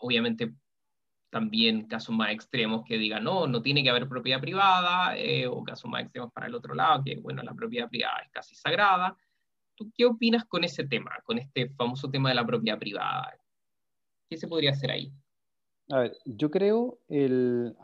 obviamente 0.00 0.54
también 1.34 1.88
casos 1.88 2.14
más 2.14 2.30
extremos 2.30 2.84
que 2.84 2.96
digan, 2.96 3.24
no, 3.24 3.48
no 3.48 3.60
tiene 3.60 3.82
que 3.82 3.90
haber 3.90 4.08
propiedad 4.08 4.40
privada, 4.40 5.18
eh, 5.18 5.48
o 5.48 5.64
casos 5.64 5.90
más 5.90 6.02
extremos 6.02 6.32
para 6.32 6.46
el 6.46 6.54
otro 6.54 6.76
lado, 6.76 7.02
que 7.02 7.16
bueno, 7.16 7.42
la 7.42 7.52
propiedad 7.52 7.88
privada 7.88 8.20
es 8.24 8.30
casi 8.30 8.54
sagrada. 8.54 9.16
¿Tú 9.74 9.90
qué 9.96 10.04
opinas 10.04 10.44
con 10.44 10.62
ese 10.62 10.86
tema, 10.86 11.10
con 11.24 11.38
este 11.38 11.70
famoso 11.70 12.08
tema 12.08 12.28
de 12.28 12.36
la 12.36 12.46
propiedad 12.46 12.78
privada? 12.78 13.36
¿Qué 14.30 14.36
se 14.36 14.46
podría 14.46 14.70
hacer 14.70 14.92
ahí? 14.92 15.12
A 15.90 15.98
ver, 15.98 16.16
yo 16.24 16.52
creo, 16.52 17.00
el, 17.08 17.74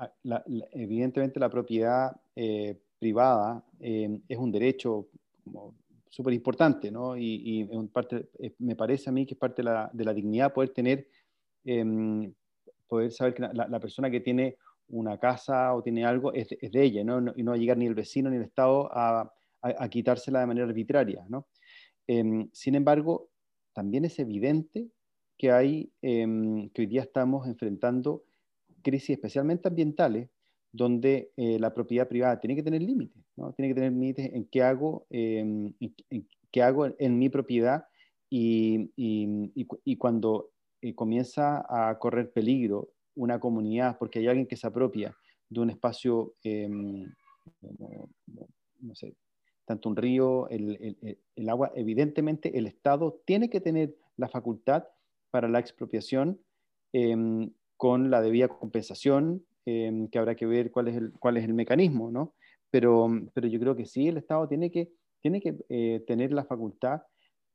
evidentemente 0.70 1.40
la 1.40 1.50
propiedad 1.50 2.12
eh, 2.36 2.80
privada 3.00 3.64
eh, 3.80 4.16
es 4.28 4.38
un 4.38 4.52
derecho 4.52 5.08
súper 6.08 6.34
importante, 6.34 6.92
¿no? 6.92 7.16
Y, 7.16 7.42
y 7.44 7.64
parte, 7.88 8.28
me 8.60 8.76
parece 8.76 9.10
a 9.10 9.12
mí 9.12 9.26
que 9.26 9.34
es 9.34 9.40
parte 9.40 9.62
de 9.62 9.70
la, 9.70 9.90
de 9.92 10.04
la 10.04 10.14
dignidad 10.14 10.54
poder 10.54 10.70
tener 10.70 11.08
em, 11.64 12.32
poder 12.90 13.12
saber 13.12 13.34
que 13.34 13.42
la, 13.52 13.80
persona 13.80 14.10
que 14.10 14.20
tiene 14.20 14.56
una 14.88 15.18
casa 15.18 15.74
o 15.74 15.82
tiene 15.82 16.04
algo 16.04 16.32
es, 16.34 16.48
de 16.48 16.82
ella, 16.82 17.04
¿no? 17.04 17.32
y 17.36 17.42
no 17.42 17.54
llegar 17.54 17.78
ni 17.78 17.86
el 17.86 17.94
vecino 17.94 18.28
ni 18.28 18.36
el 18.36 18.42
Estado 18.42 18.90
a, 18.92 19.32
a, 19.62 19.88
quitársela 19.88 20.40
de 20.40 20.46
manera 20.46 20.66
arbitraria. 20.66 21.24
¿no? 21.28 21.46
Em, 22.06 22.50
sin 22.52 22.74
embargo, 22.74 23.30
también 23.72 24.04
es 24.04 24.18
evidente 24.18 24.88
que, 25.38 25.52
hay, 25.52 25.92
em, 26.02 26.68
que 26.70 26.82
hoy 26.82 26.86
día 26.86 27.02
estamos 27.02 27.46
enfrentando 27.46 28.24
crisis 28.82 29.10
especialmente 29.10 29.68
ambientales, 29.68 30.28
donde 30.72 31.32
eh, 31.36 31.58
la 31.58 31.72
propiedad 31.72 32.08
privada 32.08 32.40
tiene 32.40 32.56
que 32.56 32.62
tener 32.62 32.82
límites, 32.82 33.22
¿no? 33.36 33.52
tiene 33.52 33.68
que 33.70 33.74
tener 33.74 33.92
límites 33.92 34.32
en 34.32 34.44
qué 34.46 34.62
hago, 34.62 35.06
em, 35.10 35.72
en, 35.78 36.26
qué 36.50 36.62
hago 36.62 36.88
en 36.98 37.18
mi 37.18 37.28
propiedad 37.28 37.84
y, 38.28 38.90
y, 38.96 39.48
y, 39.84 39.96
cuando 39.96 40.50
eh, 40.82 40.94
comienza 40.94 41.64
a 41.68 41.98
correr 41.98 42.32
peligro 42.32 42.90
una 43.14 43.38
comunidad 43.38 43.98
porque 43.98 44.20
hay 44.20 44.28
alguien 44.28 44.46
que 44.46 44.56
se 44.56 44.66
apropia 44.66 45.16
de 45.48 45.60
un 45.60 45.70
espacio, 45.70 46.34
em, 46.42 47.12
tanto 49.64 49.88
un 49.88 49.96
río, 49.96 50.48
el, 50.48 50.96
el, 51.02 51.18
el, 51.36 51.48
agua, 51.48 51.72
evidentemente 51.74 52.56
el 52.56 52.66
Estado 52.66 53.20
tiene 53.24 53.50
que 53.50 53.60
tener 53.60 53.94
la 54.16 54.28
facultad 54.28 54.84
para 55.30 55.48
la 55.48 55.58
expropiación 55.58 56.40
em, 56.92 57.50
con 57.76 58.10
la 58.10 58.20
debida 58.20 58.48
compensación, 58.48 59.44
em, 59.66 60.08
que 60.08 60.18
habrá 60.18 60.34
que 60.34 60.46
ver 60.46 60.70
cuál 60.70 60.88
es 60.88 60.96
el, 60.96 61.12
cuál 61.12 61.36
es 61.36 61.44
el 61.44 61.54
mecanismo, 61.54 62.10
¿no? 62.10 62.34
Pero, 62.70 63.08
pero 63.34 63.48
yo 63.48 63.58
creo 63.58 63.76
que 63.76 63.86
sí, 63.86 64.08
el 64.08 64.16
Estado 64.16 64.46
tiene 64.48 64.70
que, 64.70 64.92
tiene 65.20 65.40
que 65.40 65.56
eh, 65.68 66.04
tener 66.06 66.32
la 66.32 66.44
facultad 66.44 67.02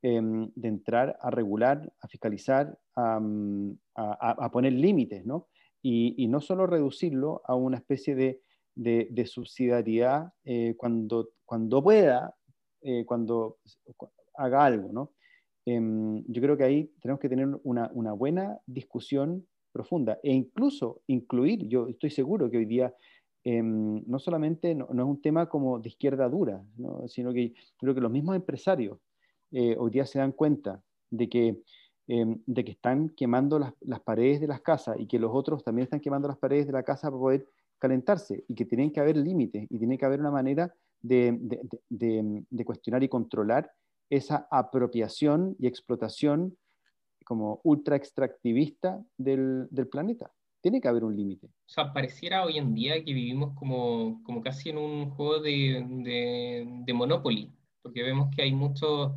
Em, 0.07 0.51
de 0.55 0.67
entrar 0.67 1.17
a 1.19 1.31
regular, 1.31 1.91
a 1.99 2.07
fiscalizar, 2.07 2.77
a, 2.95 4.49
poner 4.51 4.73
límites, 4.73 5.25
¿no? 5.25 5.47
Y, 5.81 6.27
no 6.27 6.41
solo 6.41 6.67
reducirlo 6.67 7.41
a 7.43 7.55
una 7.55 7.77
especie 7.77 8.13
de, 8.13 8.39
de, 8.75 9.25
subsidiariedad 9.25 10.31
eh, 10.43 10.75
cuando, 10.77 11.29
cuando 11.43 11.81
pueda, 11.81 12.35
eh, 12.83 13.03
cuando 13.03 13.57
haga 14.35 14.63
algo, 14.63 14.93
¿no? 14.93 15.13
Em, 15.65 16.23
yo 16.27 16.39
creo 16.39 16.55
que 16.55 16.65
ahí 16.65 16.91
tenemos 17.01 17.19
que 17.19 17.29
tener 17.29 17.47
una, 17.63 17.89
una, 17.95 18.13
buena 18.13 18.59
discusión 18.67 19.47
profunda 19.71 20.19
e 20.21 20.31
incluso 20.31 21.01
incluir, 21.07 21.67
yo 21.67 21.87
estoy 21.87 22.11
seguro 22.11 22.51
que 22.51 22.57
hoy 22.57 22.65
día 22.65 22.93
em, 23.43 24.03
no 24.05 24.19
solamente 24.19 24.75
no, 24.75 24.85
es 24.85 24.99
un 24.99 25.19
tema 25.19 25.49
como 25.49 25.79
de 25.79 25.89
izquierda 25.89 26.29
dura, 26.29 26.63
sino 27.07 27.33
que 27.33 27.55
creo 27.79 27.95
que 27.95 28.01
los 28.01 28.11
mismos 28.11 28.35
empresarios 28.35 28.99
eh, 29.57 29.77
hoy 29.79 29.89
día 29.89 30.05
se 30.05 30.19
dan 30.19 30.33
cuenta 30.33 30.83
de 31.09 31.29
que, 31.29 31.61
em, 32.07 32.41
de 32.45 32.65
que 32.65 32.71
están 32.71 33.07
quemando 33.09 33.57
las, 33.57 33.73
las, 33.79 34.01
paredes 34.01 34.41
de 34.41 34.47
las 34.47 34.59
casas 34.59 34.97
y 34.99 35.07
que 35.07 35.17
los 35.17 35.31
otros 35.33 35.63
también 35.63 35.85
están 35.85 36.01
quemando 36.01 36.27
las 36.27 36.37
paredes 36.37 36.67
de 36.67 36.73
la 36.73 36.83
casa 36.83 37.07
para 37.07 37.21
poder 37.21 37.47
calentarse 37.79 38.43
y 38.49 38.53
que 38.53 38.65
tienen 38.65 38.91
que 38.91 38.99
haber 38.99 39.15
límites 39.15 39.65
y 39.69 39.79
tiene 39.79 39.97
que 39.97 40.05
haber 40.05 40.19
una 40.19 40.31
manera 40.31 40.75
de, 41.01 41.37
de, 41.89 42.43
de 42.49 42.65
cuestionar 42.65 43.01
y 43.03 43.07
controlar 43.07 43.71
esa 44.09 44.45
apropiación 44.51 45.55
y 45.57 45.67
explotación 45.67 46.57
como 47.23 47.61
ultra 47.63 47.95
extractivista 47.95 49.01
del, 49.17 49.67
del 49.71 49.87
planeta. 49.87 50.29
Tiene 50.61 50.81
que 50.81 50.89
haber 50.89 51.05
un 51.05 51.15
límite. 51.15 51.47
O 51.47 51.69
sea, 51.69 51.93
pareciera 51.93 52.43
hoy 52.43 52.57
en 52.57 52.73
día 52.73 52.95
que 53.05 53.13
vivimos 53.13 53.55
como, 53.55 54.21
como 54.23 54.41
casi 54.41 54.69
en 54.71 54.79
un 54.79 55.11
juego 55.11 55.39
de, 55.39 55.85
de, 56.03 56.67
de 56.85 56.93
Monopoly, 56.93 57.53
porque 57.81 58.03
vemos 58.03 58.35
que 58.35 58.41
hay 58.41 58.51
muchos 58.51 59.13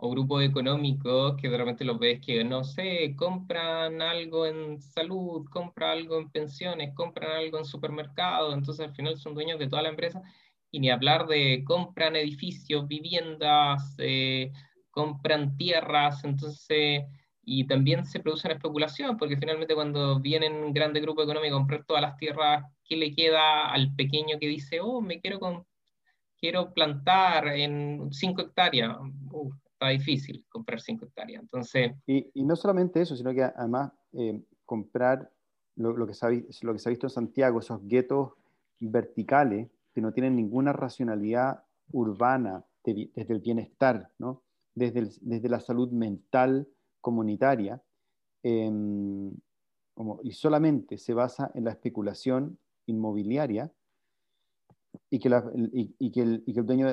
o 0.00 0.10
grupos 0.10 0.44
económicos 0.44 1.34
que 1.36 1.48
de 1.48 1.58
repente 1.58 1.84
los 1.84 1.98
ves 1.98 2.20
que, 2.24 2.44
no 2.44 2.62
sé, 2.62 3.14
compran 3.16 4.00
algo 4.00 4.46
en 4.46 4.80
salud, 4.80 5.44
compran 5.50 5.90
algo 5.90 6.18
en 6.18 6.30
pensiones, 6.30 6.94
compran 6.94 7.32
algo 7.32 7.58
en 7.58 7.64
supermercados, 7.64 8.54
entonces 8.54 8.86
al 8.86 8.94
final 8.94 9.18
son 9.18 9.34
dueños 9.34 9.58
de 9.58 9.66
toda 9.66 9.82
la 9.82 9.88
empresa 9.88 10.22
y 10.70 10.78
ni 10.78 10.90
hablar 10.90 11.26
de 11.26 11.64
compran 11.64 12.14
edificios, 12.14 12.86
viviendas, 12.86 13.96
eh, 13.98 14.52
compran 14.92 15.56
tierras, 15.56 16.22
entonces, 16.24 17.02
y 17.42 17.66
también 17.66 18.04
se 18.04 18.20
produce 18.20 18.46
una 18.46 18.54
especulación, 18.54 19.16
porque 19.16 19.36
finalmente 19.36 19.74
cuando 19.74 20.20
vienen 20.20 20.54
un 20.54 20.72
grande 20.72 21.00
grupo 21.00 21.24
económico 21.24 21.56
a 21.56 21.58
comprar 21.58 21.84
todas 21.84 22.02
las 22.02 22.16
tierras, 22.16 22.64
¿qué 22.84 22.96
le 22.96 23.12
queda 23.12 23.70
al 23.72 23.94
pequeño 23.96 24.38
que 24.38 24.46
dice, 24.46 24.80
oh, 24.80 25.00
me 25.00 25.20
quiero, 25.20 25.40
con, 25.40 25.66
quiero 26.40 26.72
plantar 26.72 27.48
en 27.48 28.10
5 28.12 28.42
hectáreas? 28.42 28.96
Está 29.78 29.88
difícil 29.90 30.44
comprar 30.48 30.80
5 30.80 31.04
hectáreas. 31.04 31.40
Entonces... 31.40 31.92
Y, 32.06 32.28
y, 32.34 32.42
no 32.42 32.56
solamente 32.56 33.00
eso, 33.00 33.16
sino 33.16 33.32
que 33.32 33.44
además 33.44 33.92
eh, 34.12 34.42
comprar 34.64 35.30
lo, 35.76 35.96
lo, 35.96 36.06
que 36.06 36.14
se 36.14 36.26
ha, 36.26 36.30
lo 36.30 36.72
que 36.72 36.78
se 36.80 36.88
ha 36.88 36.90
visto 36.90 37.06
en 37.06 37.10
Santiago, 37.10 37.60
esos 37.60 37.86
guetos 37.86 38.32
verticales, 38.80 39.68
que 39.94 40.00
no 40.00 40.12
tienen 40.12 40.34
ninguna 40.34 40.72
racionalidad 40.72 41.62
urbana 41.92 42.64
desde 42.84 43.34
el 43.34 43.40
bienestar, 43.40 44.10
¿no? 44.18 44.42
desde, 44.74 45.10
desde 45.20 45.48
la 45.48 45.60
salud 45.60 45.90
mental 45.90 46.68
comunitaria, 47.00 47.82
em, 48.42 49.32
como, 49.94 50.20
y 50.22 50.32
solamente 50.32 50.98
se 50.98 51.14
basa 51.14 51.50
en 51.54 51.64
la 51.64 51.70
especulación 51.70 52.58
inmobiliaria 52.86 53.72
y 55.10 55.18
que, 55.18 55.28
la, 55.28 55.44
y, 55.54 55.94
y, 55.98 56.10
que 56.10 56.22
el, 56.22 56.42
y 56.46 56.52
que 56.52 56.60
el 56.60 56.66
dueño 56.66 56.86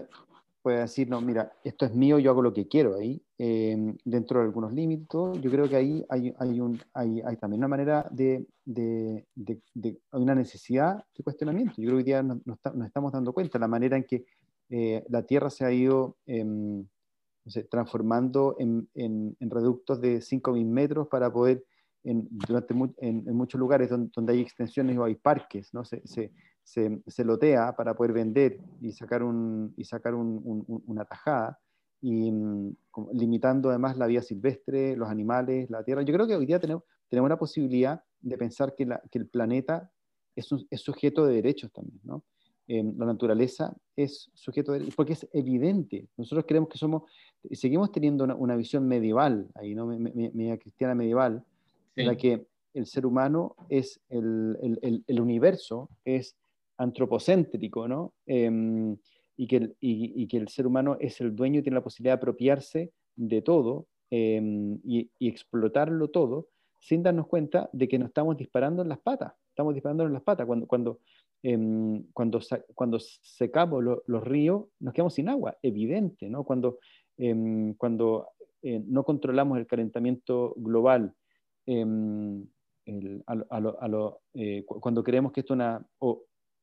puede 0.66 0.80
decir, 0.80 1.08
no, 1.08 1.22
mira, 1.22 1.54
esto 1.64 1.86
es 1.86 1.94
mío, 1.94 2.18
yo 2.18 2.32
hago 2.32 2.42
lo 2.42 2.52
que 2.52 2.68
quiero 2.68 2.96
ahí, 2.96 3.22
em, 3.38 3.96
dentro 4.04 4.40
de 4.40 4.46
algunos 4.46 4.74
límites, 4.74 5.40
yo 5.40 5.52
creo 5.52 5.70
que 5.70 5.76
ahí 5.76 6.04
hay, 6.10 6.34
hay, 6.40 6.60
un, 6.60 6.82
hay, 6.92 7.22
hay 7.22 7.38
también 7.38 7.60
una 7.60 7.68
manera 7.68 8.08
de, 8.10 8.48
de, 8.66 9.28
de, 9.36 10.00
hay 10.12 10.24
una 10.24 10.34
necesidad 10.34 11.06
de 11.16 11.24
cuestionamiento. 11.24 11.76
Yo 11.78 11.84
creo 11.84 11.92
que 11.92 11.98
hoy 11.98 12.04
día 12.04 12.24
nos, 12.24 12.40
nos, 12.48 12.58
estamos 12.84 13.12
dando 13.14 13.32
cuenta 13.32 13.60
la 13.60 13.68
manera 13.68 13.96
en 13.96 14.06
que 14.06 14.26
eh, 14.72 15.06
la 15.08 15.22
Tierra 15.22 15.52
se 15.52 15.66
ha 15.66 15.72
ido 15.72 16.18
em, 16.26 16.80
no 16.80 17.52
sé, 17.52 17.66
transformando 17.66 18.56
en, 18.58 18.90
en, 18.96 19.38
en, 19.40 19.50
reductos 19.52 20.02
de 20.02 20.18
5.000 20.18 20.66
metros 20.66 21.08
para 21.10 21.32
poder, 21.32 21.64
en, 22.04 22.28
durante, 22.32 22.74
en, 22.74 23.24
en 23.28 23.36
muchos 23.36 23.60
lugares 23.60 23.92
donde, 23.92 24.10
donde, 24.16 24.34
hay 24.34 24.42
extensiones 24.42 24.98
o 24.98 25.04
hay 25.04 25.14
parques, 25.14 25.72
¿no? 25.76 25.86
se, 25.86 26.02
se 26.08 26.32
se, 26.66 27.24
lotea 27.24 27.76
para 27.76 27.94
poder 27.94 28.12
vender 28.12 28.60
y 28.82 28.92
sacar, 28.92 29.24
un, 29.24 29.74
y 29.78 29.86
sacar 29.86 30.16
una 30.16 31.06
tajada, 31.06 31.60
y 32.02 32.32
mm, 32.32 32.76
limitando 33.14 33.70
además 33.70 33.98
la 33.98 34.08
vida 34.08 34.22
silvestre, 34.22 34.96
los 34.98 35.10
animales, 35.10 35.70
la 35.70 35.84
tierra. 35.84 36.02
Yo 36.02 36.14
creo 36.14 36.28
que 36.28 36.36
hoy 36.36 36.46
día 36.46 36.60
tenemos, 36.60 36.84
tenemos 37.08 37.30
la 37.30 37.38
posibilidad 37.38 38.04
de 38.20 38.38
pensar 38.38 38.76
que, 38.76 38.88
el 39.12 39.28
planeta 39.28 39.92
es, 40.36 40.50
es, 40.70 40.82
sujeto 40.82 41.26
de 41.26 41.36
derechos 41.36 41.72
también, 41.72 42.02
¿no? 42.04 42.24
la 42.68 43.06
naturaleza 43.06 43.78
es 43.96 44.32
sujeto 44.34 44.72
de 44.72 44.80
derechos, 44.80 44.96
porque 44.96 45.14
es 45.14 45.28
evidente. 45.34 46.08
Nosotros 46.18 46.46
creemos 46.48 46.68
que 46.68 46.80
somos, 46.80 47.04
seguimos 47.52 47.92
teniendo 47.92 48.24
una, 48.24 48.56
visión 48.56 48.88
medieval, 48.88 49.48
ahí, 49.54 49.76
¿no? 49.76 49.86
media 49.86 50.58
cristiana 50.58 50.96
medieval, 50.96 51.46
en 51.96 52.08
la 52.08 52.18
que 52.18 52.48
el 52.74 52.88
ser 52.88 53.06
humano 53.06 53.56
es 53.70 54.02
el, 54.10 54.58
el, 54.82 55.04
el 55.08 55.22
universo, 55.22 55.90
es 56.04 56.36
antropocéntrico, 56.78 57.88
¿no? 57.88 58.14
Em, 58.26 58.98
y, 59.38 59.48
que 59.48 59.58
el, 59.58 59.76
y, 59.80 60.28
que 60.28 60.38
el, 60.38 60.48
ser 60.48 60.68
humano 60.68 60.98
es 61.00 61.20
el 61.22 61.36
dueño 61.36 61.60
y 61.60 61.64
tiene 61.64 61.76
la 61.76 61.84
posibilidad 61.84 62.14
de 62.14 62.18
apropiarse 62.22 62.92
de 63.16 63.42
todo 63.42 63.88
em, 64.10 64.80
y, 64.84 65.10
explotarlo 65.20 66.10
todo 66.10 66.48
sin 66.80 67.04
darnos 67.04 67.28
cuenta 67.28 67.70
de 67.74 67.88
que 67.88 67.98
nos 67.98 68.10
estamos 68.10 68.38
disparando 68.38 68.84
en 68.84 68.90
las 68.90 69.00
patas. 69.00 69.34
Estamos 69.50 69.74
disparando 69.74 70.06
en 70.06 70.14
las 70.14 70.22
patas. 70.22 70.46
Cuando, 70.46 70.68
cuando, 70.68 71.00
em, 71.42 72.04
cuando, 72.14 72.40
cuando 72.76 73.00
secamos 73.00 73.84
los 74.06 74.24
ríos, 74.24 74.66
nos 74.80 74.94
quedamos 74.94 75.16
sin 75.16 75.30
agua, 75.30 75.58
evidente, 75.64 76.30
¿no? 76.30 76.44
Cuando, 76.44 76.80
cuando 77.78 78.28
eh, 78.62 78.84
no 78.86 79.04
controlamos 79.04 79.58
el 79.58 79.68
calentamiento 79.68 80.54
global, 80.58 81.14
lo, 83.88 84.22
cuando 84.66 85.04
creemos 85.04 85.32
que 85.32 85.40
esto 85.40 85.54
es 85.54 85.58
una, 85.58 85.88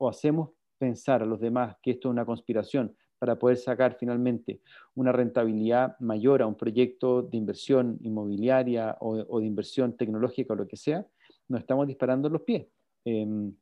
hacemos 0.09 0.51
pensar 0.79 1.23
a 1.23 1.27
los 1.27 1.41
demás 1.41 1.77
que 1.83 1.93
esto 1.93 2.09
es 2.09 2.13
una 2.13 2.25
conspiración 2.25 2.95
para 3.23 3.39
poder 3.39 3.57
sacar 3.57 3.95
finalmente 3.95 4.61
una 4.97 5.13
rentabilidad 5.13 5.97
mayor 6.01 6.43
a 6.43 6.47
un 6.49 6.57
proyecto 6.57 7.23
de 7.23 7.37
inversión 7.37 7.97
inmobiliaria 8.03 8.97
o, 8.99 9.39
de 9.39 9.47
inversión 9.47 9.97
tecnológica 9.97 10.55
o 10.55 10.57
lo 10.57 10.67
que 10.67 10.77
sea, 10.77 11.07
nos 11.47 11.61
estamos 11.61 11.87
disparando 11.87 12.29
los 12.29 12.43
pies. 12.43 12.67
Em, 13.05 13.55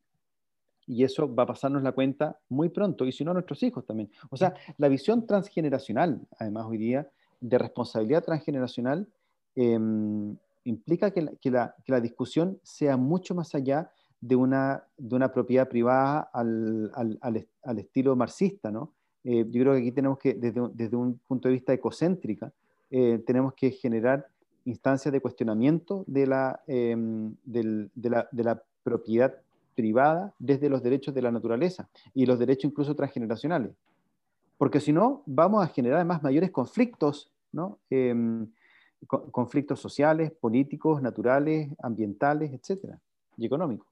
y 0.86 1.05
eso 1.05 1.34
va 1.34 1.43
a 1.43 1.47
pasarnos 1.47 1.82
la 1.82 1.93
cuenta 1.93 2.41
muy 2.49 2.70
pronto, 2.70 3.05
y 3.05 3.12
si 3.12 3.22
no, 3.22 3.34
nuestros 3.34 3.62
hijos 3.62 3.84
también. 3.84 4.11
O 4.30 4.36
sea, 4.38 4.55
la 4.78 4.88
visión 4.88 5.26
transgeneracional, 5.26 6.26
además 6.38 6.64
hoy 6.66 6.78
día, 6.78 7.11
de 7.38 7.59
responsabilidad 7.59 8.24
transgeneracional, 8.24 9.07
em, 9.57 10.38
implica 10.64 11.11
que 11.11 11.20
la, 11.20 11.74
que 11.84 11.93
la 11.93 12.01
discusión 12.01 12.59
sea 12.62 12.97
mucho 12.97 13.34
más 13.34 13.55
allá 13.55 13.91
de 14.20 14.36
una, 14.36 14.84
de 14.98 15.16
una 15.16 15.32
propiedad 15.32 15.68
privada 15.68 16.30
al, 16.32 16.90
al, 16.94 17.46
al, 17.62 17.78
estilo 17.78 18.14
marxista, 18.16 18.70
¿no? 18.70 18.92
Eh, 19.24 19.46
yo 19.50 19.62
creo 19.62 19.72
que 19.74 19.80
aquí 19.80 19.92
tenemos 19.92 20.18
que, 20.18 20.34
desde, 20.34 20.60
desde 20.74 20.96
un 20.96 21.18
punto 21.26 21.48
de 21.48 21.54
vista 21.54 21.72
ecocéntrica, 21.72 22.52
eh, 22.90 23.22
tenemos 23.26 23.54
que 23.54 23.70
generar 23.70 24.26
instancias 24.64 25.12
de 25.12 25.20
cuestionamiento 25.20 26.04
de 26.06 26.26
la, 26.26 26.60
em, 26.66 27.34
del, 27.44 27.90
de, 27.94 28.10
la, 28.32 28.62
propiedad 28.82 29.34
privada 29.74 30.34
desde 30.38 30.70
los 30.70 30.82
derechos 30.82 31.14
de 31.14 31.20
la 31.20 31.30
naturaleza 31.30 31.88
y 32.14 32.24
los 32.24 32.38
derechos 32.38 32.64
incluso 32.64 32.96
transgeneracionales. 32.96 33.72
Porque 34.56 34.80
si 34.80 34.90
no, 34.90 35.22
vamos 35.26 35.62
a 35.62 35.68
generar 35.68 35.96
además 35.96 36.22
mayores 36.22 36.50
conflictos, 36.50 37.30
¿no? 37.52 37.78
Em, 37.90 38.46
conflictos 39.06 39.80
sociales, 39.80 40.30
políticos, 40.32 41.02
naturales, 41.02 41.70
ambientales, 41.82 42.52
etcétera, 42.52 42.98
y 43.36 43.46
económicos 43.46 43.89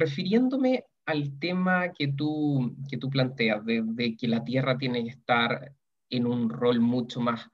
refiriéndome 0.00 0.84
al 1.06 1.38
tema 1.38 1.92
que 1.92 2.08
tú, 2.08 2.74
que 2.88 2.96
tú 2.96 3.10
planteas, 3.10 3.64
de, 3.64 4.16
que 4.18 4.28
la 4.28 4.44
Tierra 4.44 4.76
tiene 4.78 5.02
que 5.04 5.10
estar 5.10 5.72
en 6.08 6.26
un 6.26 6.48
rol 6.50 6.80
mucho 6.80 7.20
más 7.20 7.48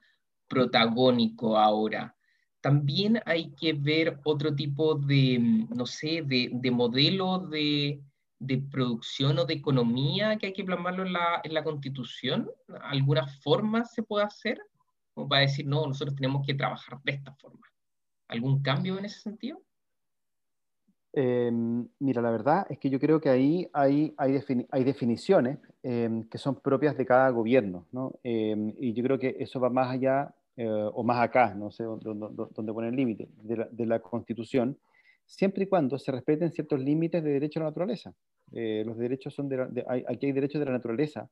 protagónico 0.47 1.57
ahora, 1.57 2.15
también 2.61 3.21
hay 3.25 3.51
que 3.55 3.73
ver 3.73 4.19
otro 4.25 4.55
tipo 4.55 4.95
de, 4.95 5.39
no 5.39 5.85
sé, 5.85 6.23
de, 6.25 6.49
de 6.51 6.71
modelo 6.71 7.39
de, 7.39 8.01
de, 8.39 8.57
producción 8.57 9.37
o 9.39 9.45
de 9.45 9.53
economía 9.53 10.37
que 10.37 10.47
hay 10.47 10.53
que 10.53 10.63
plasmarlo 10.63 11.05
en 11.05 11.13
la, 11.13 11.41
en 11.43 11.53
la 11.53 11.63
constitución. 11.63 12.49
¿Alguna 12.81 13.27
forma 13.27 13.85
se 13.85 14.03
puede 14.03 14.25
hacer? 14.25 14.59
Como 15.13 15.29
para 15.29 15.41
decir, 15.41 15.65
no, 15.65 15.85
nosotros 15.85 16.15
tenemos 16.15 16.45
que 16.45 16.55
trabajar 16.55 16.99
de 17.03 17.13
esta 17.13 17.31
forma. 17.35 17.65
¿Algún 18.27 18.61
cambio 18.61 18.97
en 18.97 19.05
ese 19.05 19.21
sentido? 19.21 19.61
Em, 21.19 21.87
mira, 21.97 22.21
la 22.21 22.29
verdad 22.29 22.67
es 22.69 22.77
que 22.77 22.91
yo 22.91 22.99
creo 22.99 23.19
que 23.19 23.29
ahí 23.29 23.67
hay, 23.73 24.13
hay, 24.17 24.39
hay 24.69 24.83
definiciones 24.83 25.57
em, 25.81 26.29
que 26.29 26.37
son 26.37 26.61
propias 26.61 26.95
de 26.95 27.07
cada 27.07 27.27
gobierno, 27.31 27.87
¿no? 27.91 28.13
Em, 28.21 28.71
y 28.77 28.93
yo 28.93 29.03
creo 29.03 29.17
que 29.17 29.35
eso 29.39 29.59
va 29.59 29.71
más 29.71 29.89
allá 29.89 30.35
eh, 30.57 30.67
o 30.69 31.03
más 31.03 31.19
acá, 31.19 31.55
no 31.55 31.71
sé 31.71 31.85
dónde, 31.85 32.71
poner 32.71 32.91
el 32.91 32.95
límite, 32.95 33.29
de 33.41 33.57
la, 33.57 33.67
de 33.71 33.85
la, 33.87 33.99
constitución, 33.99 34.77
siempre 35.25 35.63
y 35.63 35.65
cuando 35.65 35.97
se 35.97 36.11
respeten 36.11 36.51
ciertos 36.51 36.81
límites 36.81 37.23
de 37.23 37.31
derecho 37.31 37.61
a 37.61 37.63
la 37.63 37.69
naturaleza. 37.69 38.13
Eh, 38.51 38.83
los 38.85 38.95
derechos 38.95 39.33
son 39.33 39.49
de, 39.49 39.83
aquí 40.07 40.27
hay 40.27 40.31
derechos 40.31 40.59
de 40.59 40.65
la 40.65 40.73
naturaleza 40.73 41.27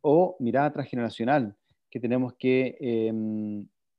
o 0.00 0.38
mirada 0.40 0.72
transgeneracional 0.72 1.54
que 1.90 2.00
tenemos 2.00 2.32
que 2.38 3.12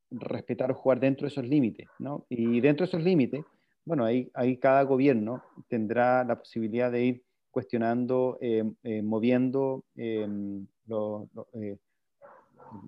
respetar 0.09 0.71
o 0.71 0.73
jugar 0.73 0.99
dentro 0.99 1.25
de 1.25 1.29
esos 1.31 1.47
límites. 1.47 1.87
¿no? 1.99 2.25
Y 2.27 2.59
dentro 2.59 2.85
de 2.85 2.89
esos 2.89 3.03
límites, 3.03 3.45
bueno, 3.87 4.03
ahí, 4.03 4.57
cada 4.57 4.83
gobierno 4.83 5.41
tendrá 5.69 6.23
la 6.25 6.37
posibilidad 6.37 6.91
de 6.91 7.03
ir 7.03 7.23
cuestionando, 7.49 8.37
em, 8.41 8.75
eh, 8.83 9.01
moviendo 9.01 9.85
em, 9.95 10.67
eh, 11.53 11.77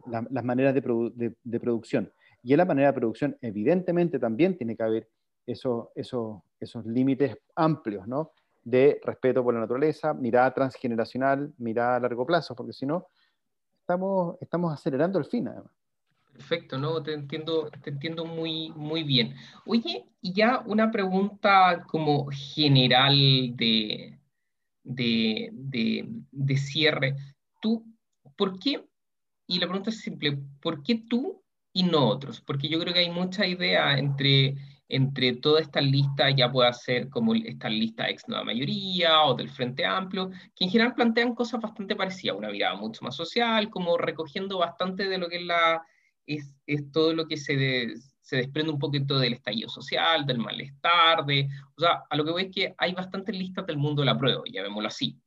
las 0.05 0.43
maneras 0.43 0.73
de, 0.73 1.59
producción. 1.59 2.11
Y 2.43 2.51
en 2.51 2.57
la 2.57 2.65
manera 2.65 2.89
de 2.89 2.99
producción, 2.99 3.37
evidentemente, 3.41 4.19
también 4.19 4.57
tiene 4.57 4.75
que 4.75 4.83
haber 4.83 5.09
esos, 5.47 5.89
límites 6.85 7.37
amplios, 7.55 8.05
¿no? 8.05 8.31
de 8.61 8.99
respeto 9.03 9.41
por 9.41 9.53
la 9.53 9.61
naturaleza, 9.61 10.13
mirada 10.13 10.53
transgeneracional, 10.53 11.53
mirada 11.57 11.95
a 11.95 11.99
largo 12.01 12.25
plazo, 12.25 12.53
porque 12.55 12.73
si 12.73 12.85
no, 12.85 13.07
estamos 14.41 14.73
acelerando 14.73 15.17
el 15.17 15.25
fin, 15.25 15.47
además. 15.47 15.78
Perfecto, 16.39 16.77
¿no? 16.77 17.03
Te 17.03 17.11
entiendo, 17.13 17.69
entiendo 17.83 18.23
muy, 18.23 18.69
muy 18.69 19.03
bien. 19.03 19.35
Oye, 19.65 20.05
y 20.21 20.31
ya 20.31 20.63
una 20.65 20.89
pregunta 20.89 21.83
como 21.85 22.29
general 22.31 23.13
de, 23.57 24.17
de, 24.81 25.49
de, 25.51 26.05
de 26.31 26.57
cierre. 26.57 27.17
¿Tú, 27.61 27.85
por 28.37 28.57
qué? 28.57 28.85
Y 29.47 29.59
la 29.59 29.67
pregunta 29.67 29.89
es 29.89 29.99
simple, 29.99 30.39
¿por 30.61 30.81
qué 30.81 31.03
tú 31.09 31.43
y 31.73 31.83
no 31.83 32.07
otros? 32.07 32.39
Porque 32.39 32.69
yo 32.69 32.79
creo 32.79 32.93
que 32.93 33.01
hay 33.01 33.11
mucha 33.11 33.45
idea 33.45 33.97
entre 33.97 34.55
entre 34.91 35.33
todas 35.33 35.63
estas 35.63 35.83
listas 35.83 36.33
ya 36.35 36.51
pueda 36.51 36.73
ser 36.73 37.09
como 37.09 37.35
esta 37.35 37.69
lista 37.69 38.09
ex 38.09 38.27
nueva 38.27 38.43
mayoría 38.45 39.21
o 39.23 39.35
del 39.35 39.49
Frente 39.49 39.85
Amplio, 39.85 40.31
que 40.55 40.65
en 40.65 40.71
general 40.71 40.95
plantean 40.95 41.35
cosas 41.35 41.61
bastante 41.61 41.95
parecidas, 41.95 42.37
una 42.37 42.49
mirada 42.49 42.75
mucho 42.75 43.05
más 43.05 43.15
social, 43.15 43.69
como 43.69 43.99
recogiendo 43.99 44.57
bastante 44.57 45.07
de 45.07 45.19
lo 45.19 45.29
que 45.29 45.35
es, 45.35 45.43
la, 45.43 45.83
es, 46.29 46.55
es 46.67 46.91
todo 46.91 47.13
lo 47.13 47.27
que 47.27 47.37
se, 47.37 47.95
se 48.21 48.37
desprende 48.37 48.71
un 48.71 48.79
poquito 48.79 49.17
del 49.17 49.33
estallido 49.33 49.69
social, 49.69 50.25
del 50.25 50.37
malestar, 50.37 51.25
de, 51.25 51.49
o 51.75 51.81
sea, 51.81 52.03
a 52.07 52.15
lo 52.15 52.23
que 52.23 52.31
voy 52.31 52.43
es 52.43 52.51
que 52.53 52.75
hay 52.77 52.93
bastantes 52.93 53.35
listas 53.35 53.65
del 53.65 53.77
mundo 53.77 54.03
de 54.03 54.05
la 54.05 54.17
prueba, 54.17 54.43
llamémoslo 54.45 54.87
así. 54.87 55.19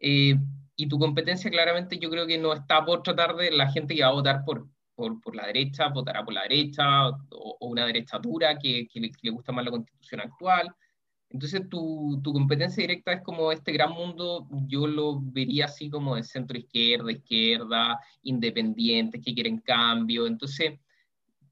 Eh, 0.00 0.34
y 0.74 0.88
tu 0.88 0.98
competencia 0.98 1.50
claramente 1.50 1.98
yo 1.98 2.10
creo 2.10 2.26
que 2.26 2.36
no 2.36 2.52
está 2.52 2.84
por 2.84 3.02
tratar 3.02 3.36
de 3.36 3.52
la 3.52 3.70
gente 3.70 3.94
que 3.94 4.02
va 4.02 4.08
a 4.08 4.12
votar 4.12 4.44
por, 4.44 4.66
por, 4.94 5.20
por, 5.20 5.36
la 5.36 5.46
derecha, 5.46 5.88
votará 5.88 6.24
por 6.24 6.34
la 6.34 6.42
derecha, 6.42 7.08
o, 7.08 7.56
una 7.60 7.86
derecha 7.86 8.18
dura 8.18 8.58
que, 8.58 8.88
que, 8.88 9.00
le, 9.00 9.30
gusta 9.30 9.52
más 9.52 9.64
la 9.64 9.70
constitución 9.70 10.20
actual. 10.20 10.74
Entonces 11.36 11.68
tu, 11.68 12.18
tu, 12.22 12.32
competencia 12.32 12.80
directa 12.80 13.12
es 13.12 13.20
como 13.20 13.52
este 13.52 13.72
gran 13.72 13.92
mundo, 13.92 14.48
yo 14.66 14.86
lo 14.86 15.20
vería 15.20 15.66
así 15.66 15.90
como 15.90 16.16
de 16.16 16.22
centro 16.22 16.56
izquierda, 16.56 17.12
izquierda, 17.12 18.00
independientes, 18.22 19.20
que 19.22 19.34
quieren 19.34 19.58
cambio. 19.58 20.26
Entonces, 20.26 20.80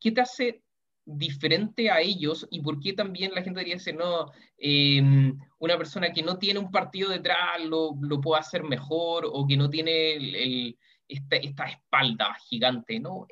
¿qué 0.01 0.11
te 0.11 0.22
hace 0.22 0.62
diferente 1.05 1.91
a 1.91 2.01
ellos 2.01 2.49
y 2.51 2.61
por 2.61 2.80
qué 2.80 2.95
también 2.95 3.32
la 3.35 3.43
gente 3.43 3.61
diría 3.61 3.76
no, 3.95 4.32
em, 4.57 5.39
una 5.59 5.76
persona 5.76 6.12
que 6.14 6.22
no 6.22 6.39
tiene 6.39 6.61
un 6.61 6.70
partido 6.70 7.11
detrás 7.11 7.62
lo, 7.62 7.95
lo 8.01 8.20
puede 8.22 8.41
hacer 8.41 8.62
mejor 8.64 9.28
o 9.30 9.47
que 9.47 9.59
no 9.59 9.68
tiene 9.68 10.14
el 10.14 10.78
esta, 11.07 11.37
esta 11.37 11.64
espalda 11.66 12.35
gigante, 12.49 12.99
¿no? 12.99 13.26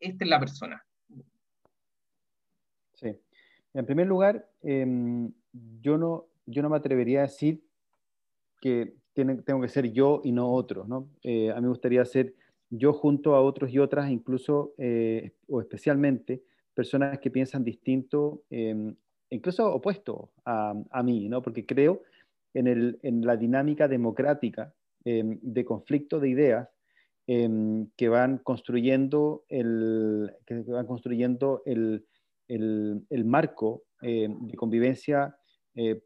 esta 0.00 0.24
es 0.24 0.30
la 0.30 0.40
persona. 0.40 0.82
En 3.74 3.86
primer 3.86 4.06
lugar, 4.06 4.48
em, 4.62 5.32
yo, 5.82 5.98
no, 5.98 6.26
yo 6.46 6.62
no 6.62 6.70
me 6.70 6.76
atrevería 6.76 7.20
a 7.20 7.22
decir 7.22 7.62
que 8.60 8.94
tengo 9.12 9.60
que 9.60 9.68
ser 9.68 9.92
yo 9.92 10.20
y 10.24 10.32
no 10.32 10.52
otro, 10.52 10.86
¿no? 10.86 11.10
Eh, 11.22 11.50
a 11.50 11.56
mí 11.56 11.62
me 11.62 11.68
gustaría 11.68 12.04
ser 12.04 12.34
yo 12.70 12.92
junto 12.92 13.34
a 13.34 13.42
otros 13.42 13.70
y 13.70 13.78
otras, 13.78 14.10
incluso 14.10 14.74
eh, 14.78 15.32
o 15.48 15.60
especialmente 15.60 16.42
personas 16.72 17.18
que 17.18 17.30
piensan 17.30 17.62
distinto, 17.64 18.42
em, 18.50 18.94
incluso 19.30 19.72
opuesto 19.72 20.30
a, 20.44 21.02
mí, 21.04 21.28
¿no? 21.28 21.42
Porque 21.42 21.66
creo 21.66 22.02
en, 22.54 22.98
en 23.02 23.26
la 23.26 23.36
dinámica 23.36 23.86
democrática 23.88 24.72
em, 25.04 25.38
de 25.42 25.64
conflicto 25.64 26.20
de 26.20 26.28
ideas 26.28 26.68
que 27.26 28.08
van 28.10 28.36
construyendo 28.36 29.44
el, 29.48 30.30
que 30.44 30.60
van 30.60 30.86
construyendo 30.86 31.62
el, 31.64 32.04
el, 32.48 33.24
marco 33.24 33.84
em, 34.02 34.46
de 34.46 34.56
convivencia 34.56 35.36
eh, 35.74 36.00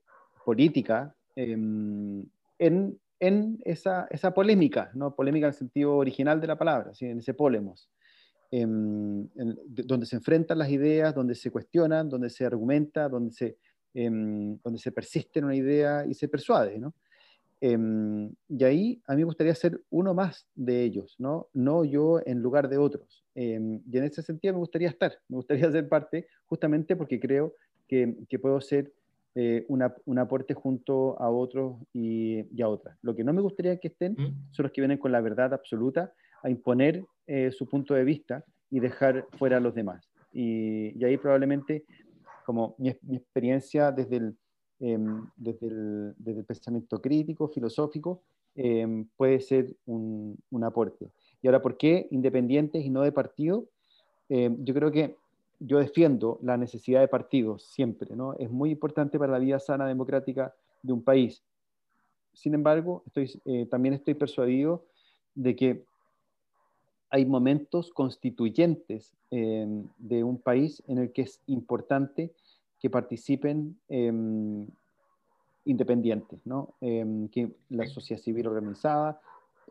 política 0.45 1.15
em, 1.37 2.25
en, 2.59 2.99
en 3.21 3.59
esa, 3.65 4.07
esa, 4.11 4.33
polémica, 4.33 4.91
¿no? 4.95 5.15
polémica 5.15 5.47
en 5.47 5.53
el 5.53 5.59
sentido 5.59 5.97
original 5.97 6.41
de 6.41 6.47
la 6.47 6.59
palabra, 6.59 6.93
en 7.01 7.19
ese 7.19 7.35
polemos, 7.35 7.91
donde 8.51 10.07
se 10.07 10.17
enfrentan 10.17 10.59
las 10.59 10.71
ideas, 10.71 11.15
donde 11.15 11.35
se 11.35 11.51
cuestionan, 11.51 12.09
donde 12.09 12.31
se 12.31 12.47
argumenta, 12.47 13.09
donde 13.09 13.33
se, 13.33 13.59
donde 13.93 14.79
se 14.79 14.93
persiste 14.93 15.41
en 15.41 15.45
una 15.45 15.57
idea 15.57 16.07
y 16.07 16.15
se 16.15 16.29
persuade. 16.29 16.79
¿no? 16.79 16.95
Em, 17.61 18.33
y 18.49 18.65
ahí 18.65 19.03
a 19.07 19.15
mí 19.15 19.19
me 19.19 19.25
gustaría 19.25 19.55
ser 19.55 19.81
uno 19.91 20.15
más 20.15 20.47
de 20.55 20.85
ellos, 20.85 21.17
no, 21.19 21.49
no 21.53 21.85
yo 21.85 22.21
en 22.25 22.41
lugar 22.41 22.69
de 22.69 22.79
otros. 22.79 23.25
Em, 23.35 23.81
y 23.91 23.99
en 23.99 24.05
ese 24.05 24.23
sentido 24.23 24.55
me 24.55 24.61
gustaría 24.61 24.89
estar, 24.89 25.13
me 25.29 25.37
gustaría 25.37 25.71
ser 25.73 25.89
parte, 25.89 26.29
justamente 26.47 26.95
porque 26.95 27.19
creo 27.19 27.55
que, 27.89 28.17
que 28.29 28.39
puedo 28.39 28.61
ser 28.61 28.93
eh, 29.35 29.65
una, 29.69 29.95
un 30.05 30.19
aporte 30.19 30.55
junto 30.55 31.21
a 31.21 31.31
otros 31.31 31.77
y, 31.93 32.41
a 32.63 32.69
otras. 32.69 32.97
Lo 33.03 33.15
que 33.15 33.25
no 33.25 33.33
me 33.33 33.41
gustaría 33.41 33.79
que 33.79 33.89
estén 33.89 34.13
mm. 34.13 34.53
son 34.53 34.63
los 34.65 34.73
que 34.73 34.81
vienen 34.81 34.99
con 34.99 35.13
la 35.13 35.21
verdad 35.21 35.53
absoluta 35.53 36.13
a 36.43 36.51
imponer 36.51 37.05
eh, 37.27 37.51
su 37.51 37.69
punto 37.69 37.95
de 37.95 38.05
vista 38.05 38.45
y 38.71 38.81
dejar 38.81 39.27
fuera 39.33 39.57
a 39.57 39.61
los 39.61 39.75
demás. 39.75 40.11
Y, 40.33 40.99
y 40.99 41.05
ahí 41.05 41.17
probablemente, 41.17 41.85
como 42.47 42.77
mi, 42.79 42.95
mi 43.03 43.17
experiencia 43.17 43.91
desde 43.91 44.17
el 44.17 44.37
Em, 44.81 45.27
desde, 45.37 45.67
el, 45.67 46.45
pensamiento 46.47 47.03
crítico, 47.03 47.49
filosófico, 47.49 48.23
em, 48.55 49.07
puede 49.17 49.41
ser 49.41 49.75
un, 49.87 50.39
aporte. 50.63 51.11
Y 51.43 51.49
ahora, 51.49 51.61
¿por 51.61 51.77
qué 51.77 52.07
independientes 52.13 52.85
y 52.85 52.91
no 52.91 53.03
de 53.03 53.11
partido? 53.11 53.65
Em, 54.29 54.57
yo 54.65 54.75
creo 54.75 54.93
que 54.93 55.17
yo 55.59 55.81
defiendo 55.81 56.39
la 56.43 56.57
necesidad 56.57 57.01
de 57.01 57.09
partidos 57.09 57.65
siempre, 57.65 58.15
¿no? 58.15 58.35
Es 58.35 58.51
muy 58.51 58.71
importante 58.71 59.19
para 59.19 59.33
la 59.33 59.41
vida 59.41 59.59
sana 59.59 59.87
democrática 59.87 60.55
de 60.83 60.93
un 60.93 61.03
país. 61.03 61.43
Sin 62.33 62.55
embargo, 62.55 63.03
eh, 63.17 63.67
también 63.69 63.95
estoy 63.95 64.15
persuadido 64.15 64.85
de 65.35 65.57
que 65.57 65.85
hay 67.11 67.27
momentos 67.27 67.91
constituyentes 67.91 69.13
de 69.31 70.25
un 70.25 70.39
país 70.39 70.83
en 70.87 70.99
el 70.99 71.13
que 71.13 71.23
es 71.23 71.41
importante 71.47 72.33
que 72.79 72.91
participen 72.91 73.79
em, 73.89 74.67
independientes, 75.65 76.41
¿no? 76.45 76.75
Em, 76.81 77.29
que 77.29 77.51
la 77.71 77.87
sociedad 77.87 78.23
civil 78.23 78.47
organizada, 78.47 79.21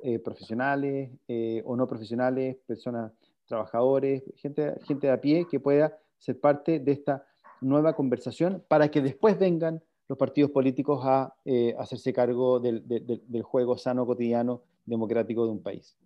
eh, 0.04 0.20
profesionales 0.20 1.10
eh, 1.28 1.64
o 1.66 1.76
no 1.76 1.88
profesionales, 1.88 2.58
personas, 2.68 3.12
trabajadores, 3.48 4.24
gente, 4.36 4.76
gente 4.84 5.08
de 5.08 5.14
a 5.14 5.22
pie 5.22 5.48
que 5.50 5.60
pueda 5.60 5.98
ser 6.20 6.40
parte 6.40 6.80
de 6.80 6.92
esta 6.92 7.26
nueva 7.62 7.94
conversación 7.94 8.64
para 8.68 8.90
que 8.90 9.02
después 9.02 9.40
vengan 9.40 9.82
los 10.08 10.18
partidos 10.18 10.52
políticos 10.52 11.02
a 11.04 11.34
eh, 11.46 11.76
hacerse 11.80 12.14
cargo 12.14 12.60
del, 12.60 12.88
del, 12.88 13.42
juego 13.44 13.78
sano 13.78 14.06
cotidiano 14.06 14.62
democrático 14.86 15.46
de 15.46 15.52
un 15.52 15.62
país. 15.62 15.98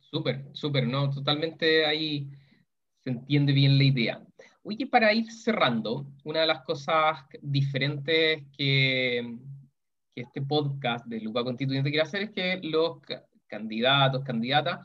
Súper, 0.00 0.44
súper, 0.52 0.86
¿no? 0.86 1.10
Totalmente 1.10 1.86
ahí 1.86 2.30
se 3.02 3.10
entiende 3.10 3.52
bien 3.52 3.78
la 3.78 3.84
idea. 3.84 4.26
Oye, 4.66 4.86
para 4.86 5.12
ir 5.12 5.30
cerrando, 5.30 6.06
una 6.24 6.40
de 6.40 6.46
las 6.46 6.62
cosas 6.62 7.18
diferentes 7.42 8.44
que, 8.56 9.36
este 10.14 10.40
podcast 10.40 11.04
de 11.06 11.20
Luca 11.20 11.44
Constituyente 11.44 11.90
quiere 11.90 12.02
hacer 12.02 12.22
es 12.22 12.30
que 12.30 12.60
los 12.62 12.98
candidatos, 13.46 14.24
candidatas, 14.24 14.80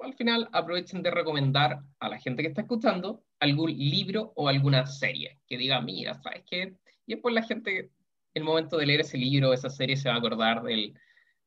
al 0.00 0.14
final 0.14 0.48
aprovechen 0.52 1.00
de 1.02 1.12
recomendar 1.12 1.78
a 2.00 2.08
la 2.08 2.18
gente 2.18 2.42
que 2.42 2.48
está 2.48 2.62
escuchando 2.62 3.22
algún 3.38 3.70
libro 3.70 4.32
o 4.34 4.48
alguna 4.48 4.84
serie 4.86 5.38
que 5.46 5.58
diga, 5.58 5.80
mira, 5.80 6.14
¿sabes 6.14 6.42
qué? 6.50 6.74
Y 7.06 7.14
después 7.14 7.32
la 7.32 7.44
gente, 7.44 7.92
el 8.34 8.42
momento 8.42 8.78
de 8.78 8.86
leer 8.86 9.02
ese 9.02 9.16
libro 9.16 9.50
o 9.50 9.52
esa 9.52 9.70
serie, 9.70 9.96
se 9.96 10.08
va 10.08 10.16
a 10.16 10.18
acordar 10.18 10.62
del, 10.64 10.92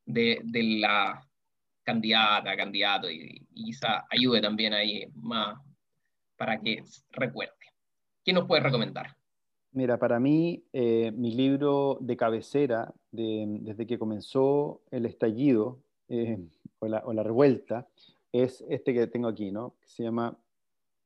de, 0.06 0.40
de 0.42 0.62
la 0.80 1.20
candidata, 1.82 2.56
candidato, 2.56 3.10
y, 3.10 3.46
y 3.52 3.64
quizá 3.64 4.06
ayude 4.08 4.40
también 4.40 4.72
ahí 4.72 5.06
más 5.16 5.58
para 6.36 6.58
que 6.58 6.82
recuerde. 7.10 7.63
¿Qué 8.24 8.32
nos 8.32 8.46
puedes 8.46 8.64
recomendar? 8.64 9.16
Mira, 9.72 9.98
para 9.98 10.20
mí, 10.20 10.64
eh, 10.72 11.12
mi 11.12 11.34
libro 11.34 11.98
de 12.00 12.16
cabecera, 12.16 12.94
desde 13.10 13.86
que 13.86 13.98
comenzó 13.98 14.82
el 14.90 15.06
estallido 15.06 15.80
eh, 16.08 16.38
o, 16.78 16.86
la, 16.86 17.22
revuelta, 17.22 17.88
es 18.32 18.64
este 18.68 18.94
que 18.94 19.06
tengo 19.08 19.28
aquí, 19.28 19.50
¿no? 19.50 19.74
Que 19.80 19.88
se 19.88 20.04
llama 20.04 20.36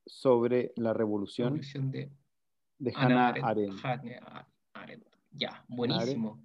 Sobre 0.06 0.72
la 0.76 0.92
Revolución. 0.92 1.54
Revolución 1.54 1.90
de 1.90 2.10
de 2.78 2.92
Hannah 2.94 3.34
Arendt. 3.42 5.06
Ya, 5.32 5.64
buenísimo. 5.68 6.40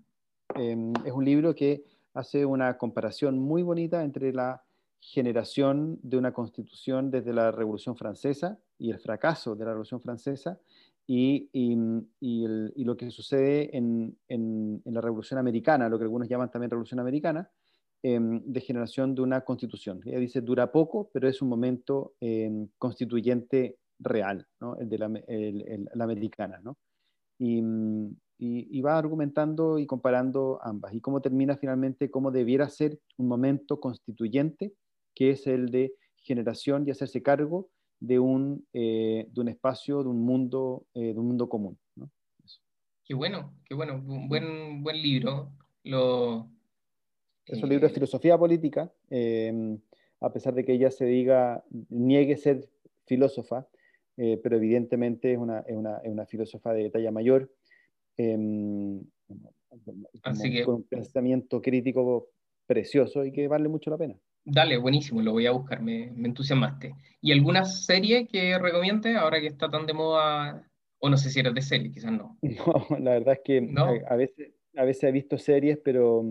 Em, 0.56 0.94
es 1.06 1.12
un 1.12 1.26
libro 1.26 1.56
que 1.56 1.84
hace 2.14 2.46
una 2.46 2.78
comparación 2.78 3.40
muy 3.40 3.64
bonita 3.64 4.04
entre 4.04 4.34
la 4.34 4.63
generación 5.12 6.00
de 6.02 6.18
una 6.18 6.34
constitución 6.34 7.12
desde 7.12 7.34
la 7.34 7.52
Revolución 7.52 7.96
Francesa 7.96 8.60
y 8.78 8.90
el 8.92 9.00
fracaso 9.00 9.56
de 9.56 9.66
la 9.66 9.72
Revolución 9.72 10.02
Francesa 10.02 10.60
y, 11.06 11.50
lo 12.84 12.98
que 12.98 13.12
sucede 13.12 13.76
en, 13.76 14.18
la 14.86 15.02
Revolución 15.02 15.40
Americana, 15.40 15.90
lo 15.90 15.98
que 15.98 16.06
algunos 16.06 16.30
llaman 16.30 16.50
también 16.50 16.72
Revolución 16.72 17.00
Americana, 17.00 17.50
em, 18.02 18.42
de 18.46 18.62
generación 18.62 19.16
de 19.16 19.22
una 19.22 19.42
constitución. 19.42 20.02
Ella 20.06 20.20
dice, 20.20 20.42
dura 20.42 20.72
poco, 20.72 21.10
pero 21.14 21.28
es 21.28 21.42
un 21.42 21.50
momento 21.50 22.16
em, 22.20 22.70
constituyente 22.78 23.78
real, 24.00 24.48
el 24.80 24.90
de 24.90 24.98
la, 24.98 26.04
americana. 26.04 26.62
Y, 27.40 28.82
va 28.82 28.98
argumentando 28.98 29.80
y 29.80 29.86
comparando 29.86 30.60
ambas. 30.62 30.94
Y 30.94 31.02
cómo 31.02 31.22
termina 31.22 31.56
finalmente, 31.56 32.12
cómo 32.12 32.32
debiera 32.32 32.70
ser 32.70 33.00
un 33.18 33.28
momento 33.28 33.80
constituyente, 33.80 34.74
que 35.16 35.32
es 35.32 35.48
el 35.48 35.70
de 35.70 35.94
generación 36.18 36.86
y 36.88 36.92
hacerse 36.92 37.22
cargo 37.22 37.70
de 38.00 38.20
un, 38.20 38.66
eh, 38.74 39.28
de 39.32 39.42
un 39.42 39.48
espacio, 39.48 40.04
de 40.04 40.10
un 40.10 40.26
mundo, 40.26 40.86
eh, 40.94 41.14
de 41.14 41.20
un 41.20 41.28
mundo 41.28 41.48
común. 41.48 41.78
Qué 43.06 43.14
bueno, 43.14 43.54
qué 43.66 43.76
bueno, 43.76 43.96
un 43.96 44.28
buen, 44.28 44.84
buen 44.84 45.02
libro. 45.02 45.52
Lo, 45.84 46.50
es 47.46 47.62
un 47.62 47.70
libro 47.70 47.88
de 47.88 47.92
eh, 47.92 47.94
filosofía 47.94 48.38
política, 48.38 48.92
a 50.22 50.34
pesar 50.34 50.54
de 50.54 50.64
que 50.64 50.74
ella 50.74 50.90
se 50.90 51.06
diga, 51.06 51.64
niegue 51.90 52.38
ser 52.38 52.70
filósofa, 53.06 53.68
pero 54.16 54.56
evidentemente 54.56 55.34
es 55.34 55.38
una, 55.38 55.60
es, 55.60 55.76
una, 55.76 55.98
es 55.98 56.10
una, 56.10 56.26
filósofa 56.26 56.74
de 56.74 56.90
talla 56.90 57.12
mayor, 57.12 57.52
em, 58.16 59.04
con 60.66 60.76
un 60.76 60.84
pensamiento 60.84 61.62
crítico 61.62 62.30
precioso 62.66 63.26
y 63.26 63.32
que 63.32 63.48
vale 63.48 63.68
mucho 63.68 63.90
la 63.90 63.98
pena. 63.98 64.18
Dale, 64.46 64.78
buenísimo, 64.78 65.22
lo 65.22 65.32
voy 65.32 65.46
a 65.46 65.52
buscar, 65.52 65.82
me, 65.82 66.12
me 66.12 66.28
entusiasmaste. 66.28 66.96
¿Y 67.22 67.32
alguna 67.32 67.64
serie 67.64 68.28
que 68.28 68.58
recomiende 68.60 69.16
ahora 69.16 69.40
que 69.40 69.48
está 69.48 69.70
tan 69.70 69.86
de 69.86 69.94
moda? 69.94 70.68
O 71.00 71.10
no 71.10 71.18
sé 71.18 71.30
si 71.30 71.40
eres 71.40 71.54
de 71.54 71.62
serie, 71.62 71.92
quizás 71.92 72.12
no. 72.12 72.38
No, 72.42 72.98
la 73.00 73.12
verdad 73.12 73.36
es 73.36 73.42
que 73.44 73.70
a, 74.08 74.16
veces, 74.16 74.52
a 74.76 74.84
veces 74.84 75.04
he 75.04 75.12
visto 75.12 75.38
series, 75.38 75.80
pero, 75.84 76.24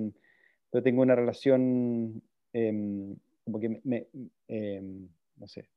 pero 0.71 0.83
tengo 0.83 1.03
una 1.03 1.15
relación 1.15 2.23
em, 2.53 3.17
como 3.45 3.59
que 3.59 3.81
me, 3.85 4.09
em, 4.49 5.09
no 5.37 5.47
sé, 5.47 5.69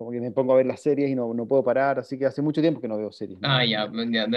como 0.00 0.12
que 0.12 0.20
me 0.22 0.30
pongo 0.30 0.54
a 0.54 0.56
ver 0.56 0.64
las 0.64 0.80
series 0.80 1.10
y 1.10 1.14
no, 1.14 1.34
no, 1.34 1.44
puedo 1.44 1.62
parar, 1.62 1.98
así 1.98 2.16
que 2.16 2.24
hace 2.24 2.40
mucho 2.40 2.62
tiempo 2.62 2.80
que 2.80 2.88
no 2.88 2.96
veo 2.96 3.12
series. 3.12 3.38
Ah, 3.42 3.66
ya, 3.66 3.86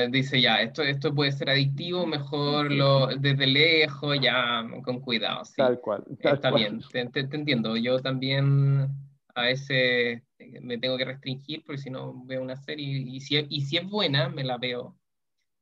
dice 0.10 0.42
ya, 0.42 0.62
esto, 0.62 0.84
esto 0.84 1.16
puede 1.16 1.32
ser 1.32 1.50
adictivo, 1.50 2.06
mejor 2.06 2.70
lo, 2.70 3.08
desde 3.08 3.48
lejos, 3.48 4.20
ya 4.22 4.62
con 4.84 5.00
cuidado. 5.00 5.46
Sí. 5.46 5.54
Tal 5.56 5.80
cual. 5.80 6.04
Está 6.20 6.52
bien, 6.52 6.82
te, 6.92 7.06
te, 7.06 7.38
entiendo. 7.38 7.78
Yo 7.78 7.98
también 8.02 8.90
a 9.36 9.44
veces 9.44 10.22
me 10.60 10.78
tengo 10.80 10.98
que 10.98 11.06
restringir 11.06 11.64
porque 11.66 11.82
si 11.82 11.90
no 11.90 12.14
veo 12.26 12.42
una 12.42 12.58
serie 12.58 12.86
y 12.86 13.22
si, 13.22 13.48
y 13.48 13.62
si 13.62 13.78
es 13.78 13.90
buena, 13.90 14.28
me 14.28 14.44
la 14.44 14.58
veo. 14.58 14.98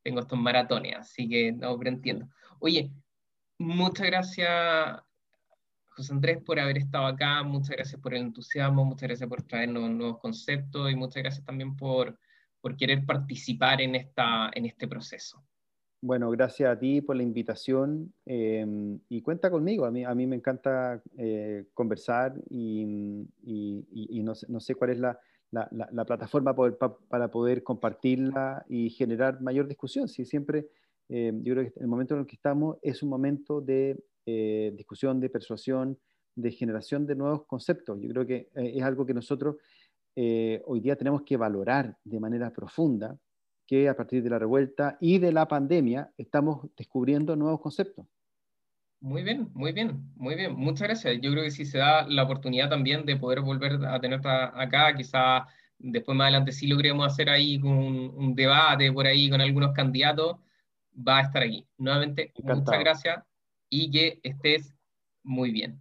Tengo 0.02 0.22
estos 0.22 0.39
maratones, 0.39 0.95
así 0.97 1.30
que 1.30 1.52
no, 1.52 1.78
pero 1.78 1.91
entiendo. 1.91 2.28
Oye, 2.58 2.89
muchas 3.60 4.08
gracias 4.08 4.99
José 5.92 6.14
Andrés, 6.14 6.42
por 6.44 6.58
haber 6.60 6.78
estado 6.78 7.06
acá, 7.06 7.44
muchas 7.44 7.76
gracias 7.76 8.00
por 8.02 8.14
el 8.14 8.22
entusiasmo, 8.22 8.86
muchas 8.86 9.10
gracias 9.10 9.28
por 9.28 9.44
traernos 9.44 9.89
nuevos 9.89 10.20
conceptos 10.20 10.89
y 10.89 10.96
muchas 10.96 11.22
gracias 11.22 11.46
también 11.46 11.76
por, 11.76 12.18
por 12.62 12.78
querer 12.78 13.06
participar 13.06 13.82
en, 13.82 13.96
esta, 13.96 14.50
en 14.54 14.66
este 14.66 14.88
proceso. 14.88 15.44
Bueno, 16.04 16.32
gracias 16.32 16.72
a 16.72 16.80
ti 16.80 17.02
por 17.02 17.16
la 17.16 17.24
invitación 17.24 18.14
eh, 18.26 18.66
y 19.10 19.22
cuenta 19.22 19.52
conmigo. 19.52 19.86
A 19.86 19.92
mí, 19.92 20.04
a 20.04 20.16
mí 20.16 20.26
me 20.26 20.38
encanta 20.38 21.02
eh, 21.18 21.66
conversar 21.74 22.34
y, 22.50 23.28
y, 23.44 24.24
no, 24.24 24.34
sé, 24.34 24.48
no, 24.50 24.60
sé, 24.60 24.74
cuál 24.74 24.92
es 24.92 25.00
la, 25.00 25.20
la, 25.52 25.70
la, 25.92 26.06
plataforma 26.06 26.56
para 26.56 27.30
poder 27.30 27.62
compartirla 27.62 28.66
y 28.68 28.89
generar 28.89 29.42
mayor 29.42 29.68
discusión. 29.68 30.08
Si 30.08 30.26
siempre, 30.26 30.70
eh, 31.10 31.34
yo 31.44 31.54
creo 31.54 31.72
que 31.72 31.80
el 31.80 31.88
momento 31.88 32.16
en 32.16 32.22
el 32.22 32.26
que 32.26 32.36
estamos 32.36 32.78
es 32.82 33.04
un 33.04 33.10
momento 33.10 33.62
de 33.62 34.02
eh, 34.26 34.72
discusión, 34.76 35.19
de 35.19 35.30
persuasión, 35.30 35.97
de 36.36 36.51
generación 36.51 37.05
de 37.05 37.15
nuevos 37.15 37.45
conceptos. 37.45 37.99
Yo 38.01 38.09
creo 38.09 38.26
que 38.26 38.49
eh, 38.55 38.74
es 38.76 38.84
algo 38.84 39.05
que 39.05 39.13
nosotros 39.13 39.55
eh, 40.15 40.61
hoy 40.65 40.80
día 40.80 40.95
tenemos 40.95 41.24
que 41.24 41.38
valorar 41.38 41.97
de 42.03 42.19
manera 42.19 42.51
profunda, 42.51 43.17
que 43.65 43.88
a 43.88 43.95
partir 43.95 44.22
de 44.22 44.30
la 44.30 44.39
revuelta 44.39 44.97
y 44.99 45.17
de 45.17 45.32
la 45.32 45.47
pandemia 45.47 46.11
estamos 46.17 46.67
descubriendo 46.76 47.36
nuevos 47.36 47.61
conceptos. 47.61 48.05
Muy 48.99 49.24
bien, 49.24 49.49
muy 49.53 49.72
bien, 49.72 50.11
muy 50.15 50.36
bien. 50.36 50.55
Muchas 50.55 50.88
gracias. 50.88 51.17
Yo 51.22 51.32
creo 51.32 51.43
que 51.43 51.51
si 51.51 51.65
se 51.65 51.80
da 51.80 52.07
la 52.07 52.24
oportunidad 52.24 52.69
también 52.69 53.05
de 53.05 53.15
poder 53.15 53.41
volver 53.41 53.84
a 53.86 53.99
tener 53.99 54.22
acá, 54.26 54.93
quizá 54.95 55.47
después 55.80 56.15
más 56.15 56.26
adelante 56.26 56.51
sí 56.51 56.67
logremos 56.67 57.07
hacer 57.07 57.30
ahí 57.30 57.57
un, 57.57 58.13
un 58.15 58.36
debate 58.36 58.91
por 58.91 59.07
ahí 59.07 59.30
con 59.30 59.41
algunos 59.41 59.74
candidatos, 59.74 60.38
va 60.95 61.19
a 61.19 61.22
estar 61.22 61.41
aquí. 61.41 61.65
Nuevamente, 61.78 62.32
muchas 62.43 62.80
gracias 62.80 63.24
y 63.72 63.89
que 63.89 64.19
estés 64.22 64.76
muy 65.24 65.51
bien. 65.51 65.80